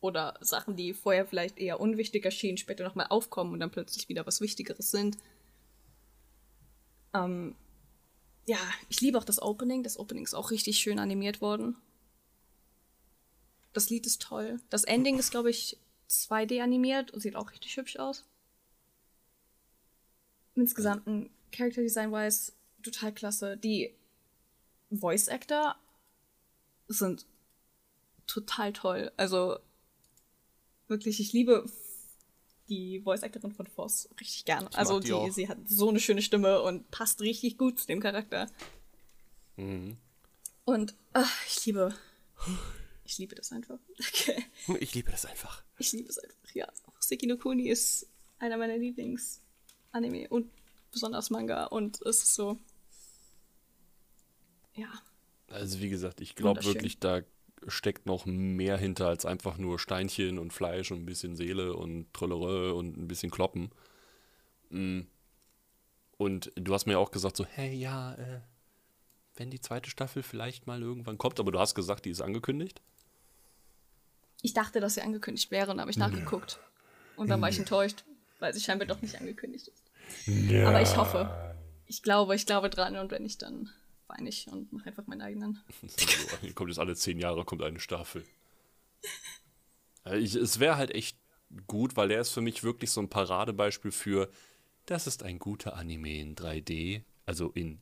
[0.00, 4.26] Oder Sachen, die vorher vielleicht eher unwichtig erschienen, später nochmal aufkommen und dann plötzlich wieder
[4.26, 5.18] was Wichtigeres sind.
[7.12, 7.54] Ähm,
[8.46, 8.58] ja,
[8.88, 9.82] ich liebe auch das Opening.
[9.82, 11.76] Das Opening ist auch richtig schön animiert worden.
[13.72, 14.60] Das Lied ist toll.
[14.70, 15.78] Das Ending ist, glaube ich,
[16.08, 18.24] 2D animiert und sieht auch richtig hübsch aus.
[20.54, 22.52] Insgesamt ein Character Design-wise
[22.82, 23.56] total klasse.
[23.56, 23.94] Die
[24.90, 25.76] Voice Actor
[26.88, 27.26] sind
[28.26, 29.12] total toll.
[29.16, 29.58] Also
[30.90, 31.64] wirklich, ich liebe
[32.68, 34.72] die Voice Actorin von Voss richtig gerne.
[34.74, 38.00] Also die die, sie hat so eine schöne Stimme und passt richtig gut zu dem
[38.00, 38.48] Charakter.
[40.64, 41.94] Und ach, ich liebe,
[43.04, 43.78] ich liebe das einfach.
[43.98, 44.44] Okay.
[44.78, 45.62] Ich liebe das einfach.
[45.78, 46.68] Ich liebe es einfach, ja.
[47.00, 48.06] Seki no Kuni ist
[48.38, 50.50] einer meiner Lieblings-Anime und
[50.92, 52.58] besonders Manga und es ist so.
[54.74, 54.90] Ja.
[55.48, 57.22] Also wie gesagt, ich glaube wirklich, da
[57.66, 62.12] steckt noch mehr hinter als einfach nur Steinchen und Fleisch und ein bisschen Seele und
[62.12, 63.70] Trollerö und ein bisschen Kloppen.
[64.70, 65.00] Mm.
[66.16, 68.40] Und du hast mir auch gesagt so, hey, ja, äh,
[69.36, 72.82] wenn die zweite Staffel vielleicht mal irgendwann kommt, aber du hast gesagt, die ist angekündigt.
[74.42, 76.58] Ich dachte, dass sie angekündigt wäre und habe ich nachgeguckt.
[77.16, 78.04] Und dann war ich enttäuscht,
[78.38, 79.90] weil sie scheinbar doch nicht angekündigt ist.
[80.66, 81.54] Aber ich hoffe.
[81.86, 83.70] Ich glaube, ich glaube dran und wenn nicht, dann
[84.10, 85.60] weine ich und mache einfach meinen eigenen.
[85.82, 88.24] So, hier kommt jetzt alle zehn Jahre kommt eine Staffel.
[90.04, 91.16] Äh, Ich, es wäre halt echt
[91.66, 94.30] gut, weil der ist für mich wirklich so ein Paradebeispiel für,
[94.86, 97.80] das ist ein guter Anime in 3D, also in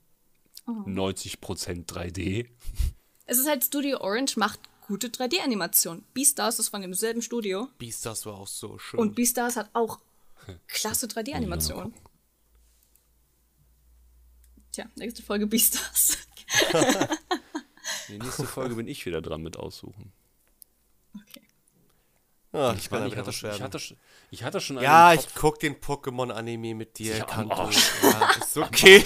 [0.67, 2.47] 90% 3D.
[3.27, 6.05] Es ist halt Studio Orange macht gute 3D-Animation.
[6.15, 9.01] Beastars ist von demselben Studio Beastars war auch so schön.
[9.01, 10.01] und Beastars hat auch
[10.67, 11.93] klasse 3D-Animation.
[14.79, 16.19] Tja, nächste Folge Beastars.
[18.09, 20.13] Die nächste Folge bin ich wieder dran mit aussuchen.
[21.17, 21.43] Okay.
[22.53, 23.97] ah, Ich, ich kann meine, ich, hatte, schon- ich, hatte, schon-
[24.31, 27.57] ich hatte schon Ja, einen ich guck den Pokémon-Anime mit dir, Kanto.
[27.57, 27.91] Arsch.
[28.05, 29.03] Ja, ist okay.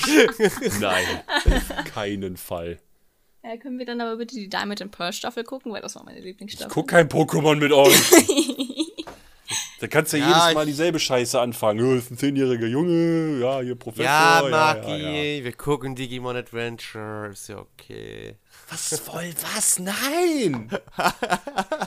[0.79, 2.79] Nein, auf keinen Fall.
[3.43, 6.05] Ja, können wir dann aber bitte die Diamond and Pearl Staffel gucken, weil das war
[6.05, 6.71] meine Ich Lieblingsstaffel.
[6.71, 7.97] guck kein Pokémon mit euch.
[9.83, 11.85] Da kannst du ja, Ja, jedes Mal dieselbe Scheiße anfangen.
[11.85, 14.05] Oh, ist ein zehnjähriger Junge, ja, hier Professor.
[14.05, 15.43] ja, Maki, ja, ja.
[15.43, 18.37] wir gucken Digimon Adventure, ist ja okay.
[18.71, 19.81] Was voll was?
[19.81, 20.71] Nein!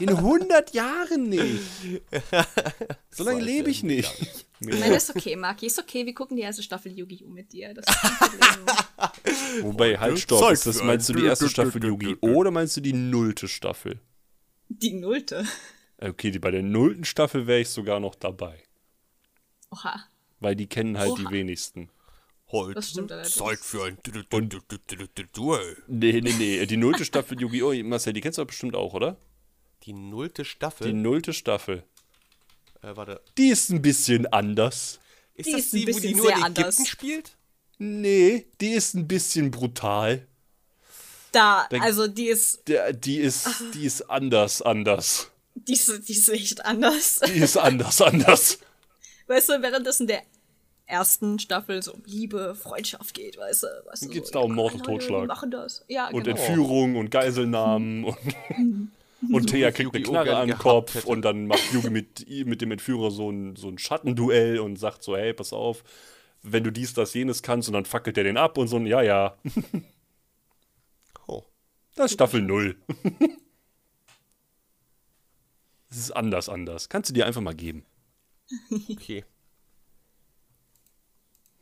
[0.01, 2.01] In 100 Jahren nicht.
[3.11, 4.45] So lange lebe ich nicht.
[4.59, 5.67] Nein, ist okay, Maki.
[5.67, 7.29] Ist okay, wir gucken die erste Staffel Yu-Gi-Oh!
[7.29, 7.73] mit dir.
[7.73, 8.65] Das ist kein Problem.
[9.61, 10.51] Wobei, halt, stopp.
[10.51, 12.27] Ist das, meinst du die erste Staffel Yu-Gi-Oh!
[12.27, 14.01] oder meinst du die nullte Staffel?
[14.67, 15.45] die Nullte.
[15.99, 18.61] Okay, die, bei der nullten Staffel wäre ich sogar noch dabei.
[19.71, 20.03] Oha.
[20.39, 21.31] weil die kennen halt die Oha.
[21.31, 21.89] wenigsten.
[22.51, 23.35] Heute Das stimmt allerdings.
[23.35, 25.77] Zeit für ein Du- Du- Du- Du- Du- Du- Du- Duell.
[25.87, 26.65] Nee, nee, nee.
[26.67, 27.73] Die nullte Staffel Yu-Gi-Oh!
[27.83, 29.17] Marcel, die kennst du doch bestimmt auch, oder?
[29.83, 30.93] Die nullte Die Staffel.
[30.93, 31.83] nullte Staffel.
[32.83, 33.21] äh, warte.
[33.37, 34.99] Die ist ein bisschen anders.
[35.33, 36.87] Ist Die das ist die, wo die nur in Ägypten anders.
[36.87, 37.35] spielt?
[37.79, 40.27] Nee, die ist ein bisschen brutal.
[41.31, 45.31] Da, Da- also die ist, Der, die ist, die ist anders, anders.
[45.55, 47.21] Die ist, die ist echt anders.
[47.25, 48.59] Die ist anders, anders.
[49.27, 50.21] Weißt du, währenddessen der
[50.87, 54.53] ersten Staffel so um Liebe, Freundschaft geht, weißt du, weißt du Geht's so, da um
[54.53, 55.21] Mord und Totschlag.
[55.21, 55.83] wir machen das.
[55.87, 56.37] Ja, Und genau.
[56.37, 58.91] Entführung und Geiselnahmen und,
[59.33, 60.03] und Thea kriegt eine!
[60.03, 61.07] Knarre an den Kopf hätte.
[61.07, 65.01] und dann macht Yugi mit, mit dem Entführer so ein, so ein Schattenduell und sagt
[65.01, 65.83] so, hey, pass auf,
[66.43, 68.85] wenn du dies, das, jenes kannst und dann fackelt der den ab und so, ein
[68.85, 69.37] ja, ja,
[71.27, 71.41] Oh.
[71.95, 72.75] das ist Staffel 0.
[75.89, 76.89] Es ist anders, anders.
[76.89, 77.85] Kannst du dir einfach mal geben.
[78.89, 79.23] Okay.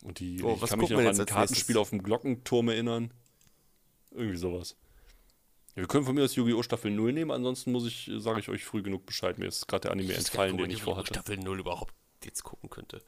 [0.01, 1.77] Und die, Oh, ich was kann mich noch an ein Kartenspiel nächstes?
[1.77, 3.13] auf dem Glockenturm erinnern.
[4.11, 4.75] Irgendwie sowas.
[5.75, 6.61] Ja, wir können von mir aus Yu-Gi-Oh!
[6.61, 9.37] Staffel 0 nehmen, ansonsten muss ich, sage ich euch früh genug Bescheid.
[9.39, 11.07] Mir ist gerade der Anime entfallen, den ich vorhatte.
[11.13, 11.93] Staffel 0 überhaupt
[12.23, 13.01] jetzt gucken könnte.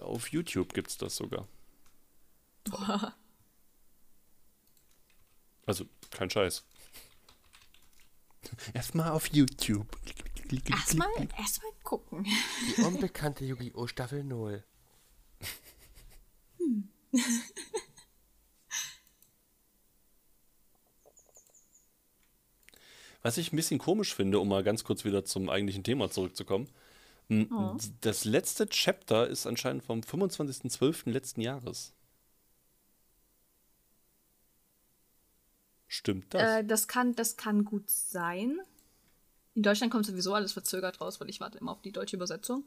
[0.00, 1.46] Auf YouTube gibt's das sogar.
[5.66, 6.64] Also, kein Scheiß.
[8.74, 9.86] Erstmal auf YouTube.
[10.70, 11.08] Erstmal,
[11.38, 12.26] erstmal gucken.
[12.76, 13.86] Die unbekannte Yu-Gi-Oh!
[13.86, 14.64] Staffel 0.
[23.22, 26.68] Was ich ein bisschen komisch finde, um mal ganz kurz wieder zum eigentlichen Thema zurückzukommen.
[27.28, 31.10] m, Das letzte Chapter ist anscheinend vom 25.12.
[31.10, 31.92] letzten Jahres.
[35.88, 36.60] Stimmt das?
[36.60, 38.60] Äh, das, kann, das kann gut sein.
[39.54, 42.64] In Deutschland kommt sowieso alles verzögert raus, weil ich warte immer auf die deutsche Übersetzung.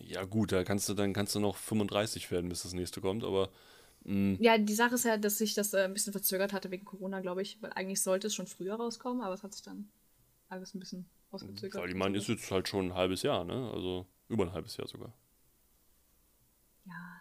[0.00, 3.24] ja gut, da kannst du, dann kannst du noch 35 werden, bis das nächste kommt,
[3.24, 3.50] aber
[4.38, 7.20] Ja, die Sache ist ja, dass sich das äh, ein bisschen verzögert hatte wegen Corona,
[7.20, 7.60] glaube ich.
[7.62, 9.90] Weil eigentlich sollte es schon früher rauskommen, aber es hat sich dann
[10.48, 11.82] alles ein bisschen rausgezögert.
[11.82, 13.70] weil ich meine, ist jetzt halt schon ein halbes Jahr, ne?
[13.72, 15.12] Also über ein halbes Jahr sogar.
[16.84, 17.19] Ja.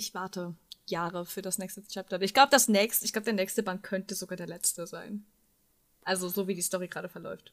[0.00, 0.54] Ich warte
[0.86, 2.22] Jahre für das nächste Chapter.
[2.22, 5.26] Ich glaube, das nächste, ich glaube, der nächste Band könnte sogar der letzte sein.
[6.04, 7.52] Also so wie die Story gerade verläuft.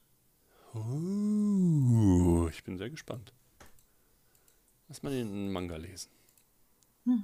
[0.74, 3.34] Uh, ich bin sehr gespannt.
[4.88, 6.10] Lass mal den Manga lesen.
[7.04, 7.18] Lass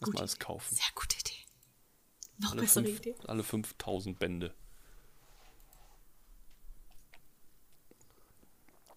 [0.00, 0.74] Gute mal alles kaufen.
[0.74, 1.46] Sehr gute Idee.
[2.36, 3.14] Noch Alle, bessere fünf, Idee.
[3.26, 4.54] alle 5000 Bände.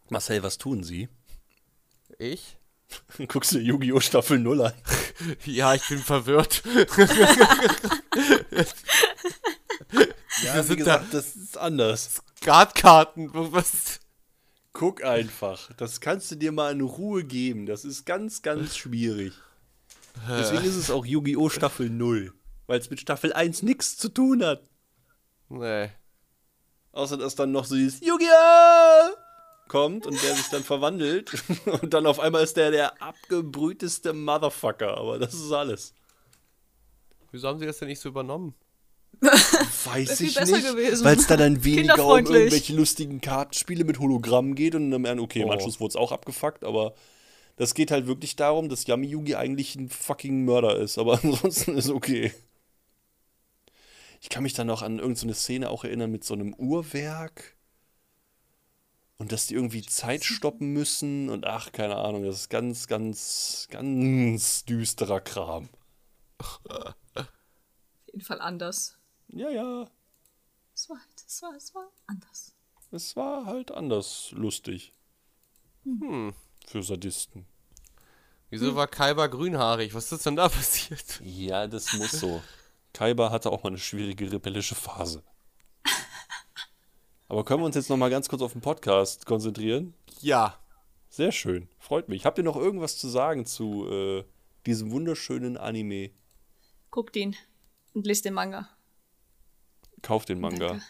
[0.09, 1.07] Marcel, was tun Sie?
[2.19, 2.57] Ich?
[3.27, 3.99] Guckst du Yu-Gi-Oh!
[3.99, 4.73] Staffel 0 an?
[5.45, 6.63] Ja, ich bin verwirrt.
[10.43, 12.21] Ja, wie gesagt, das ist anders.
[12.37, 13.29] Skatkarten.
[13.33, 13.99] Was?
[14.73, 15.71] Guck einfach.
[15.77, 17.65] Das kannst du dir mal in Ruhe geben.
[17.65, 19.33] Das ist ganz, ganz schwierig.
[20.27, 21.49] Deswegen ist es auch Yu-Gi-Oh!
[21.49, 22.33] Staffel 0.
[22.67, 24.63] Weil es mit Staffel 1 nichts zu tun hat.
[25.49, 25.89] Nee.
[26.91, 29.15] Außer dass dann noch so dieses Yu-Gi-Oh!
[29.71, 31.31] Kommt und der sich dann verwandelt.
[31.81, 34.97] Und dann auf einmal ist der der abgebrühteste Motherfucker.
[34.97, 35.93] Aber das ist alles.
[37.31, 38.53] Wieso haben sie das denn nicht so übernommen?
[39.21, 41.03] Weiß ich nicht.
[41.05, 45.41] Weil es da dann weniger um irgendwelche lustigen Kartenspiele mit Hologramm geht und dann, okay,
[45.41, 45.51] im Oh.
[45.53, 46.93] Anschluss wurde es auch abgefuckt, aber
[47.55, 51.77] das geht halt wirklich darum, dass Yami Yugi eigentlich ein fucking Mörder ist, aber ansonsten
[51.77, 52.33] ist okay.
[54.19, 57.55] Ich kann mich dann noch an irgendeine Szene auch erinnern mit so einem Uhrwerk
[59.21, 63.67] und dass die irgendwie Zeit stoppen müssen und ach, keine Ahnung, das ist ganz, ganz,
[63.69, 65.69] ganz düsterer Kram.
[66.39, 66.95] Auf
[68.07, 68.97] jeden Fall anders.
[69.27, 69.87] Ja, ja,
[70.73, 72.55] Es war, es war, es war anders.
[72.89, 74.91] es war halt anders lustig.
[76.65, 77.45] Für Sadisten.
[78.49, 79.93] Wieso war Kaiba grünhaarig?
[79.93, 81.21] Was ist denn da passiert?
[81.23, 82.41] Ja, das muss so.
[82.91, 85.23] Kaiba hatte auch mal eine schwierige rebellische Phase.
[87.31, 89.93] Aber können wir uns jetzt noch mal ganz kurz auf den Podcast konzentrieren?
[90.19, 90.59] Ja.
[91.07, 92.25] Sehr schön, freut mich.
[92.25, 94.25] Habt ihr noch irgendwas zu sagen zu äh,
[94.65, 96.09] diesem wunderschönen Anime?
[96.89, 97.37] Guckt ihn
[97.93, 98.67] und lest den Manga.
[100.01, 100.67] Kauft den Manga.
[100.67, 100.83] Danke.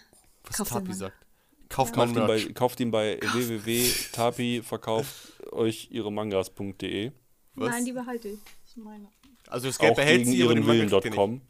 [0.46, 0.98] Was Kauf den Tapi Manga.
[0.98, 1.26] sagt.
[1.70, 7.12] Kauft man Kauft ihn, bei, kauft ihn bei www.tapi verkauft euch ihre mangas.de.
[7.54, 7.70] Was?
[7.70, 8.40] Nein, die behalte ich.
[8.68, 9.10] Ich meine.
[9.48, 10.66] Also das Geld behält gegen sie, ihren.
[10.66, 11.42] Willen.com.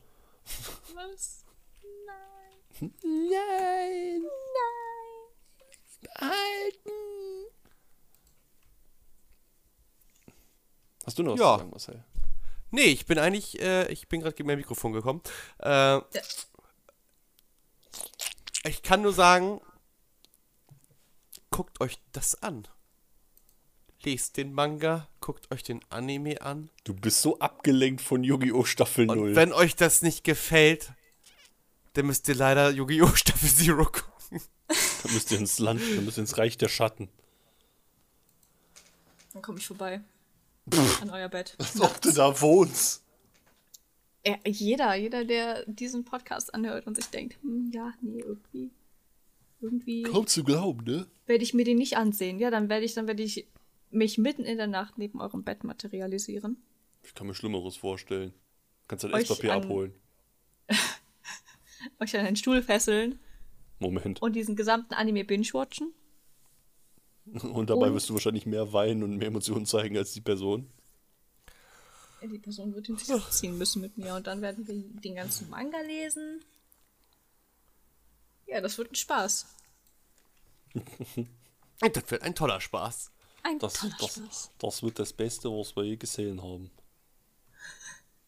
[0.95, 1.45] Was?
[2.81, 2.91] Nein.
[3.01, 4.21] Nein!
[4.21, 4.80] Nein.
[11.05, 11.53] Hast du noch was Ja.
[11.53, 12.03] zu sagen, Marcel?
[12.71, 15.21] Nee, ich bin eigentlich, äh, ich bin gerade gegen mein Mikrofon gekommen.
[15.59, 15.99] Äh,
[18.63, 19.59] ich kann nur sagen,
[21.49, 22.67] guckt euch das an.
[24.03, 26.71] lest den Manga, guckt euch den Anime an.
[26.85, 28.63] Du bist so abgelenkt von Yu-Gi-Oh!
[28.63, 29.35] Staffel Und 0.
[29.35, 30.91] wenn euch das nicht gefällt,
[31.93, 33.05] dann müsst ihr leider Yu-Gi-Oh!
[33.15, 34.10] Staffel Zero gucken.
[35.03, 37.09] Dann müsst ihr ins Land, dann müsst ihr ins Reich der Schatten.
[39.33, 40.01] Dann komme ich vorbei.
[41.01, 41.55] An euer Bett.
[41.57, 43.03] Als ob du da wohnst.
[44.25, 48.69] Ja, jeder, jeder, der diesen Podcast anhört und sich denkt, hm, ja, nee, irgendwie,
[49.59, 51.07] irgendwie Kaum zu glauben, ne?
[51.25, 52.37] werde ich mir den nicht ansehen.
[52.39, 53.47] Ja, dann werde ich, dann werde ich
[53.89, 56.61] mich mitten in der Nacht neben eurem Bett materialisieren.
[57.03, 58.31] Ich kann mir Schlimmeres vorstellen.
[58.87, 59.93] Kannst halt Esspapier an- abholen.
[61.99, 63.19] Euch an einen Stuhl fesseln
[63.81, 64.21] Moment.
[64.21, 65.93] und diesen gesamten Anime binge-watchen.
[67.33, 70.69] Und dabei Und- wirst du wahrscheinlich mehr weinen und mehr Emotionen zeigen als die Person.
[72.23, 75.49] Die Person wird ihn sich ziehen müssen mit mir und dann werden wir den ganzen
[75.49, 76.43] Manga lesen.
[78.47, 79.45] Ja, das wird ein Spaß.
[80.73, 81.27] Und
[81.95, 83.11] das wird ein toller Spaß.
[83.43, 84.51] Ein Das, toller das, Spaß.
[84.59, 86.69] das wird das Beste, was wir je gesehen haben.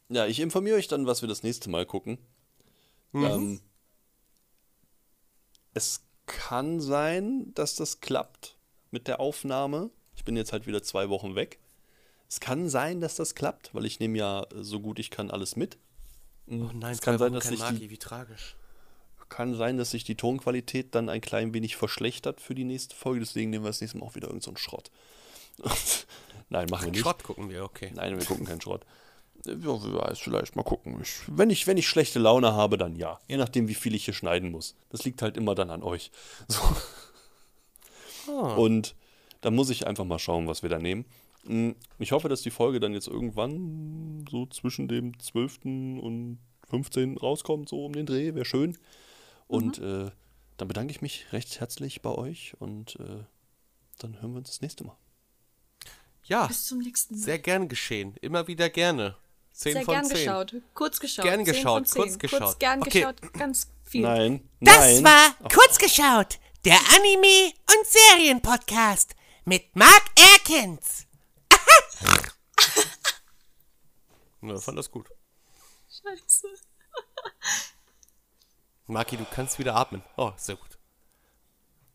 [0.09, 2.17] Ja, ich informiere euch dann, was wir das nächste Mal gucken.
[3.13, 3.59] Ähm,
[5.73, 8.55] es kann sein, dass das klappt
[8.91, 9.89] mit der Aufnahme.
[10.15, 11.59] Ich bin jetzt halt wieder zwei Wochen weg.
[12.29, 15.55] Es kann sein, dass das klappt, weil ich nehme ja so gut ich kann alles
[15.55, 15.77] mit.
[16.47, 18.55] Oh nein, es kann sein, dass kein sich Maki, die, wie tragisch.
[19.29, 23.19] kann sein, dass sich die Tonqualität dann ein klein wenig verschlechtert für die nächste Folge.
[23.19, 24.91] Deswegen nehmen wir das nächste Mal auch wieder irgendeinen so Schrott.
[26.49, 27.01] Nein, machen wir nicht.
[27.01, 27.91] Schrott gucken wir, okay.
[27.95, 28.85] Nein, wir gucken keinen Schrott.
[29.45, 30.99] Ja, wer weiß, vielleicht mal gucken.
[31.01, 33.19] Ich, wenn, ich, wenn ich schlechte Laune habe, dann ja.
[33.27, 34.75] Je nachdem, wie viel ich hier schneiden muss.
[34.89, 36.11] Das liegt halt immer dann an euch.
[36.47, 36.61] So.
[38.31, 38.55] Ah.
[38.55, 38.95] Und
[39.41, 41.05] da muss ich einfach mal schauen, was wir da nehmen.
[41.43, 45.65] Mm, Ich hoffe, dass die Folge dann jetzt irgendwann so zwischen dem 12.
[45.65, 46.39] und
[46.69, 47.17] 15.
[47.17, 48.33] rauskommt, so um den Dreh.
[48.33, 48.77] Wäre schön.
[49.47, 50.09] Und äh,
[50.55, 53.25] dann bedanke ich mich recht herzlich bei euch und äh,
[53.99, 54.95] dann hören wir uns das nächste Mal.
[56.23, 57.21] Ja, Bis zum nächsten Mal.
[57.21, 58.15] sehr gern geschehen.
[58.21, 59.17] Immer wieder gerne.
[59.63, 60.17] Zehn Sehr von gern zehn.
[60.17, 60.55] geschaut.
[60.73, 61.23] Kurz geschaut.
[61.23, 62.01] Gern 10 geschaut, von 10.
[62.01, 62.39] kurz geschaut.
[62.41, 62.99] Kurz gern Okay.
[62.99, 63.33] geschaut.
[63.33, 64.01] Ganz viel.
[64.01, 65.03] Nein, Das nein.
[65.05, 69.15] war kurz geschaut, der Anime- und Serienpodcast
[69.45, 71.05] mit Mark Erkens.
[74.41, 75.07] Ja, fand das gut.
[75.89, 76.47] Scheiße.
[78.87, 80.03] Maki, du kannst wieder atmen.
[80.17, 80.72] Oh, sehr gut.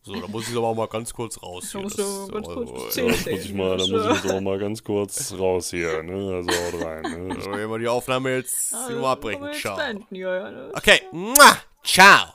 [0.03, 1.71] So, da muss ich aber auch mal ganz kurz raus.
[1.73, 1.83] Hier.
[1.83, 3.09] Das- ganz kurz zählen.
[3.09, 6.35] Das muss ich mal, da muss ich jetzt auch mal ganz kurz raus hier, ne?
[6.37, 7.41] Also haut rein, ne?
[7.41, 9.53] So, wenn wir die Aufnahme jetzt mal abbrechen.
[9.53, 9.77] Ciao.
[10.11, 10.71] Ja, ja, ne?
[10.75, 11.03] Okay.
[11.13, 11.59] Mua.
[11.85, 12.35] Ciao.